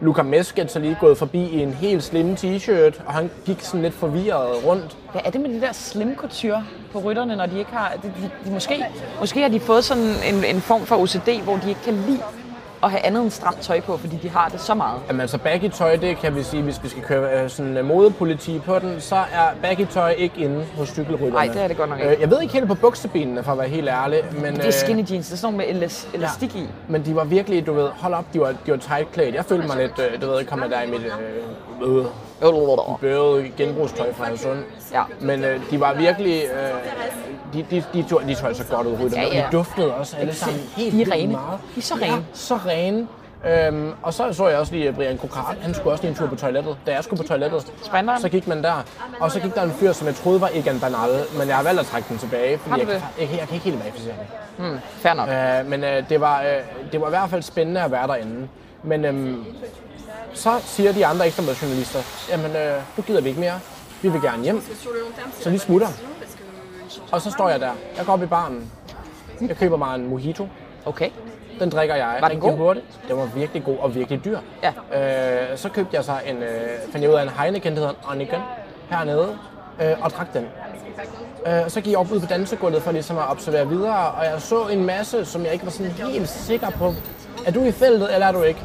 Luka 0.01 0.23
Mesket 0.23 0.71
så 0.71 0.79
lige 0.79 0.97
gået 1.01 1.19
forbi 1.19 1.39
i 1.39 1.63
en 1.63 1.73
helt 1.75 2.03
slim 2.03 2.35
t-shirt, 2.35 3.07
og 3.07 3.13
han 3.13 3.31
gik 3.47 3.61
sådan 3.61 3.83
lidt 3.83 3.95
forvirret 3.95 4.65
rundt. 4.65 4.97
Hvad 5.13 5.21
er 5.25 5.31
det 5.31 5.41
med 5.41 5.51
de 5.51 5.61
der 5.61 5.73
slim 5.73 6.17
couture 6.17 6.65
på 6.93 6.99
rytterne, 6.99 7.37
når 7.37 7.47
de 7.47 7.59
ikke 7.59 7.73
har... 7.73 7.93
De, 8.03 8.13
de, 8.23 8.31
de 8.45 8.51
måske, 8.51 8.85
måske 9.21 9.43
har 9.43 9.49
de 9.49 9.61
fået 9.61 9.85
sådan 9.85 10.05
en, 10.35 10.45
en 10.45 10.61
form 10.61 10.87
for 10.87 10.97
OCD, 10.97 11.45
hvor 11.45 11.57
de 11.57 11.69
ikke 11.69 11.81
kan 11.85 11.95
lide 11.95 12.23
at 12.83 12.91
have 12.91 13.07
andet 13.07 13.23
end 13.23 13.31
stramt 13.31 13.61
tøj 13.61 13.81
på, 13.81 13.97
fordi 13.97 14.17
de 14.23 14.29
har 14.31 14.49
det 14.49 14.61
så 14.61 14.75
meget. 14.75 15.01
Jamen 15.09 15.21
altså 15.21 15.38
baggy 15.38 15.69
tøj, 15.69 15.97
det 15.97 16.17
kan 16.19 16.35
vi 16.37 16.43
sige, 16.43 16.62
hvis 16.62 16.83
vi 16.83 16.88
skal 16.88 17.03
køre 17.03 17.43
øh, 17.43 17.51
sådan 17.51 17.77
øh, 17.77 17.85
modepoliti 17.85 18.59
på 18.67 18.79
den, 18.79 19.01
så 19.01 19.17
er 19.17 19.49
baggy 19.62 19.87
tøj 19.91 20.11
ikke 20.19 20.41
inde 20.41 20.64
hos 20.77 20.88
cykelrytterne. 20.88 21.31
Nej, 21.31 21.47
det 21.47 21.62
er 21.62 21.69
det 21.69 21.77
godt 21.77 21.91
nok 21.91 21.99
ikke. 21.99 22.14
Øh, 22.14 22.21
jeg 22.21 22.31
ved 22.31 22.41
ikke 22.43 22.55
helt 22.55 22.69
på 22.69 22.75
buksebenene, 22.75 23.43
for 23.43 23.53
at 23.53 23.59
være 23.59 23.69
helt 23.69 23.88
ærlig. 23.88 24.21
Men, 24.43 24.57
Det 24.57 24.67
er 24.67 24.71
skinny 24.71 25.11
jeans, 25.11 25.27
det 25.27 25.33
er 25.33 25.37
sådan 25.38 25.57
med 25.57 25.64
elas- 25.67 26.09
elastik 26.14 26.57
i. 26.57 26.69
Men 26.88 27.05
de 27.05 27.14
var 27.17 27.25
virkelig, 27.25 27.67
du 27.67 27.73
ved, 27.73 27.88
hold 27.97 28.14
op, 28.14 28.25
de 28.35 28.41
var, 28.41 28.55
de 28.67 28.71
var 28.71 28.77
tight 28.77 29.12
klædt. 29.12 29.35
Jeg 29.35 29.45
følte 29.45 29.67
mig 29.67 29.77
lidt, 29.77 29.99
øh, 30.14 30.23
du 30.23 30.27
ved, 30.29 30.37
jeg 30.37 30.47
kommer 30.47 30.67
der 30.69 30.83
i 30.83 30.91
mit 30.91 31.01
øh, 31.83 31.97
øh, 31.99 32.05
bøvede 33.01 33.49
genbrugstøj 33.57 34.12
fra 34.14 34.25
Hadsund. 34.25 34.59
Ja. 34.92 35.03
Men 35.20 35.44
øh, 35.44 35.70
de 35.70 35.81
var 35.81 35.94
virkelig, 35.94 36.42
øh, 36.44 36.70
de, 37.53 37.66
de, 37.70 37.85
de, 37.92 38.03
tog, 38.03 38.22
de 38.22 38.35
tog 38.35 38.48
altså 38.48 38.64
godt 38.64 38.87
ud, 38.87 38.92
rytterne. 38.92 39.22
Ja, 39.27 39.35
ja. 39.37 39.46
De 39.46 39.53
duftede 39.53 39.94
også 39.94 40.16
alle 40.16 40.35
sammen 40.35 40.61
helt 40.77 40.92
De 40.94 41.03
er 41.03 41.12
rene. 41.12 41.33
meget. 41.33 41.59
De 41.74 41.81
er 41.81 41.83
så 41.83 41.94
Ja, 42.01 42.05
rene. 42.07 42.27
så 42.33 42.57
rene. 42.57 43.07
Øhm, 43.46 43.92
og 44.03 44.14
så 44.14 44.33
så 44.33 44.48
jeg 44.48 44.59
også 44.59 44.72
lige 44.72 44.92
Brian 44.92 45.18
Kokart, 45.18 45.57
han 45.61 45.74
skulle 45.74 45.92
også 45.92 46.03
lige 46.05 46.11
en 46.11 46.16
tur 46.16 46.27
på 46.27 46.35
toilettet. 46.37 46.77
Da 46.87 46.92
jeg 46.92 47.05
skulle 47.05 47.22
på 47.22 47.29
toilettet, 47.29 47.66
Sprinteren? 47.83 48.20
så 48.20 48.29
gik 48.29 48.46
man 48.46 48.62
der. 48.62 48.85
Og 49.20 49.31
så 49.33 49.40
gik 49.40 49.55
der 49.55 49.62
en 49.62 49.70
fyr, 49.72 49.92
som 49.92 50.07
jeg 50.07 50.14
troede 50.14 50.40
var 50.40 50.51
Egan 50.55 50.81
Bernal, 50.81 51.11
men 51.38 51.48
jeg 51.48 51.57
har 51.57 51.62
valgt 51.62 51.81
at 51.81 51.87
trække 51.87 52.09
den 52.09 52.18
tilbage, 52.18 52.59
fordi 52.59 52.85
du 52.85 52.90
jeg, 52.90 53.03
jeg, 53.20 53.29
jeg, 53.31 53.38
kan 53.46 53.55
ikke 53.55 53.64
helt 53.64 53.85
verificere 53.85 54.14
det. 54.18 54.27
Hmm, 54.66 54.79
fair 54.96 55.14
nok. 55.14 55.29
Øh, 55.29 55.70
men 55.70 55.85
øh, 55.85 56.09
det, 56.09 56.20
var, 56.20 56.42
øh, 56.42 56.46
det 56.92 57.01
var 57.01 57.07
i 57.07 57.11
hvert 57.11 57.31
fald 57.31 57.42
spændende 57.42 57.81
at 57.83 57.90
være 57.90 58.07
derinde. 58.07 58.48
Men 58.83 59.05
øhm, 59.05 59.44
så 60.35 60.51
siger 60.64 60.92
de 60.92 61.07
andre 61.07 61.27
ekstrabladjournalister, 61.27 61.98
jamen 62.31 62.57
øh, 62.57 62.72
nu 62.96 63.03
gider 63.03 63.20
vi 63.20 63.29
ikke 63.29 63.40
mere. 63.40 63.61
Vi 64.03 64.09
vil 64.09 64.21
gerne 64.23 64.43
hjem. 64.43 64.63
Så 65.41 65.51
vi 65.51 65.59
smutter. 65.59 65.89
Og 67.13 67.21
så 67.23 67.31
står 67.31 67.49
jeg 67.49 67.61
der. 67.61 67.71
Jeg 67.97 68.07
går 68.07 68.13
op 68.13 68.23
i 68.23 68.27
baren. 68.27 68.71
Jeg 69.41 69.57
køber 69.57 69.77
mig 69.77 69.95
en 69.95 70.09
mojito. 70.11 70.49
Okay. 70.85 71.11
Den 71.61 71.71
drikker 71.71 71.95
jeg 71.95 72.07
Var 72.07 72.15
den 72.15 72.25
rigtig 72.25 72.41
god? 72.41 72.57
hurtigt. 72.57 72.87
Den 73.09 73.17
var 73.17 73.25
virkelig 73.35 73.65
god 73.65 73.77
og 73.79 73.95
virkelig 73.95 74.25
dyr. 74.25 74.39
Ja. 74.93 75.51
Øh, 75.53 75.59
så 75.59 75.69
købte 75.69 75.97
jeg 75.97 76.05
så 76.05 76.13
en, 76.27 76.37
øh, 76.37 76.49
fandt 76.93 77.03
jeg 77.03 77.11
ud 77.11 77.15
af 77.15 77.23
en 77.23 77.29
Heineken, 77.29 77.73
der 77.73 77.79
hedder 77.79 77.91
en 77.91 77.97
Oniken, 78.11 78.39
hernede, 78.91 79.39
øh, 79.83 80.05
og 80.05 80.11
drak 80.11 80.33
den. 80.35 80.47
Øh, 81.47 81.71
så 81.71 81.81
gik 81.81 81.91
jeg 81.91 81.99
op 81.99 82.13
ud 82.13 82.21
på 82.21 82.27
dansegulvet 82.27 82.83
for 82.83 82.93
ligesom 82.93 83.19
at 83.19 83.31
observere 83.31 83.69
videre, 83.69 84.09
og 84.11 84.25
jeg 84.25 84.43
så 84.43 84.67
en 84.69 84.85
masse, 84.85 85.25
som 85.25 85.45
jeg 85.45 85.53
ikke 85.53 85.65
var 85.65 85.71
sådan 85.71 85.93
helt 85.93 86.29
sikker 86.29 86.71
på. 86.71 86.95
Er 87.47 87.51
du 87.53 87.65
i 87.65 87.73
feltet, 87.73 88.15
eller 88.15 88.27
er 88.27 88.33
du 88.33 88.43
ikke? 88.43 88.61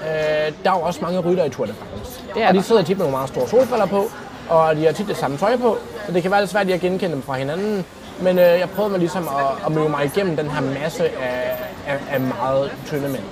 Øh, 0.00 0.52
der 0.64 0.70
er 0.70 0.74
jo 0.78 0.80
også 0.80 1.00
mange 1.02 1.18
rytter 1.20 1.44
i 1.44 1.50
Tour 1.50 1.66
de 1.66 1.72
France. 1.74 2.20
Det 2.34 2.42
er 2.42 2.48
og 2.48 2.54
de 2.54 2.58
der. 2.58 2.64
sidder 2.64 2.82
tit 2.82 2.98
med 2.98 3.06
nogle 3.06 3.16
meget 3.16 3.28
store 3.28 3.48
solbriller 3.48 3.86
på, 3.86 4.04
og 4.48 4.76
de 4.76 4.84
har 4.84 4.92
tit 4.92 5.08
det 5.08 5.16
samme 5.16 5.36
tøj 5.36 5.56
på, 5.56 5.78
så 6.06 6.12
det 6.12 6.22
kan 6.22 6.30
være 6.30 6.40
lidt 6.40 6.50
svært 6.50 6.70
at 6.70 6.80
genkende 6.80 7.14
dem 7.14 7.22
fra 7.22 7.34
hinanden. 7.34 7.84
Men 8.20 8.38
øh, 8.38 8.44
jeg 8.44 8.68
prøvede 8.70 8.90
mig 8.90 9.00
ligesom 9.00 9.28
at, 9.28 9.66
at 9.66 9.72
møde 9.72 9.88
mig 9.88 10.04
igennem 10.04 10.36
den 10.36 10.50
her 10.50 10.60
masse 10.60 11.04
af, 11.04 11.56
af, 11.86 11.98
af 12.10 12.20
meget 12.20 12.72
tynde 12.86 13.08
mænd. 13.08 13.24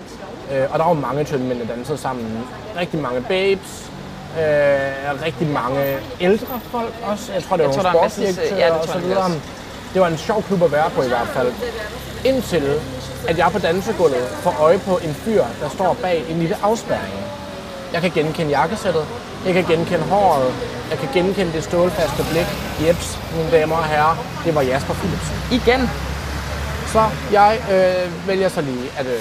Øh, 0.53 0.73
og 0.73 0.79
der 0.79 0.85
var 0.85 0.93
mange 0.93 1.25
tynde 1.25 1.45
mænd, 1.45 1.61
der 1.61 1.67
dansede 1.67 1.99
sammen. 1.99 2.45
Rigtig 2.77 3.01
mange 3.01 3.21
babes, 3.29 3.91
øh, 4.39 5.25
rigtig 5.25 5.47
mange 5.47 5.97
ældre 6.21 6.61
folk 6.71 6.95
også. 7.03 7.33
Jeg 7.33 7.43
tror, 7.43 7.57
det 7.57 7.67
var 7.67 7.73
Jeg 7.73 7.81
tror, 7.81 7.91
nogle 7.93 8.05
er 8.05 8.09
sportsdirektører 8.09 8.67
ja, 8.67 8.75
og 8.75 8.85
så 8.85 8.95
jeg 8.95 9.03
videre. 9.03 9.31
Det 9.93 10.01
var 10.01 10.09
en 10.09 10.19
sjov 10.19 10.43
klub 10.43 10.63
at 10.63 10.73
være 10.73 10.91
på 10.91 11.03
i 11.03 11.09
hvert 11.09 11.29
fald. 11.29 11.53
Indtil 12.25 12.81
at 13.29 13.39
jeg 13.39 13.49
på 13.53 13.59
dansegulvet 13.59 14.29
får 14.29 14.57
øje 14.61 14.79
på 14.79 14.99
en 15.05 15.15
fyr, 15.15 15.45
der 15.61 15.69
står 15.69 15.97
bag 16.03 16.25
en 16.29 16.39
lille 16.39 16.57
afspærring. 16.63 17.15
Jeg 17.93 18.01
kan 18.01 18.11
genkende 18.11 18.51
jakkesættet, 18.51 19.07
jeg 19.47 19.55
kan 19.55 19.65
genkende 19.65 20.05
håret, 20.05 20.55
jeg 20.91 20.99
kan 20.99 21.09
genkende 21.15 21.53
det 21.53 21.65
stålfaste 21.65 22.23
blik. 22.31 22.47
Jeps, 22.83 23.19
mine 23.37 23.51
damer 23.51 23.77
og 23.77 23.85
herrer, 23.85 24.17
det 24.45 24.55
var 24.55 24.63
Jasper 24.63 24.95
Philipsen. 24.95 25.37
Igen. 25.53 25.91
Så 26.87 27.03
jeg 27.33 27.61
øh, 27.73 28.29
vælger 28.29 28.49
så 28.49 28.61
lige 28.61 28.91
at 28.99 29.07
øh, 29.07 29.21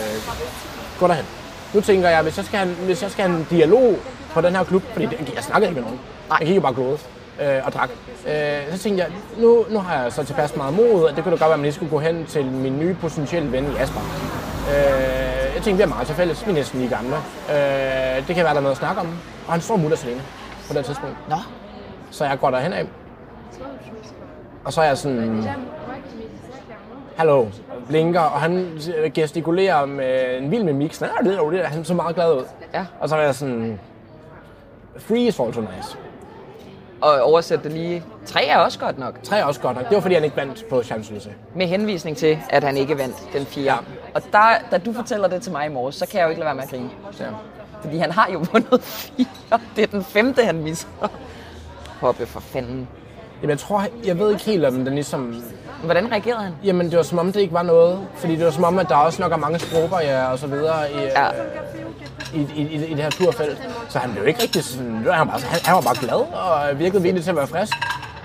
gå 1.00 1.08
derhen. 1.08 1.26
Nu 1.74 1.82
tænker 1.82 2.10
jeg, 2.10 2.22
hvis 2.22 2.38
jeg 2.38 2.46
skal 2.46 2.60
have, 2.60 2.74
hvis 2.74 3.04
jeg 3.04 3.12
skal 3.12 3.26
have 3.26 3.40
en 3.40 3.48
dialog 3.50 3.96
på 4.34 4.42
den 4.42 4.56
her 4.56 4.64
klub, 4.64 4.84
fordi 4.94 5.06
det, 5.06 5.34
jeg 5.36 5.44
snakkede 5.44 5.70
ikke 5.70 5.82
med 5.82 5.84
nogen. 5.84 6.00
Nej. 6.30 6.38
Jeg 6.40 6.48
gik 6.48 6.56
jo 6.56 6.62
bare 6.62 6.74
glode 6.74 6.98
øh, 7.42 7.66
og 7.66 7.74
drak. 7.74 7.90
Øh, 8.28 8.78
så 8.78 8.84
tænkte 8.84 9.04
jeg, 9.04 9.12
nu, 9.38 9.66
nu 9.70 9.80
har 9.80 10.04
jeg 10.04 10.12
så 10.12 10.24
tilpas 10.24 10.56
meget 10.56 10.76
mod, 10.76 11.10
at 11.10 11.16
det 11.16 11.24
kunne 11.24 11.38
da 11.38 11.44
godt 11.44 11.50
være, 11.50 11.54
at 11.54 11.60
man 11.60 11.66
lige 11.66 11.74
skulle 11.74 11.90
gå 11.90 12.00
hen 12.00 12.26
til 12.26 12.46
min 12.46 12.80
nye 12.80 12.96
potentielle 13.02 13.52
ven 13.52 13.74
Jasper. 13.80 14.02
Øh, 14.70 15.41
jeg 15.62 15.66
tænkte, 15.66 15.78
vi 15.86 15.92
er 15.92 15.94
meget 15.96 16.08
til 16.08 16.16
fælles. 16.16 16.46
Vi 16.46 16.52
er 16.52 16.56
næsten 16.56 16.80
lige 16.80 16.90
gamle. 16.96 17.16
Øh, 17.16 18.28
det 18.28 18.36
kan 18.36 18.44
være, 18.44 18.54
der 18.54 18.60
er 18.60 18.62
noget 18.62 18.72
at 18.72 18.78
snakke 18.78 19.02
om. 19.02 19.08
Og 19.48 19.54
han 19.54 19.62
står 19.62 19.76
mutters 19.76 20.04
alene 20.04 20.22
på 20.68 20.74
det 20.74 20.86
tidspunkt. 20.86 21.16
Nå. 21.30 21.36
Så 22.12 22.26
jeg 22.26 22.40
går 22.40 22.50
derhen 22.52 22.74
af. 22.74 22.86
Og 24.66 24.74
så 24.74 24.82
er 24.82 24.86
jeg 24.86 24.98
sådan, 24.98 25.44
hallo, 27.16 27.46
blinker, 27.88 28.20
og 28.20 28.42
han 28.42 28.80
gestikulerer 29.14 29.86
med 29.86 30.38
en 30.38 30.52
vild 30.52 30.64
mimik. 30.64 30.94
Sådan, 30.94 31.14
"Ah, 31.20 31.26
det 31.26 31.60
er 31.60 31.66
han 31.68 31.86
så 31.86 31.94
meget 31.94 32.16
glad 32.16 32.34
ud. 32.34 32.44
Ja. 32.74 32.86
Og 33.00 33.10
så 33.10 33.16
er 33.16 33.22
jeg 33.22 33.36
sådan, 33.36 33.80
free 34.98 35.20
is 35.20 35.40
also 35.40 35.62
nice. 35.62 35.98
Og 37.02 37.22
oversætte 37.22 37.64
det 37.64 37.72
lige. 37.72 38.04
Tre 38.26 38.46
er 38.46 38.58
også 38.58 38.80
godt 38.80 39.00
nok. 39.00 39.24
Tre 39.24 39.40
er 39.40 39.44
også 39.44 39.62
godt 39.62 39.78
nok. 39.78 39.86
Det 39.90 39.96
var 39.96 40.02
fordi, 40.02 40.16
han 40.16 40.24
ikke 40.24 40.38
vandt 40.38 40.66
på 40.70 40.80
Champs-Élysées. 40.80 41.32
Med 41.56 41.68
henvisning 41.68 42.18
til, 42.18 42.40
at 42.50 42.64
han 42.64 42.78
ikke 42.78 42.98
vandt 42.98 43.16
den 43.34 43.46
fjerde. 43.46 43.66
Ja. 43.66 43.78
Og 44.14 44.22
der, 44.32 44.48
da 44.72 44.78
du 44.78 44.94
fortæller 44.94 45.28
det 45.28 45.42
til 45.42 45.52
mig 45.52 45.66
i 45.66 45.70
morges, 45.70 45.96
så 45.96 46.08
kan 46.08 46.20
jeg 46.20 46.26
jo 46.26 46.30
ikke 46.30 46.40
lade 46.40 46.46
være 46.46 46.56
med 46.56 46.64
at 46.64 46.70
grine. 46.70 46.90
Så, 47.12 47.24
Fordi 47.82 47.98
han 47.98 48.12
har 48.12 48.30
jo 48.34 48.46
vundet 48.54 48.84
fire. 48.84 49.60
Det 49.76 49.84
er 49.84 49.88
den 49.88 50.04
femte, 50.04 50.46
han 50.46 50.56
misser. 50.64 50.88
Hoppe 52.00 52.26
for 52.26 52.40
fanden. 52.40 52.88
jamen, 53.42 53.50
jeg 53.50 53.60
tror, 53.60 53.86
jeg 54.06 54.20
ved 54.20 54.32
ikke 54.32 54.44
helt, 54.44 54.66
om 54.66 54.74
den 54.74 54.94
ligesom... 54.96 55.44
Hvordan 55.84 56.12
reagerede 56.12 56.44
han? 56.44 56.54
Jamen, 56.64 56.90
det 56.90 56.98
var 56.98 57.04
som 57.04 57.20
om, 57.20 57.32
det 57.32 57.40
ikke 57.40 57.54
var 57.54 57.64
noget. 57.64 58.00
Fordi 58.16 58.36
det 58.36 58.46
var 58.46 58.52
som 58.52 58.64
om, 58.64 58.80
at 58.80 58.90
der 58.90 58.96
også 58.96 59.22
nok 59.22 59.32
er 59.32 59.36
mange 59.38 59.60
sprogbarriere 59.60 60.28
og 60.28 60.40
så 60.40 60.48
videre 60.48 60.92
i, 60.92 60.96
Ja. 60.96 61.24
ja. 61.26 61.30
i, 62.34 62.48
i, 62.56 62.62
i, 62.62 62.86
i 62.86 62.94
det 62.94 63.04
her 63.04 63.10
turfelt. 63.10 63.58
Så 63.90 64.00
han 64.00 64.12
blev 64.12 64.28
ikke 64.28 64.42
rigtig 64.42 64.64
sådan... 64.64 64.92
Han 64.94 65.06
var, 65.06 65.24
bare, 65.26 65.40
han, 65.40 65.60
han 65.66 65.76
var 65.76 65.82
bare 65.82 65.96
glad 65.96 66.14
og 66.72 66.80
virkede 66.80 67.02
villig 67.02 67.24
til 67.24 67.30
at 67.30 67.36
være 67.38 67.48
frisk. 67.48 67.74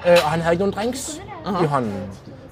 Øh, 0.07 0.12
og 0.25 0.31
han 0.31 0.40
havde 0.40 0.53
ikke 0.55 0.62
nogen 0.64 0.75
drinks 0.75 1.21
uh-huh. 1.47 1.62
i 1.64 1.66
hånden. 1.66 2.03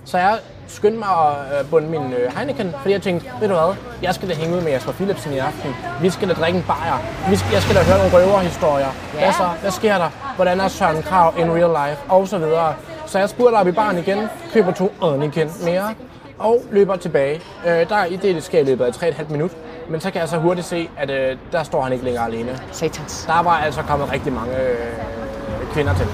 Så 0.05 0.19
jeg 0.19 0.38
skyndte 0.69 0.99
mig 0.99 1.09
at 1.09 1.61
øh, 1.61 1.71
bunde 1.71 1.88
min 1.88 2.12
øh, 2.12 2.37
Heineken, 2.37 2.75
fordi 2.79 2.93
jeg 2.93 3.03
tænkte, 3.03 3.31
ved 3.40 3.49
du 3.49 3.55
hvad, 3.55 3.75
jeg 4.03 4.14
skal 4.14 4.29
da 4.29 4.35
hænge 4.35 4.57
ud 4.57 4.61
med 4.62 4.71
Jasper 4.73 4.93
Philipsen 4.93 5.33
i 5.33 5.38
aften. 5.38 5.75
Vi 6.01 6.11
skal 6.11 6.29
da 6.29 6.35
drikke 6.35 6.59
en 6.59 6.64
bajer. 6.69 6.99
Vi 7.31 7.37
skal, 7.37 7.53
jeg 7.53 7.62
skal 7.62 7.77
da 7.77 7.83
høre 7.83 7.99
nogle 7.99 8.12
røverhistorier. 8.17 8.88
Hvad 9.19 9.33
så? 9.33 9.49
Hvad 9.61 9.71
sker 9.71 9.99
der? 9.99 10.11
Hvordan 10.37 10.61
er 10.61 10.69
Søren 10.69 11.03
Krav 11.03 11.35
in 11.38 11.51
real 11.51 11.88
life? 11.88 12.03
Og 12.09 12.29
så 12.29 12.38
videre. 12.38 12.75
Så 13.07 13.19
jeg 13.19 13.29
spurgte 13.29 13.57
op 13.57 13.69
i 13.69 13.73
baren 13.73 13.99
igen, 13.99 14.19
køber 14.53 14.73
to 14.73 14.93
Oniken 15.01 15.51
mere, 15.64 15.95
og 16.38 16.62
løber 16.71 16.97
tilbage. 16.97 17.40
Øh, 17.67 17.88
der, 17.88 18.05
i 18.05 18.17
det 18.17 18.43
sker 18.43 18.61
i 18.61 18.64
løbet 18.64 18.85
af 18.85 18.90
3,5 18.90 19.33
minut. 19.33 19.51
Men 19.88 20.01
så 20.01 20.11
kan 20.11 20.21
jeg 20.21 20.29
så 20.29 20.38
hurtigt 20.38 20.67
se, 20.67 20.88
at 20.99 21.11
øh, 21.11 21.37
der 21.53 21.62
står 21.62 21.83
han 21.83 21.93
ikke 21.93 22.05
længere 22.05 22.25
alene. 22.27 22.59
Satans. 22.73 23.25
Der 23.27 23.43
var 23.43 23.51
altså 23.51 23.83
kommet 23.83 24.12
rigtig 24.12 24.33
mange 24.33 24.57
øh, 24.57 25.73
kvinder 25.73 25.95
til. 25.95 26.07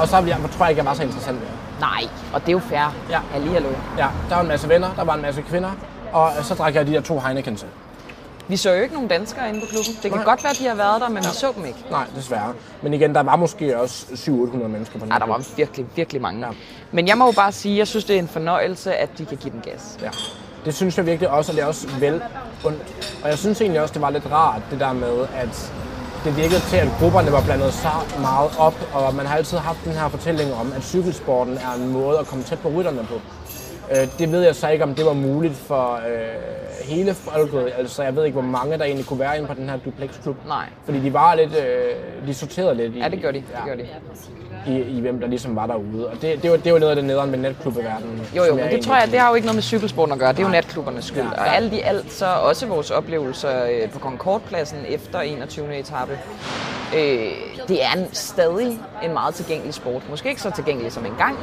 Og 0.00 0.08
så 0.08 0.16
jeg, 0.16 0.36
tror 0.56 0.64
jeg 0.64 0.70
ikke, 0.70 0.78
jeg 0.78 0.86
var 0.86 0.94
så 0.94 1.02
interessant 1.02 1.38
mere. 1.38 1.50
Nej, 1.80 2.10
og 2.34 2.40
det 2.40 2.48
er 2.48 2.52
jo 2.52 2.58
fair. 2.58 2.94
Ja. 3.10 3.18
Halli, 3.32 3.48
hallo. 3.48 3.68
Ja, 3.98 4.06
der 4.28 4.34
var 4.34 4.42
en 4.42 4.48
masse 4.48 4.68
venner, 4.68 4.88
der 4.96 5.04
var 5.04 5.14
en 5.14 5.22
masse 5.22 5.42
kvinder, 5.42 5.70
og 6.12 6.30
så 6.42 6.54
drak 6.54 6.74
jeg 6.74 6.86
de 6.86 6.92
der 6.92 7.00
to 7.00 7.20
Heineken 7.20 7.56
til. 7.56 7.68
Vi 8.50 8.56
så 8.56 8.70
jo 8.70 8.82
ikke 8.82 8.94
nogen 8.94 9.08
danskere 9.08 9.48
inde 9.48 9.60
på 9.60 9.66
klubben. 9.66 9.92
Det 10.02 10.02
kan 10.02 10.12
Nej. 10.12 10.24
godt 10.24 10.42
være, 10.44 10.50
at 10.50 10.58
de 10.58 10.66
har 10.66 10.74
været 10.74 11.00
der, 11.00 11.08
men 11.08 11.18
vi 11.18 11.28
så 11.32 11.52
dem 11.56 11.64
ikke. 11.64 11.78
Nej, 11.90 12.04
desværre. 12.16 12.52
Men 12.82 12.94
igen, 12.94 13.14
der 13.14 13.22
var 13.22 13.36
måske 13.36 13.80
også 13.80 14.06
700-800 14.12 14.56
mennesker 14.56 14.98
på 14.98 15.04
den 15.04 15.12
Ja, 15.12 15.18
der 15.18 15.26
var 15.26 15.42
virkelig, 15.56 15.86
virkelig 15.96 16.22
mange. 16.22 16.46
Ja. 16.46 16.52
Men 16.92 17.08
jeg 17.08 17.18
må 17.18 17.26
jo 17.26 17.32
bare 17.32 17.52
sige, 17.52 17.72
at 17.74 17.78
jeg 17.78 17.88
synes, 17.88 18.04
det 18.04 18.14
er 18.16 18.18
en 18.18 18.28
fornøjelse, 18.28 18.94
at 18.94 19.18
de 19.18 19.24
kan 19.24 19.36
give 19.36 19.52
den 19.52 19.60
gas. 19.60 19.98
Ja. 20.02 20.10
Det 20.64 20.74
synes 20.74 20.96
jeg 20.96 21.06
virkelig 21.06 21.30
også, 21.30 21.52
og 21.52 21.56
det 21.56 21.62
er 21.62 21.66
også 21.66 21.88
vel 22.00 22.22
ondt. 22.64 23.12
Og 23.22 23.28
jeg 23.28 23.38
synes 23.38 23.60
egentlig 23.60 23.82
også, 23.82 23.94
det 23.94 24.02
var 24.02 24.10
lidt 24.10 24.26
rart, 24.32 24.62
det 24.70 24.80
der 24.80 24.92
med, 24.92 25.26
at 25.36 25.72
det 26.24 26.36
virkede 26.36 26.60
til, 26.60 26.76
at 26.76 26.88
grupperne 26.98 27.32
var 27.32 27.42
blandet 27.42 27.74
så 27.74 27.88
meget 28.20 28.50
op, 28.58 28.74
og 28.92 29.14
man 29.14 29.26
har 29.26 29.36
altid 29.36 29.58
haft 29.58 29.78
den 29.84 29.92
her 29.92 30.08
fortælling 30.08 30.54
om, 30.54 30.72
at 30.76 30.84
cykelsporten 30.84 31.54
er 31.58 31.74
en 31.84 31.88
måde 31.88 32.18
at 32.18 32.26
komme 32.26 32.44
tæt 32.44 32.58
på 32.58 32.68
rytterne 32.68 33.06
på. 33.08 33.20
Øh, 33.90 34.08
Det 34.18 34.32
ved 34.32 34.42
jeg 34.42 34.54
så 34.54 34.68
ikke, 34.68 34.84
om 34.84 34.94
det 34.94 35.04
var 35.06 35.12
muligt 35.12 35.54
for 35.56 35.94
øh, 35.94 36.84
hele 36.84 37.14
folket. 37.14 37.72
Altså, 37.78 38.02
jeg 38.02 38.16
ved 38.16 38.24
ikke, 38.24 38.32
hvor 38.40 38.48
mange 38.50 38.78
der 38.78 38.84
egentlig 38.84 39.06
kunne 39.06 39.18
være 39.20 39.36
inde 39.36 39.48
på 39.48 39.54
den 39.54 39.68
her 39.68 39.76
duplex-klub. 39.84 40.36
Nej. 40.46 40.64
Fordi 40.84 41.00
de 41.00 41.12
var 41.12 41.34
lidt, 41.34 41.50
øh, 41.56 42.26
de 42.26 42.34
sorterede 42.34 42.74
lidt 42.74 42.94
i, 42.94 42.98
Ja, 42.98 43.08
det 43.08 43.22
gør 43.22 43.30
de. 43.30 43.38
Det 43.38 43.46
gør 43.66 43.74
de. 43.74 43.86
i, 44.66 44.80
i 44.80 45.00
hvem 45.00 45.20
der 45.20 45.26
ligesom 45.26 45.56
var 45.56 45.66
derude. 45.66 46.06
Og 46.08 46.22
det, 46.22 46.42
det, 46.42 46.50
var, 46.50 46.56
det 46.56 46.72
var 46.72 46.78
noget 46.78 46.90
af 46.90 46.96
det 46.96 47.04
nederen 47.04 47.30
med 47.30 47.38
netklubberverdenen. 47.38 48.26
Jo, 48.36 48.44
jo, 48.44 48.50
men 48.50 48.58
det 48.58 48.64
egentlig 48.66 48.84
tror 48.86 48.96
jeg, 48.96 49.08
det 49.10 49.18
har 49.20 49.28
jo 49.28 49.34
ikke 49.34 49.46
noget 49.46 49.56
med 49.56 49.62
cykelsporten 49.62 50.12
at 50.12 50.18
gøre. 50.18 50.32
Det 50.32 50.38
er 50.38 50.42
jo 50.42 50.48
natklubbernes 50.48 51.04
skyld. 51.04 51.22
Ja, 51.22 51.30
Og 51.40 51.46
ja. 51.46 51.52
alt 51.52 51.72
i 51.72 51.80
alt, 51.80 52.12
så 52.12 52.26
også 52.26 52.66
vores 52.66 52.90
oplevelser 52.90 53.64
øh, 53.64 53.90
på 53.90 53.98
Concordpladsen 53.98 54.78
efter 54.88 55.20
21. 55.20 55.78
etape 55.78 56.18
Øh, 56.96 57.32
det 57.68 57.84
er 57.84 57.92
en, 57.96 58.06
stadig 58.12 58.78
en 59.02 59.12
meget 59.12 59.34
tilgængelig 59.34 59.74
sport. 59.74 60.02
Måske 60.10 60.28
ikke 60.28 60.42
så 60.42 60.50
tilgængelig 60.50 60.92
som 60.92 61.06
engang, 61.06 61.38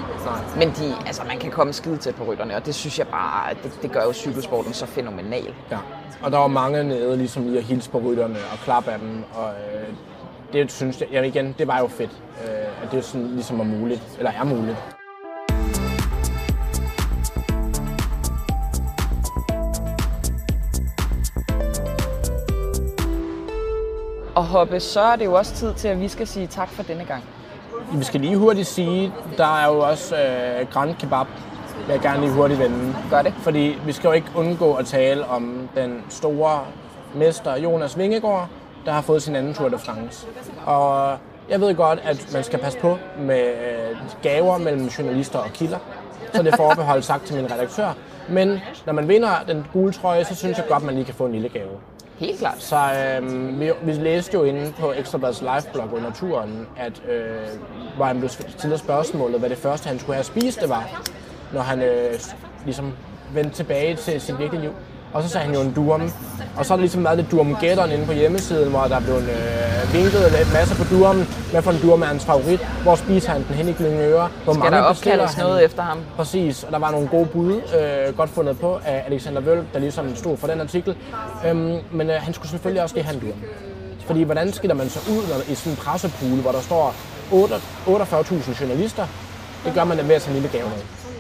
men 0.58 0.70
de, 0.70 0.96
altså, 1.06 1.22
man 1.28 1.40
kan 1.40 1.52
komme 1.52 1.74
skide 1.74 1.98
tæt 1.98 2.16
på 2.16 2.24
rytterne, 2.24 2.56
og 2.56 2.66
det 2.66 2.76
synes 2.76 3.00
jeg 3.00 3.08
bare, 3.08 3.54
det, 3.64 3.80
det 3.82 3.92
gør 3.92 4.04
jo 4.04 4.14
cykelsporten 4.14 4.74
så 4.74 4.86
fænomenal. 4.86 5.54
Ja. 5.72 5.78
Og 6.22 6.32
der 6.32 6.38
var 6.38 6.48
mange 6.48 6.84
nede 6.84 7.18
ligesom 7.18 7.54
i 7.54 7.58
at 7.58 7.64
hilse 7.64 7.90
på 7.90 7.98
rytterne 8.00 8.38
og 8.52 8.58
klappe 8.58 8.92
af 8.92 9.00
dem. 9.00 9.24
Og 9.34 9.50
øh, 9.50 9.88
det 10.54 10.72
synes 10.72 11.02
jeg, 11.02 11.10
ja, 11.12 11.22
igen, 11.22 11.56
det 11.58 11.68
var 11.68 11.80
jo 11.80 11.88
fedt, 11.88 12.12
øh, 12.44 12.84
at 12.84 12.92
det 12.92 13.06
sådan 13.06 13.28
ligesom 13.28 13.60
er 13.60 13.64
muligt, 13.64 14.02
eller 14.18 14.32
er 14.32 14.44
muligt. 14.44 14.97
Hoppe, 24.48 24.80
så 24.80 25.02
er 25.02 25.16
det 25.16 25.26
jo 25.26 25.34
også 25.34 25.54
tid 25.54 25.74
til, 25.74 25.88
at 25.88 26.00
vi 26.02 26.08
skal 26.08 26.28
sige 26.28 26.48
tak 26.48 26.70
for 26.70 26.84
denne 26.84 27.06
gang. 27.06 27.24
Vi 27.94 28.04
skal 28.04 28.22
lige 28.22 28.38
hurtigt 28.38 28.68
sige, 28.68 29.14
der 29.38 29.58
er 29.58 29.74
jo 29.74 29.80
også 29.80 30.16
øh, 30.16 30.68
Grand 30.72 30.96
Kebab, 30.96 31.28
vil 31.86 31.94
jeg 31.94 32.02
gerne 32.02 32.22
lige 32.22 32.32
hurtigt 32.32 32.60
vende. 32.60 32.96
Gør 33.10 33.22
det. 33.22 33.34
Fordi 33.38 33.78
vi 33.86 33.92
skal 33.92 34.08
jo 34.08 34.12
ikke 34.12 34.28
undgå 34.36 34.74
at 34.74 34.86
tale 34.86 35.26
om 35.28 35.70
den 35.76 36.04
store 36.10 36.60
mester 37.16 37.58
Jonas 37.58 37.98
Vingegaard, 37.98 38.48
der 38.86 38.92
har 38.92 39.02
fået 39.02 39.22
sin 39.24 39.36
anden 39.36 39.54
Tour 39.54 39.70
de 39.70 39.78
France. 39.78 40.28
Og 40.66 41.18
jeg 41.50 41.62
ved 41.62 41.76
godt, 41.76 42.00
at 42.04 42.30
man 42.34 42.44
skal 42.44 42.60
passe 42.60 42.80
på 42.80 42.98
med 43.20 43.44
øh, 43.48 43.98
gaver 44.22 44.58
mellem 44.58 44.86
journalister 44.86 45.40
og 45.40 45.50
kilder. 45.54 45.80
Så 46.34 46.44
det 46.44 46.54
er 46.54 46.58
forbeholdt 46.58 47.06
sagt 47.06 47.26
til 47.26 47.36
min 47.36 47.52
redaktør. 47.52 47.94
Men 48.30 48.60
når 48.86 48.94
man 48.94 49.08
vinder 49.08 49.30
den 49.48 49.66
gule 49.74 49.94
trøje, 49.94 50.24
så 50.24 50.36
synes 50.36 50.58
jeg 50.58 50.66
godt, 50.70 50.84
man 50.84 50.96
lige 50.96 51.06
kan 51.06 51.14
få 51.14 51.26
en 51.26 51.32
lille 51.32 51.50
gave. 51.50 51.72
Helt 52.18 52.40
klart. 52.40 52.62
Så 52.62 52.76
øh, 52.76 53.60
vi, 53.60 53.72
vi 53.84 53.92
læste 53.92 54.34
jo 54.34 54.44
inde 54.44 54.74
på 54.80 54.94
Ekstrabladets 54.94 55.42
liveblog 55.42 55.94
under 55.94 56.12
turen, 56.12 56.68
at 56.78 57.02
øh, 57.10 57.48
hvor 57.96 58.06
han 58.06 58.18
blev 58.18 58.30
stillet 58.30 58.80
spørgsmålet, 58.80 59.40
hvad 59.40 59.50
det 59.50 59.58
første, 59.58 59.88
han 59.88 60.00
skulle 60.00 60.16
have 60.16 60.24
spist, 60.24 60.62
det 60.62 60.70
var, 60.70 61.04
når 61.54 61.62
han 61.62 61.82
øh, 61.82 62.14
ligesom 62.66 62.94
vendte 63.34 63.56
tilbage 63.56 63.96
til 63.96 64.22
sit 64.22 64.40
virkelige 64.40 64.62
liv. 64.62 64.72
Og 65.14 65.24
så 65.24 65.30
sagde 65.30 65.46
han 65.46 65.56
jo 65.56 65.62
en 65.62 65.74
durm. 65.74 66.12
Og 66.58 66.66
så 66.66 66.72
har 66.74 66.76
der 66.78 66.82
ligesom 66.82 67.04
været 67.04 67.18
lidt 67.18 67.32
durmgætteren 67.32 67.92
inde 67.92 68.06
på 68.06 68.12
hjemmesiden, 68.12 68.70
hvor 68.70 68.84
der 68.84 68.96
er 68.96 69.00
blevet 69.00 69.22
øh, 69.24 69.94
vinket 69.94 70.32
lidt 70.38 70.54
masser 70.54 70.76
på 70.76 70.84
durmen. 70.96 71.28
Hvad 71.52 71.62
for 71.62 71.72
en 71.72 71.80
durm 71.82 72.02
er 72.02 72.06
hans 72.06 72.26
favorit? 72.26 72.60
Hvor 72.84 72.96
spiser 72.96 73.32
han 73.32 73.44
den 73.48 73.56
hen 73.56 73.70
i 73.70 73.72
Glyngøre? 73.72 74.30
Hvor 74.44 74.54
Skal 74.54 74.72
der 74.72 74.90
bestiller 74.90 75.14
opkaldes 75.16 75.34
han? 75.34 75.46
noget 75.46 75.66
efter 75.66 75.82
ham? 75.84 75.98
Præcis, 76.16 76.64
og 76.64 76.72
der 76.72 76.80
var 76.80 76.92
nogle 76.92 77.08
gode 77.08 77.26
bud, 77.26 77.54
øh, 77.54 78.18
godt 78.18 78.30
fundet 78.30 78.60
på 78.60 78.80
af 78.86 79.04
Alexander 79.08 79.42
Vøl, 79.42 79.64
der 79.74 79.80
ligesom 79.80 80.16
stod 80.16 80.38
for 80.38 80.48
den 80.48 80.62
artikel. 80.62 80.96
Øhm, 81.48 81.78
men 81.92 82.10
øh, 82.10 82.16
han 82.20 82.34
skulle 82.34 82.50
selvfølgelig 82.50 82.84
også 82.84 82.96
lige 82.96 83.06
have 83.06 83.16
en 83.16 83.22
durm. 83.22 83.40
Fordi 84.06 84.24
hvordan 84.24 84.54
skiller 84.54 84.76
man 84.76 84.90
så 84.90 85.00
ud 85.12 85.22
når, 85.30 85.52
i 85.52 85.56
sådan 85.56 85.74
en 85.74 85.78
pressepool, 85.78 86.40
hvor 86.42 86.52
der 86.52 86.62
står 86.62 86.96
8 87.32 87.56
48.000 87.88 88.62
journalister? 88.62 89.08
Det 89.66 89.74
gør 89.74 89.84
man 89.84 89.98
ved 89.98 90.16
at 90.16 90.22
tage 90.22 90.36
en 90.38 90.42
lille 90.42 90.58
gave 90.58 90.70
med. 90.70 90.78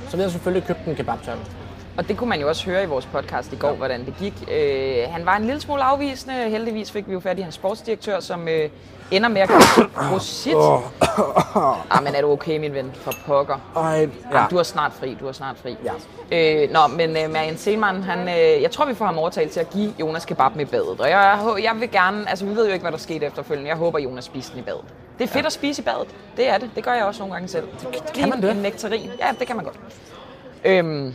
Så 0.09 0.17
vi 0.17 0.23
har 0.23 0.29
selvfølgelig 0.29 0.67
købt 0.67 0.79
en 0.87 0.95
kebab 0.95 1.21
til 1.23 1.29
ham. 1.29 1.39
Og 1.97 2.07
det 2.07 2.17
kunne 2.17 2.29
man 2.29 2.39
jo 2.41 2.47
også 2.47 2.65
høre 2.65 2.83
i 2.83 2.85
vores 2.85 3.05
podcast 3.05 3.53
i 3.53 3.55
går, 3.55 3.71
hvordan 3.71 4.05
det 4.05 4.13
gik. 4.19 4.33
Øh, 4.51 4.95
han 5.09 5.25
var 5.25 5.35
en 5.35 5.45
lille 5.45 5.61
smule 5.61 5.83
afvisende. 5.83 6.35
Heldigvis 6.35 6.91
fik 6.91 7.07
vi 7.07 7.13
jo 7.13 7.19
fat 7.19 7.39
i 7.39 7.41
hans 7.41 7.55
sportsdirektør, 7.55 8.19
som 8.19 8.47
øh, 8.47 8.69
ender 9.11 9.29
med 9.29 9.41
at 9.41 9.49
kalde 9.49 9.89
Prosit. 9.93 10.53
Ah, 11.91 12.03
men 12.03 12.15
er 12.15 12.21
du 12.21 12.31
okay, 12.31 12.57
min 12.59 12.73
ven? 12.73 12.91
For 12.95 13.13
pokker. 13.25 13.57
Ej, 13.75 14.09
Ja. 14.33 14.45
Du 14.49 14.57
er 14.57 14.63
snart 14.63 14.93
fri, 14.93 15.17
du 15.19 15.27
er 15.27 15.31
snart 15.31 15.55
fri. 15.57 15.75
Ja. 16.31 16.63
Øh, 16.63 16.71
nå, 16.71 16.79
men 16.87 17.09
øh, 17.09 17.31
Marianne 17.33 17.57
Selman, 17.57 18.03
han, 18.03 18.19
øh, 18.19 18.61
jeg 18.61 18.71
tror, 18.71 18.85
vi 18.85 18.93
får 18.93 19.05
ham 19.05 19.17
overtalt 19.17 19.51
til 19.51 19.59
at 19.59 19.69
give 19.69 19.93
Jonas 19.99 20.25
kebab 20.25 20.55
med 20.55 20.65
badet. 20.65 20.99
Og 21.01 21.09
jeg, 21.09 21.39
jeg 21.63 21.71
vil 21.79 21.91
gerne, 21.91 22.29
altså 22.29 22.45
vi 22.45 22.55
ved 22.55 22.65
jo 22.67 22.73
ikke, 22.73 22.83
hvad 22.83 22.91
der 22.91 22.97
skete 22.97 23.25
efterfølgende. 23.25 23.69
Jeg 23.69 23.77
håber, 23.77 23.99
Jonas 23.99 24.23
spiste 24.25 24.51
den 24.51 24.59
i 24.59 24.63
badet. 24.63 24.81
Det 25.17 25.23
er 25.23 25.27
fedt 25.27 25.45
at 25.45 25.51
spise 25.53 25.81
i 25.81 25.85
badet. 25.85 26.07
Det 26.37 26.49
er 26.49 26.57
det. 26.57 26.69
Det 26.75 26.83
gør 26.83 26.93
jeg 26.93 27.05
også 27.05 27.19
nogle 27.19 27.33
gange 27.33 27.47
selv. 27.47 27.67
kan 28.13 28.29
man 28.29 28.41
det? 28.41 28.51
En 28.51 28.57
nektarin. 28.57 29.11
Ja, 29.19 29.27
det 29.39 29.47
kan 29.47 29.55
man 29.55 29.65
godt. 29.65 29.79
Øhm, 30.65 31.13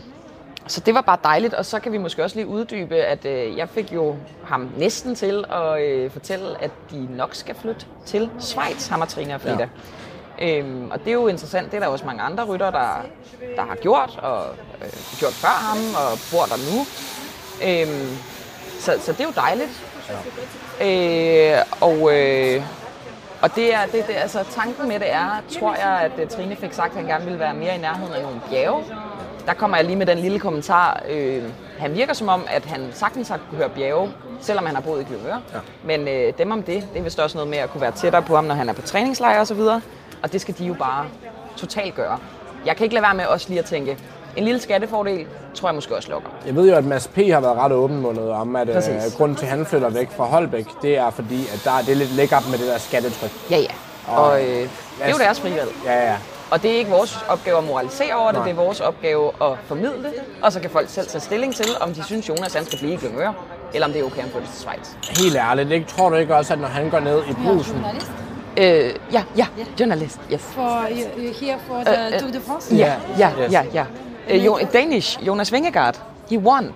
så 0.67 0.79
det 0.79 0.93
var 0.93 1.01
bare 1.01 1.17
dejligt, 1.23 1.53
og 1.53 1.65
så 1.65 1.79
kan 1.79 1.91
vi 1.91 1.97
måske 1.97 2.23
også 2.23 2.35
lige 2.35 2.47
uddybe, 2.47 2.95
at 2.95 3.25
øh, 3.25 3.57
jeg 3.57 3.69
fik 3.69 3.93
jo 3.93 4.15
ham 4.43 4.69
næsten 4.77 5.15
til 5.15 5.45
at 5.51 5.81
øh, 5.81 6.11
fortælle, 6.11 6.63
at 6.63 6.71
de 6.91 7.07
nok 7.15 7.35
skal 7.35 7.55
flytte 7.55 7.85
til 8.05 8.29
Schweiz, 8.39 8.87
ham 8.87 9.01
og 9.01 9.09
Trine 9.09 9.35
og 9.35 9.41
Frida. 9.41 9.69
Ja. 10.39 10.57
Øhm, 10.59 10.91
og 10.91 10.99
det 10.99 11.07
er 11.07 11.13
jo 11.13 11.27
interessant, 11.27 11.71
det 11.71 11.77
er 11.77 11.81
der 11.81 11.87
også 11.87 12.05
mange 12.05 12.21
andre 12.21 12.45
rytter, 12.45 12.71
der, 12.71 13.05
der 13.55 13.61
har 13.61 13.75
gjort, 13.75 14.19
og 14.21 14.45
øh, 14.81 14.89
gjort 15.19 15.33
før 15.33 15.47
ham, 15.47 15.77
og 15.95 16.19
bor 16.31 16.45
der 16.45 16.57
nu. 16.71 16.79
Øhm, 17.67 18.17
så, 18.79 18.93
så 18.99 19.11
det 19.11 19.19
er 19.19 19.23
jo 19.23 19.33
dejligt. 19.35 19.83
Ja. 20.79 21.57
Øh, 21.59 21.65
og, 21.81 22.13
øh, 22.13 22.63
og 23.41 23.55
det 23.55 23.73
er, 23.73 23.85
det, 23.85 24.07
det, 24.07 24.15
altså, 24.15 24.43
tanken 24.51 24.87
med 24.87 24.99
det 24.99 25.11
er, 25.11 25.41
tror 25.59 25.75
jeg, 25.75 25.99
at 26.01 26.11
øh, 26.19 26.29
Trine 26.29 26.55
fik 26.55 26.73
sagt, 26.73 26.91
at 26.91 26.97
han 26.97 27.05
gerne 27.05 27.23
ville 27.25 27.39
være 27.39 27.53
mere 27.53 27.75
i 27.75 27.79
nærheden 27.79 28.13
af 28.13 28.21
nogle 28.21 28.41
bjerge. 28.49 28.83
Der 29.45 29.53
kommer 29.53 29.77
jeg 29.77 29.85
lige 29.85 29.95
med 29.95 30.05
den 30.05 30.17
lille 30.17 30.39
kommentar. 30.39 31.01
Øh, 31.09 31.43
han 31.77 31.95
virker 31.95 32.13
som 32.13 32.27
om, 32.29 32.43
at 32.47 32.65
han 32.65 32.89
sagtens 32.93 33.29
har 33.29 33.39
kunne 33.49 33.57
høre 33.57 33.69
bjerge, 33.69 34.11
selvom 34.41 34.65
han 34.65 34.75
har 34.75 34.81
boet 34.81 35.01
i 35.01 35.03
Glyngøre. 35.03 35.41
Ja. 35.53 35.59
Men 35.83 36.07
øh, 36.07 36.33
dem 36.37 36.51
om 36.51 36.63
det, 36.63 36.87
det 36.93 36.99
er 36.99 37.03
vist 37.03 37.19
også 37.19 37.37
noget 37.37 37.49
med 37.49 37.57
at 37.57 37.69
kunne 37.69 37.81
være 37.81 37.91
tættere 37.91 38.21
på 38.21 38.35
ham, 38.35 38.43
når 38.43 38.55
han 38.55 38.69
er 38.69 38.73
på 38.73 38.81
træningslejr 38.81 39.39
og 39.39 39.47
så 39.47 39.53
videre. 39.53 39.81
Og 40.23 40.33
det 40.33 40.41
skal 40.41 40.55
de 40.57 40.65
jo 40.65 40.73
bare 40.73 41.05
totalt 41.57 41.95
gøre. 41.95 42.17
Jeg 42.65 42.75
kan 42.75 42.83
ikke 42.83 42.93
lade 42.93 43.03
være 43.03 43.13
med 43.15 43.25
også 43.25 43.49
lige 43.49 43.59
at 43.59 43.65
tænke, 43.65 43.97
en 44.37 44.43
lille 44.43 44.59
skattefordel, 44.59 45.25
tror 45.55 45.67
jeg 45.69 45.75
måske 45.75 45.95
også 45.95 46.11
lukker. 46.11 46.29
Jeg 46.45 46.55
ved 46.55 46.69
jo, 46.69 46.75
at 46.75 46.85
Mads 46.85 47.07
P. 47.07 47.15
har 47.17 47.39
været 47.39 47.57
ret 47.57 47.71
åbenmundet 47.71 48.29
om, 48.29 48.55
at 48.55 48.69
øh, 48.69 48.75
Præcis. 48.75 49.15
grunden 49.17 49.37
til, 49.37 49.45
at 49.45 49.49
han 49.49 49.65
flytter 49.65 49.89
væk 49.89 50.11
fra 50.11 50.23
Holbæk, 50.23 50.65
det 50.81 50.97
er 50.97 51.09
fordi, 51.09 51.41
at 51.53 51.61
der, 51.63 51.71
det 51.85 51.89
er 51.91 51.95
lidt 51.95 52.11
lækkert 52.11 52.43
med 52.51 52.57
det 52.57 52.67
der 52.67 52.77
skattetryk. 52.77 53.31
Ja, 53.51 53.57
ja. 53.57 53.67
Og 54.07 54.41
øh, 54.41 54.47
det 54.47 54.69
er 55.01 55.09
jo 55.09 55.17
deres 55.17 55.39
frivalg. 55.39 55.69
Ja, 55.85 56.11
ja. 56.11 56.17
Og 56.53 56.63
det 56.63 56.71
er 56.71 56.75
ikke 56.77 56.91
vores 56.91 57.19
opgave 57.29 57.57
at 57.57 57.63
moralisere 57.63 58.15
over 58.15 58.27
det, 58.27 58.35
Nej. 58.35 58.43
det 58.47 58.51
er 58.51 58.55
vores 58.63 58.79
opgave 58.79 59.31
at 59.41 59.51
formidle 59.65 60.03
det. 60.03 60.13
Og 60.41 60.51
så 60.51 60.59
kan 60.59 60.69
folk 60.69 60.89
selv 60.89 61.07
tage 61.07 61.21
stilling 61.21 61.55
til, 61.55 61.65
om 61.81 61.93
de 61.93 62.03
synes, 62.03 62.29
Jonas 62.29 62.53
han 62.53 62.65
skal 62.65 62.79
blive 62.79 62.93
i 62.93 62.95
Glyngøre, 62.95 63.33
eller 63.73 63.87
om 63.87 63.93
det 63.93 64.01
er 64.01 64.05
okay, 64.05 64.17
at 64.17 64.23
han 64.23 64.31
flytter 64.31 64.47
til 64.47 64.59
Schweiz. 64.59 65.19
Helt 65.21 65.35
ærligt, 65.35 65.71
ikke? 65.71 65.87
tror 65.87 66.09
du 66.09 66.15
ikke 66.15 66.35
også, 66.35 66.53
at 66.53 66.59
når 66.59 66.67
han 66.67 66.89
går 66.89 66.99
ned 66.99 67.23
i 67.29 67.33
brusen, 67.33 67.75
journalist 67.75 68.11
Øh, 68.57 68.93
ja, 69.13 69.23
ja, 69.37 69.45
journalist, 69.79 70.19
yes. 70.33 70.41
for 70.41 70.87
you, 70.91 71.23
you 71.23 71.33
here 71.41 71.59
for 71.67 71.83
the 71.83 72.07
Uh, 72.07 72.13
uh, 72.13 72.19
Tour 72.19 72.31
de 72.31 72.41
France. 72.47 72.75
Ja, 72.75 72.95
ja, 73.19 73.31
ja, 73.51 73.63
ja. 73.73 73.85
Øh, 74.29 74.73
Danish, 74.73 75.27
Jonas 75.27 75.51
Vingegaard, 75.51 76.01
he 76.29 76.37
won. 76.37 76.73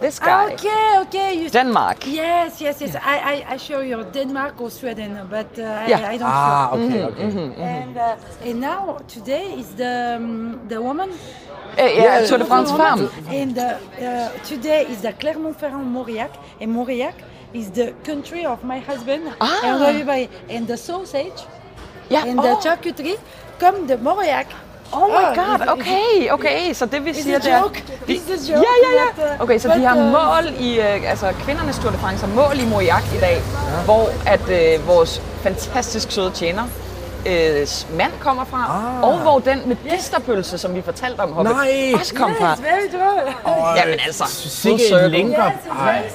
This 0.00 0.18
guy. 0.18 0.28
Ah, 0.30 0.52
okay, 0.52 0.98
okay. 1.00 1.34
You, 1.42 1.48
Denmark. 1.50 2.06
yes, 2.06 2.60
yes, 2.60 2.80
yes. 2.80 2.94
I, 2.96 3.16
I, 3.34 3.54
I 3.54 3.56
show 3.56 3.80
you 3.80 4.04
Denmark 4.12 4.60
or 4.60 4.70
Sweden, 4.70 5.18
but 5.30 5.46
uh, 5.58 5.62
Yeah. 5.88 6.00
I, 6.00 6.14
I 6.14 6.18
don't 6.18 6.28
ah, 6.28 6.70
show. 6.70 6.78
okay, 6.78 7.02
okay. 7.04 7.62
And, 7.62 7.96
uh, 7.96 8.16
and 8.48 8.60
now 8.60 8.98
today 9.08 9.54
is 9.58 9.68
the 9.74 10.16
um, 10.16 10.60
the 10.68 10.78
woman. 10.80 11.10
Øh, 11.78 11.96
ja, 11.96 12.26
Tour 12.26 12.38
de 12.38 12.44
France 12.44 12.70
the 12.72 12.78
woman. 12.78 13.08
And 13.30 13.54
the, 13.54 13.70
uh, 14.00 14.28
today 14.48 14.86
is 14.92 15.00
the 15.00 15.12
Clermont-Ferrand 15.12 15.86
Mauriac, 15.92 16.30
and 16.60 16.72
Mauriac 16.72 17.14
is 17.54 17.70
the 17.70 17.92
country 18.04 18.46
of 18.46 18.62
my 18.64 18.78
husband 18.78 19.22
Ah. 19.40 19.60
and. 19.64 20.28
And 20.50 20.66
the 20.66 20.76
sausage 20.76 21.40
Ja, 22.10 22.22
and 22.26 22.38
the 22.38 22.52
oh, 22.52 22.60
charcuterie 22.62 23.18
come 23.58 23.86
the 23.86 23.96
Mauriac. 23.96 24.46
Oh 24.92 25.08
my 25.08 25.14
Oh, 25.14 25.34
god, 25.34 25.60
is- 25.66 25.72
okay, 25.72 26.30
okay. 26.30 26.72
Så 26.74 26.86
det 26.86 27.04
vi 27.04 27.14
siger, 27.14 27.38
er... 27.38 27.60
joke. 27.60 27.84
De, 28.06 28.12
ja, 28.12 28.54
joke. 28.54 28.66
ja, 29.18 29.24
ja. 29.24 29.34
uh, 29.34 29.40
Okay, 29.40 29.58
så 29.58 29.68
de 29.68 29.84
har 29.84 29.94
mål 29.94 30.52
i... 30.60 30.80
Øh, 30.80 31.10
altså, 31.10 31.32
kvindernes 31.44 31.78
Tour 31.78 31.90
de 31.92 31.98
France 31.98 32.26
har 32.26 32.34
mål 32.34 32.58
i 32.60 32.66
Moriac 32.66 33.02
i 33.16 33.18
dag, 33.20 33.42
hvor 33.84 34.08
at 34.26 34.48
øh, 34.50 34.88
vores 34.88 35.22
fantastisk 35.42 36.10
søde 36.12 36.30
tjener 36.30 36.62
øh, 37.26 37.66
mand 37.96 38.12
kommer 38.20 38.44
fra, 38.44 38.66
Ah. 39.02 39.02
og 39.10 39.18
hvor 39.18 39.38
den 39.38 39.62
med 39.66 39.76
disterpølse, 39.90 40.58
som 40.58 40.74
vi 40.74 40.82
fortalte 40.82 41.20
om, 41.20 41.32
Hoppe, 41.32 41.50
Nej. 41.52 41.92
også 41.94 42.14
kom 42.14 42.34
fra. 42.40 42.52
Yes, 42.52 42.62
very 42.62 43.02
true. 43.02 43.32
Jamen 43.76 43.98
altså, 44.06 44.24
Sikke 44.28 44.76
full 44.78 44.88
circle. 44.88 45.04
en 45.04 45.10
linker. 45.10 45.46
Yes, 45.50 46.12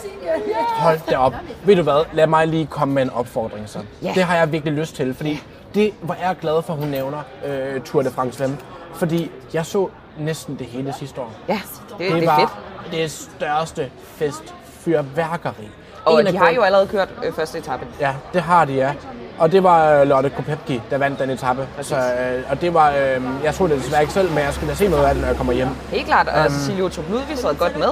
hold 0.78 1.00
da 1.10 1.18
op. 1.18 1.34
Ved 1.64 1.76
du 1.76 1.82
hvad, 1.82 2.06
lad 2.14 2.28
mig 2.28 2.48
lige 2.48 2.66
komme 2.66 2.94
med 2.94 3.02
en 3.04 3.10
opfordring 3.10 3.70
så. 3.70 3.80
Ja. 4.04 4.12
Det 4.16 4.24
har 4.24 4.36
jeg 4.36 4.52
virkelig 4.52 4.74
lyst 4.74 4.96
til, 4.96 5.14
fordi 5.14 5.44
det, 5.76 5.94
hvor 6.02 6.14
er 6.22 6.28
jeg 6.28 6.36
glad 6.42 6.62
for, 6.62 6.74
hun 6.74 6.88
nævner 6.88 7.18
øh, 7.46 7.82
Tour 7.82 8.02
de 8.02 8.12
France 8.12 8.38
5. 8.38 8.58
Fordi 8.94 9.32
jeg 9.54 9.66
så 9.66 9.88
næsten 10.18 10.56
det 10.60 10.68
hele 10.68 10.94
sidste 11.00 11.22
år. 11.22 11.32
Ja, 11.48 11.60
det, 11.90 12.00
det, 12.00 12.12
Det 12.12 12.24
er 12.24 12.26
var 12.26 12.40
fedt. 12.40 12.92
det 12.92 13.12
største 13.12 13.90
fest 14.16 14.54
fyrværkeri. 14.80 15.70
Og 16.06 16.20
En 16.20 16.26
de 16.26 16.38
har 16.38 16.50
jo 16.50 16.62
allerede 16.62 16.88
kørt 16.88 17.10
øh, 17.24 17.34
første 17.34 17.58
etape. 17.58 17.86
Ja, 18.00 18.14
det 18.34 18.42
har 18.42 18.66
de, 18.66 18.74
ja. 18.74 18.94
Og 19.40 19.52
det 19.52 19.64
var 19.64 19.92
øh, 19.94 20.08
Lotte 20.08 20.30
Kopepki, 20.30 20.82
der 20.90 20.98
vandt 20.98 21.20
den 21.20 21.30
etape. 21.30 21.68
Så, 21.82 21.96
øh, 21.98 22.44
og 22.52 22.62
det 22.62 22.74
var, 22.74 22.90
øh, 22.92 23.22
jeg 23.44 23.54
så 23.54 23.68
det 23.68 23.78
desværre 23.78 24.02
ikke 24.02 24.14
selv, 24.14 24.30
men 24.30 24.40
jeg 24.40 24.54
skal 24.54 24.68
da 24.68 24.74
se 24.76 24.88
noget 24.88 25.06
af 25.06 25.14
det, 25.14 25.22
når 25.22 25.28
jeg 25.28 25.38
kommer 25.38 25.54
hjem. 25.54 25.68
Helt 25.90 26.06
klart, 26.06 26.28
og 26.28 26.52
Cecilie 26.52 26.84
Otto 26.84 27.02
Ludvig 27.10 27.38
sad 27.38 27.56
godt 27.56 27.78
med. 27.80 27.88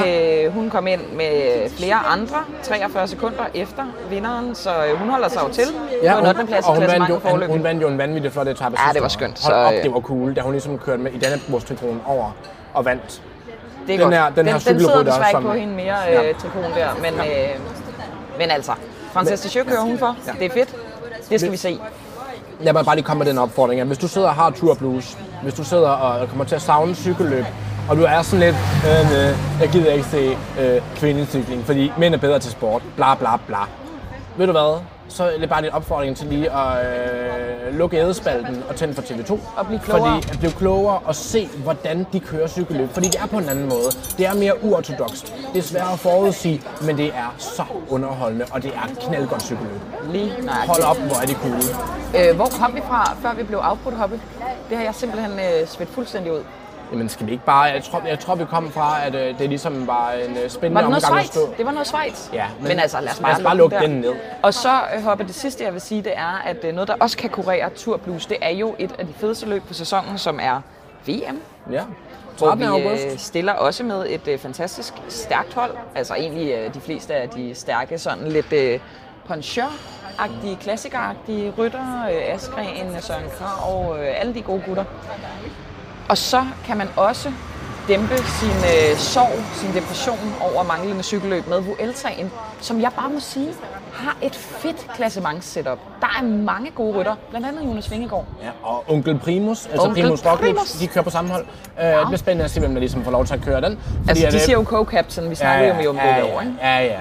Ja. 0.00 0.44
Øh, 0.46 0.52
hun 0.52 0.70
kom 0.70 0.86
ind 0.86 1.00
med 1.16 1.30
flere 1.70 1.94
andre, 1.94 2.36
43 2.62 3.08
sekunder 3.08 3.44
efter 3.54 3.82
vinderen, 4.10 4.54
så 4.54 4.70
øh, 4.84 4.98
hun 4.98 5.08
holder 5.10 5.28
sig 5.28 5.40
jo 5.48 5.48
til. 5.52 5.64
Ja, 6.02 6.12
på 6.14 6.20
en 6.20 6.26
8. 6.26 6.46
plads 6.46 6.66
og 6.66 6.74
hun 6.74 6.86
vandt, 6.86 7.08
jo, 7.08 7.18
hun, 7.24 7.42
hun 7.46 7.62
vandt 7.64 7.82
jo 7.82 7.88
en 7.88 7.98
vanvittig 7.98 8.32
flot 8.32 8.48
etape 8.48 8.76
Ja, 8.86 8.92
det 8.92 9.02
var 9.02 9.08
skønt, 9.08 9.42
Hold 9.44 9.54
så, 9.54 9.58
op, 9.58 9.72
øh, 9.74 9.82
det 9.82 9.92
var 9.94 10.00
cool, 10.00 10.34
da 10.34 10.40
hun 10.40 10.52
ligesom 10.52 10.78
kørte 10.78 11.02
med 11.02 11.12
i 11.12 11.18
denne 11.18 11.40
brugstrikon 11.50 12.00
over 12.06 12.30
og 12.74 12.84
vandt. 12.84 13.22
Det 13.86 13.94
er 13.94 13.98
den 13.98 14.00
godt. 14.00 14.14
her- 14.14 14.30
den 14.30 14.46
her 14.46 14.58
den, 14.58 14.66
den 14.74 14.80
sidder 14.80 15.02
desværre 15.02 15.28
ikke 15.30 15.40
på 15.48 15.52
hende 15.52 15.74
mere, 15.74 15.96
Ja. 16.08 16.28
øh, 16.28 16.34
trikonen 16.34 16.70
der, 16.76 16.88
men, 17.02 17.14
øh, 17.14 17.48
men 18.38 18.50
altså, 18.50 18.72
Frances 19.12 19.40
Ticheux 19.40 19.68
kører 19.68 19.80
hun 19.80 19.98
for. 19.98 20.16
Det 20.38 20.46
er 20.46 20.50
fedt. 20.50 20.76
Det 21.30 21.40
skal 21.40 21.52
vi 21.52 21.56
se. 21.56 21.78
Jeg 22.62 22.74
vil 22.74 22.84
bare 22.84 22.94
lige 22.96 23.04
komme 23.04 23.18
med 23.24 23.30
den 23.32 23.38
opfordring, 23.38 23.80
at 23.80 23.86
hvis 23.86 23.98
du 23.98 24.08
sidder 24.08 24.28
og 24.28 24.34
har 24.34 24.50
tur 24.50 24.74
blues, 24.74 25.18
hvis 25.42 25.54
du 25.54 25.64
sidder 25.64 25.88
og 25.88 26.28
kommer 26.28 26.44
til 26.44 26.54
at 26.54 26.62
savne 26.62 26.94
cykelløb, 26.94 27.44
og 27.88 27.96
du 27.96 28.02
er 28.02 28.22
sådan 28.22 28.40
lidt, 28.40 28.56
øh, 28.86 29.12
øh, 29.12 29.60
jeg 29.60 29.68
gider 29.72 29.92
ikke 29.92 30.04
se 30.06 30.36
øh, 30.60 30.82
kvindecykling, 30.96 31.64
fordi 31.64 31.92
mænd 31.98 32.14
er 32.14 32.18
bedre 32.18 32.38
til 32.38 32.50
sport, 32.50 32.82
bla 32.96 33.14
bla 33.14 33.36
bla. 33.46 33.58
Ved 34.36 34.46
du 34.46 34.52
hvad? 34.52 34.80
Så 35.08 35.24
er 35.24 35.38
det 35.38 35.48
bare 35.48 35.62
lidt 35.62 35.74
opfordring 35.74 36.16
til 36.16 36.26
lige 36.26 36.50
at 36.50 36.86
øh, 37.66 37.78
lukke 37.78 37.96
ædespalten 37.96 38.62
og 38.68 38.76
tænde 38.76 38.94
for 38.94 39.02
TV2. 39.02 39.38
Og 39.56 39.66
blive 39.66 39.80
klogere. 39.80 40.22
Fordi 40.22 40.32
at 40.32 40.38
blive 40.38 40.52
klogere 40.52 40.98
og 40.98 41.14
se, 41.14 41.48
hvordan 41.62 42.06
de 42.12 42.20
kører 42.20 42.48
cykelløb. 42.48 42.90
Fordi 42.90 43.06
det 43.06 43.20
er 43.20 43.26
på 43.26 43.38
en 43.38 43.48
anden 43.48 43.68
måde. 43.68 43.90
Det 44.18 44.26
er 44.26 44.34
mere 44.34 44.64
uortodokst. 44.64 45.34
Det 45.52 45.58
er 45.58 45.62
svært 45.62 45.88
at 45.92 45.98
forudsige, 45.98 46.62
men 46.86 46.96
det 46.96 47.06
er 47.06 47.34
så 47.38 47.64
underholdende, 47.88 48.44
og 48.52 48.62
det 48.62 48.72
er 48.74 49.06
knaldgodt 49.06 49.42
cykelløb. 49.42 49.80
Lige 50.12 50.28
nøjagtigt. 50.28 50.66
Hold 50.66 50.82
op, 50.82 50.96
hvor 50.96 51.22
er 51.22 51.26
de 51.26 51.34
cool. 51.34 51.62
Øh, 52.16 52.36
hvor 52.36 52.48
kom 52.60 52.74
vi 52.74 52.80
fra, 52.80 53.16
før 53.22 53.34
vi 53.34 53.42
blev 53.42 53.58
afbrudt, 53.58 53.96
Hoppe? 53.96 54.20
Det 54.68 54.76
har 54.76 54.84
jeg 54.84 54.94
simpelthen 54.94 55.32
øh, 55.32 55.68
svedt 55.68 55.90
fuldstændig 55.90 56.32
ud. 56.32 56.42
Jamen 56.92 57.08
skal 57.08 57.26
vi 57.26 57.32
ikke 57.32 57.44
bare... 57.44 57.62
Jeg 57.62 57.82
tror, 57.84 58.02
jeg 58.06 58.18
tror 58.18 58.34
vi 58.34 58.44
kom 58.44 58.70
fra, 58.70 59.06
at 59.06 59.14
øh, 59.14 59.38
det 59.38 59.48
ligesom 59.48 59.86
var 59.86 60.10
en 60.12 60.36
øh, 60.36 60.50
spændende 60.50 60.74
Var 60.74 60.80
det 60.80 60.90
noget 60.90 61.04
omgang 61.04 61.20
at 61.20 61.26
Schweiz? 61.26 61.26
stå. 61.46 61.54
Det 61.58 61.66
var 61.66 61.72
noget 61.72 61.86
Schweiz. 61.86 62.32
Ja, 62.32 62.46
men, 62.58 62.68
men 62.68 62.78
altså, 62.80 63.00
lad 63.00 63.10
os 63.10 63.20
bare, 63.20 63.30
lad 63.30 63.38
os 63.38 63.44
bare 63.44 63.56
lukke 63.56 63.76
der. 63.76 63.82
den 63.82 63.90
ned. 63.90 64.14
Og 64.42 64.54
så, 64.54 64.80
øh, 64.96 65.02
Hoppe, 65.02 65.24
det 65.24 65.34
sidste, 65.34 65.64
jeg 65.64 65.72
vil 65.72 65.80
sige, 65.80 66.02
det 66.02 66.12
er, 66.16 66.42
at 66.44 66.64
øh, 66.64 66.74
noget, 66.74 66.88
der 66.88 66.94
også 67.00 67.16
kan 67.16 67.30
kurere 67.30 67.70
Tour 67.70 67.96
Blues, 67.96 68.26
det 68.26 68.36
er 68.42 68.50
jo 68.50 68.74
et 68.78 68.92
af 68.98 69.06
de 69.06 69.12
fedeste 69.12 69.46
løb 69.46 69.62
på 69.68 69.74
sæsonen, 69.74 70.18
som 70.18 70.40
er 70.42 70.60
VM. 71.06 71.40
Ja. 71.72 71.82
Hvor 72.38 72.46
13. 72.46 72.82
vi 72.82 72.88
øh, 72.88 73.18
stiller 73.18 73.52
også 73.52 73.84
med 73.84 74.06
et 74.08 74.28
øh, 74.28 74.38
fantastisk 74.38 74.94
stærkt 75.08 75.54
hold. 75.54 75.72
Altså 75.94 76.14
egentlig 76.14 76.52
øh, 76.52 76.74
de 76.74 76.80
fleste 76.80 77.14
af 77.14 77.28
de 77.28 77.54
stærke, 77.54 77.98
sådan 77.98 78.28
lidt 78.28 78.52
øh, 78.52 78.80
poncheur-agtige, 79.28 80.56
klassikeragtige 80.60 81.52
rytter. 81.58 82.04
Øh, 82.12 82.34
Askren, 82.34 82.96
Søren 83.00 83.24
Krav, 83.38 83.96
øh, 84.00 84.20
alle 84.20 84.34
de 84.34 84.42
gode 84.42 84.62
gutter. 84.66 84.84
Og 86.08 86.18
så 86.18 86.44
kan 86.66 86.76
man 86.76 86.88
også 86.96 87.32
dæmpe 87.88 88.16
sin 88.18 88.48
øh, 88.50 88.96
sorg, 88.96 89.38
sin 89.54 89.72
depression 89.74 90.34
over 90.40 90.62
manglende 90.62 91.02
cykelløb 91.02 91.46
med 91.48 91.60
Vueltaen, 91.60 92.30
som 92.60 92.80
jeg 92.80 92.90
bare 92.96 93.10
må 93.10 93.20
sige, 93.20 93.48
har 93.92 94.16
et 94.22 94.34
fedt 94.36 94.76
klassements-setup. 94.94 95.78
Der 96.00 96.06
er 96.20 96.22
mange 96.24 96.70
gode 96.70 96.98
rytter, 96.98 97.14
blandt 97.30 97.46
andet 97.46 97.64
Jonas 97.64 97.90
Vingegaard. 97.90 98.24
Ja, 98.42 98.48
og 98.62 98.84
onkel 98.88 99.18
Primus, 99.18 99.66
altså 99.66 99.82
Onkel 99.86 100.02
Primus 100.02 100.26
Roglic, 100.26 100.78
de 100.80 100.86
kører 100.86 101.04
på 101.04 101.10
samme 101.10 101.30
hold. 101.30 101.46
Øh, 101.80 101.86
Det 101.86 102.06
bliver 102.06 102.18
spændende 102.18 102.44
at 102.44 102.50
se, 102.50 102.60
hvem 102.60 102.72
der 102.72 102.78
ligesom 102.80 103.04
får 103.04 103.10
lov 103.10 103.26
til 103.26 103.34
at 103.34 103.40
køre 103.40 103.60
den. 103.60 103.78
Fordi 103.96 104.08
Altså, 104.08 104.26
de 104.30 104.34
øh, 104.36 104.40
siger 104.40 104.56
jo 104.58 104.62
co-captain, 104.62 105.28
vi 105.28 105.34
snakker 105.34 105.82
jo 105.82 105.90
om 105.90 105.96
det 105.96 106.02
ja, 106.04 106.16
ja, 106.16 106.34
år, 106.36 106.40
ikke? 106.40 106.54
ja, 106.62 106.78
ja. 106.84 106.98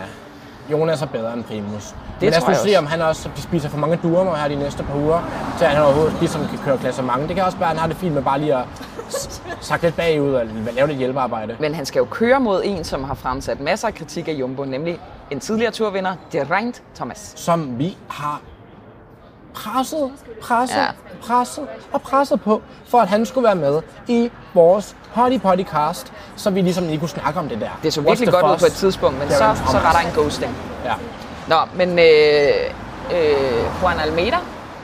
Jonas 0.71 1.01
er 1.01 1.05
bedre 1.05 1.33
end 1.33 1.43
Primus. 1.43 1.95
Det 2.21 2.27
Men 2.27 2.33
lad 2.33 2.41
os 2.41 2.63
nu 2.65 2.69
se, 2.71 2.77
om 2.77 2.85
han 2.85 3.01
også 3.01 3.29
spiser 3.35 3.69
for 3.69 3.77
mange 3.77 3.99
durmer 4.03 4.35
her 4.35 4.47
de 4.47 4.55
næste 4.55 4.83
par 4.83 4.95
uger, 4.95 5.21
at 5.61 5.67
han 5.67 5.83
overhovedet 5.83 6.15
ligesom 6.19 6.47
kan 6.47 6.59
køre 6.65 6.77
klassement. 6.77 7.27
Det 7.27 7.35
kan 7.35 7.45
også 7.45 7.57
være, 7.57 7.69
at 7.69 7.75
han 7.75 7.79
har 7.79 7.87
det 7.87 7.97
fint 7.97 8.13
med 8.13 8.21
bare 8.23 8.39
lige 8.39 8.55
at 8.55 8.65
sakke 9.61 9.85
lidt 9.85 9.95
bagud 9.95 10.33
og 10.33 10.45
lave 10.73 10.87
lidt 10.87 10.97
hjælpearbejde. 10.99 11.55
Men 11.59 11.75
han 11.75 11.85
skal 11.85 11.99
jo 11.99 12.05
køre 12.11 12.39
mod 12.39 12.61
en, 12.65 12.83
som 12.83 13.03
har 13.03 13.13
fremsat 13.13 13.59
masser 13.59 13.87
af 13.87 13.95
kritik 13.95 14.27
af 14.27 14.31
Jumbo, 14.33 14.63
nemlig 14.65 14.99
en 15.31 15.39
tidligere 15.39 15.71
turvinder, 15.71 16.15
Geraint 16.31 16.81
Thomas. 16.95 17.33
som 17.35 17.79
vi 17.79 17.97
har 18.09 18.41
presset, 19.53 20.11
presset, 20.41 20.77
Ja. 20.77 20.87
presset 21.21 21.67
og 21.93 22.01
presset 22.01 22.41
på, 22.41 22.61
for 22.87 22.97
at 22.97 23.07
han 23.07 23.25
skulle 23.25 23.45
være 23.45 23.55
med 23.55 23.81
i 24.07 24.31
vores 24.53 24.95
Potty 25.15 25.63
cast, 25.63 26.13
så 26.35 26.49
vi 26.49 26.61
ligesom 26.61 26.85
lige 26.85 26.99
kunne 26.99 27.09
snakke 27.09 27.39
om 27.39 27.49
det 27.49 27.61
der. 27.61 27.69
Det 27.83 27.93
så 27.93 28.01
virkelig 28.01 28.29
godt 28.31 28.45
ud 28.45 28.57
på 28.59 28.65
et 28.65 28.71
tidspunkt, 28.73 29.19
men 29.19 29.29
så, 29.29 29.55
så 29.71 29.77
der 29.91 29.99
en 30.07 30.13
ghosting. 30.13 30.55
Ja. 30.85 30.93
Nå, 31.51 31.57
men 31.75 31.99
øh, 31.99 32.71
øh, 33.15 33.65
Juan 33.81 33.99
Almeida? 33.99 34.37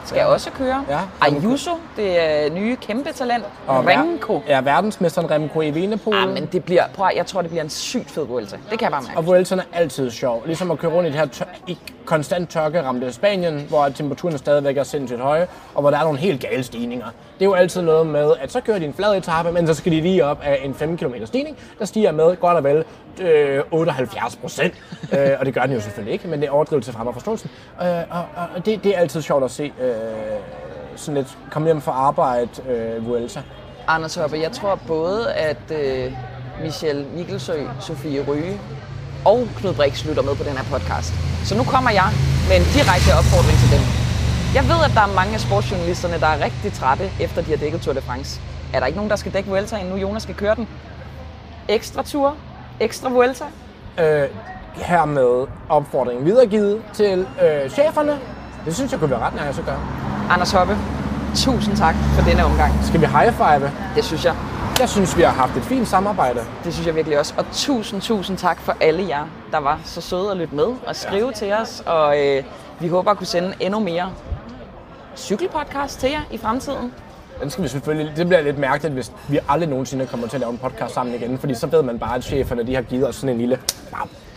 Skal 0.08 0.20
Ja. 0.20 0.26
også 0.26 0.52
køre. 0.52 0.86
Ja. 0.90 1.00
Ayuso, 1.22 1.72
det 1.98 2.20
er 2.46 2.50
nye 2.54 2.76
kæmpe 2.76 3.12
talent. 3.14 3.44
Og 3.68 3.86
Remco. 3.88 4.42
Ja, 4.48 4.62
verdensmesteren 4.62 5.32
Remco 5.32 5.62
Evenepoel. 5.62 6.18
Ah, 6.18 6.30
men 6.30 6.46
det 6.52 6.64
bliver, 6.64 6.84
prøv, 6.96 7.06
at- 7.08 7.16
jeg 7.18 7.26
tror, 7.26 7.42
det 7.42 7.50
bliver 7.50 7.64
en 7.64 7.70
sygt 7.70 8.12
fed 8.12 8.24
Vuelta. 8.26 8.58
Det 8.70 8.80
kan 8.80 8.82
jeg 8.82 8.92
bare 8.92 9.02
mærke. 9.02 9.18
Og 9.18 9.26
Vueltaen 9.26 9.60
er 9.60 9.64
altid 9.74 10.12
sjov. 10.12 10.44
Ligesom 10.46 10.72
at 10.72 10.80
køre 10.80 10.92
rundt 10.92 11.10
i 11.10 11.12
det 11.12 11.20
her 11.20 11.28
tør- 11.28 11.58
i 11.68 11.78
konstant 12.06 12.50
tørkeramte 12.50 13.14
Spanien, 13.14 13.66
hvor 13.70 13.90
temperaturen 13.90 14.38
stadigvæk 14.38 14.78
er 14.78 14.84
sindssygt 14.84 15.22
høje, 15.22 15.48
og 15.76 15.82
hvor 15.82 15.90
der 15.92 15.98
er 15.98 16.04
nogle 16.04 16.20
helt 16.20 16.42
gale 16.42 16.64
stigninger. 16.64 17.06
Det 17.06 17.42
er 17.42 17.46
jo 17.46 17.54
altid 17.54 17.82
noget 17.82 18.08
med, 18.08 18.34
at 18.42 18.52
så 18.52 18.62
kører 18.62 18.80
de 18.80 18.86
en 18.86 18.94
flad 18.94 19.18
etape, 19.18 19.52
men 19.52 19.68
så 19.68 19.74
skal 19.74 19.92
de 19.92 20.02
lige 20.02 20.26
op 20.26 20.40
af 20.44 20.60
en 20.64 20.74
5 20.74 20.98
km 20.98 21.14
stigning, 21.26 21.58
der 21.80 21.86
stiger 21.86 22.12
med 22.12 22.36
godt 22.36 22.58
og 22.58 22.64
vel 22.64 22.84
øh, 23.22 23.62
78 23.72 24.36
procent. 24.36 24.74
øh, 25.14 25.30
og 25.40 25.46
det 25.46 25.54
gør 25.54 25.62
den 25.62 25.72
jo 25.74 25.82
selvfølgelig 25.82 26.14
ikke, 26.14 26.28
men 26.28 26.42
det 26.42 26.48
er 26.48 26.52
overdrivelse 26.52 26.92
frem 26.94 27.08
af 27.08 27.14
forståelsen. 27.14 27.50
Øh, 27.82 27.88
og, 28.10 28.24
og 28.56 28.66
det, 28.66 28.84
det 28.84 28.96
er 28.96 29.00
altid 29.00 29.22
sjovt 29.22 29.44
at 29.44 29.52
se 29.52 29.74
øh, 29.82 29.92
sådan 30.96 31.16
lidt 31.16 31.38
komme 31.52 31.68
hjem 31.68 31.82
fra 31.82 31.92
arbejde 31.92 32.50
øh, 32.70 33.08
Vuelta. 33.08 33.42
Anders 33.88 34.16
Hoppe, 34.16 34.40
jeg 34.40 34.52
tror 34.52 34.80
både, 34.88 35.34
at 35.34 35.72
øh, 35.72 36.14
Michel 36.64 37.06
Mikkelsø, 37.16 37.54
Sofie 37.80 38.26
Ryge 38.28 38.60
og 39.26 39.48
Knud 39.58 39.74
Brix 39.74 40.06
lytter 40.06 40.24
med 40.24 40.36
på 40.36 40.44
den 40.44 40.58
her 40.58 40.64
podcast. 40.64 41.14
Så 41.46 41.58
nu 41.58 41.64
kommer 41.64 41.92
jeg 41.92 42.10
med 42.50 42.56
en 42.58 42.64
direkte 42.76 43.12
opfordring 43.20 43.58
til 43.64 43.70
dem. 43.76 43.84
Jeg 44.58 44.64
ved, 44.64 44.80
at 44.86 44.92
der 44.96 45.02
er 45.02 45.16
mange 45.16 45.34
af 45.34 45.40
sportsjournalisterne, 45.40 46.20
der 46.20 46.28
er 46.28 46.44
rigtig 46.46 46.74
trætte, 46.74 47.10
efter 47.20 47.42
de 47.42 47.50
har 47.50 47.58
dækket 47.58 47.82
Tour 47.82 47.94
de 47.94 48.02
France. 48.02 48.42
Er 48.74 48.80
der 48.80 48.86
ikke 48.88 48.98
nogen, 48.98 49.10
der 49.10 49.16
skal 49.16 49.34
dække 49.34 49.50
Vueltaen, 49.50 49.86
nu 49.88 49.96
Jonas 49.96 50.24
skal 50.24 50.36
køre 50.36 50.56
den? 50.56 50.68
Ekstra 51.70 52.04
tur? 52.04 52.36
Ekstra 52.80 53.10
Vuelta? 53.10 53.46
øh, 54.00 54.30
hermed 54.76 55.48
opfordringen 55.70 56.26
videregivet 56.26 56.82
til 56.94 57.28
øh, 57.44 57.70
cheferne. 57.70 58.20
Det 58.66 58.76
synes 58.76 58.92
jeg 58.92 59.00
kunne 59.00 59.10
være 59.12 59.20
ret 59.20 59.34
nice 59.34 59.60
at 59.62 59.66
gøre. 59.66 59.80
Anders 60.30 60.52
Hoppe, 60.52 60.78
tusind 61.36 61.78
tak 61.78 61.96
for 61.96 62.30
denne 62.30 62.46
omgang. 62.46 62.74
Skal 62.84 63.02
vi 63.02 63.06
high 63.06 63.34
five? 63.34 63.72
Det 63.96 64.04
synes 64.04 64.26
jeg. 64.26 64.36
Jeg 64.80 64.90
synes, 64.90 65.18
vi 65.18 65.22
har 65.22 65.32
haft 65.32 65.58
et 65.58 65.64
fint 65.64 65.88
samarbejde. 65.88 66.40
Det 66.64 66.74
synes 66.74 66.88
jeg 66.88 66.96
virkelig 66.96 67.20
også. 67.20 67.34
Og 67.38 67.46
tusind, 67.54 68.02
tusind 68.02 68.38
tak 68.38 68.60
for 68.60 68.76
alle 68.82 69.08
jer, 69.08 69.26
der 69.52 69.58
var 69.58 69.80
så 69.86 70.02
søde 70.02 70.32
at 70.32 70.38
lytte 70.38 70.56
med 70.56 70.68
og 70.88 70.96
skrive 70.96 71.28
ja. 71.28 71.34
til 71.34 71.54
os. 71.54 71.84
Og 71.86 72.20
øh, 72.20 72.44
vi 72.80 72.88
håber 72.88 73.12
at 73.12 73.18
kunne 73.18 73.28
sende 73.28 73.54
endnu 73.60 73.80
mere 73.80 74.10
cykelpodcast 75.16 76.00
til 76.00 76.10
jer 76.10 76.22
i 76.32 76.38
fremtiden. 76.38 76.94
Den 77.42 77.50
skal 77.50 77.64
vi 77.64 77.70
selvfølgelig... 77.70 78.18
Det 78.18 78.28
bliver 78.28 78.42
lidt 78.42 78.58
mærkeligt, 78.58 78.94
hvis 78.94 79.12
vi 79.28 79.40
aldrig 79.50 79.70
nogensinde 79.70 80.06
kommer 80.08 80.28
til 80.28 80.36
at 80.36 80.42
lave 80.42 80.52
en 80.52 80.58
podcast 80.58 80.94
sammen 80.94 81.16
igen. 81.16 81.38
Fordi 81.38 81.56
så 81.56 81.68
ved 81.68 81.82
man 81.84 82.00
bare, 82.00 82.16
at 82.16 82.24
cheferne 82.24 82.68
de 82.68 82.76
har 82.76 82.82
givet 82.82 83.08
os 83.08 83.16
sådan 83.16 83.30
en 83.30 83.38
lille... 83.38 83.60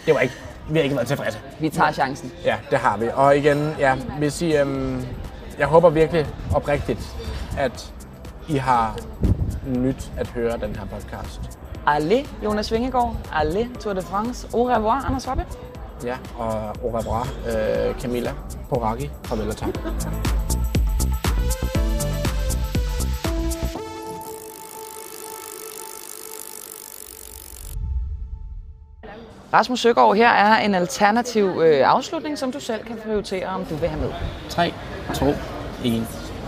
Det 0.07 0.15
var 0.15 0.21
ikke... 0.21 0.35
Vi 0.69 0.79
har 0.79 0.83
ikke 0.83 0.97
været 0.97 1.09
tilfredse. 1.09 1.39
Vi 1.61 1.69
tager 1.69 1.93
chancen. 1.93 2.33
Ja, 2.45 2.57
det 2.71 2.79
har 2.79 2.97
vi. 2.97 3.07
Og 3.15 3.37
igen, 3.37 3.75
ja, 3.79 3.95
hvis 4.19 4.43
I... 4.43 4.57
Øhm, 4.57 5.05
jeg 5.59 5.67
håber 5.69 5.91
virkelig 5.91 6.27
oprigtigt, 6.55 7.17
at 7.59 7.93
I 8.49 8.57
har 8.57 8.97
nyt 9.67 10.13
at 10.17 10.29
høre 10.29 10.53
den 10.53 10.77
her 10.77 10.87
podcast. 10.87 11.41
Allez, 11.87 12.27
Jonas 12.45 12.73
Vingegaard. 12.73 13.17
Allez, 13.33 13.67
Tour 13.81 13.95
de 13.95 14.03
France. 14.03 14.49
Au 14.53 14.65
revoir, 14.65 15.07
Anders 15.07 15.25
Hoppe. 15.25 15.47
Ja, 16.05 16.17
og 16.39 16.77
au 16.85 16.91
revoir, 16.99 17.29
øh, 17.47 18.01
Camilla 18.01 18.33
Poraki. 18.69 19.11
Farvel 19.25 19.49
og 19.49 20.50
Rasmus 29.53 29.81
Søgaard, 29.81 30.17
her 30.17 30.29
er 30.29 30.59
en 30.59 30.75
alternativ 30.75 31.45
øh, 31.45 31.81
afslutning, 31.85 32.39
som 32.39 32.53
du 32.53 32.61
selv 32.61 32.85
kan 32.85 32.97
prioritere, 33.05 33.47
om 33.47 33.65
du 33.65 33.75
vil 33.75 33.89
have 33.89 34.01
med. 34.01 34.11
3, 34.49 34.75
2, 35.15 35.27
1, 35.27 35.35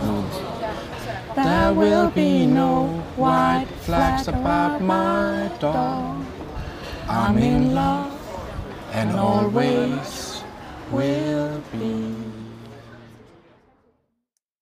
nu. 0.05 0.23
There 1.35 1.73
will 1.73 2.11
be 2.15 2.45
no 2.45 3.01
white 3.17 3.67
flags 3.81 4.27
about 4.27 4.81
my 4.81 5.49
door. 5.61 6.25
I'm 7.09 7.37
in 7.37 7.73
love 7.73 8.11
and 8.93 9.11
always 9.19 10.45
will 10.91 11.61
be. 11.71 12.32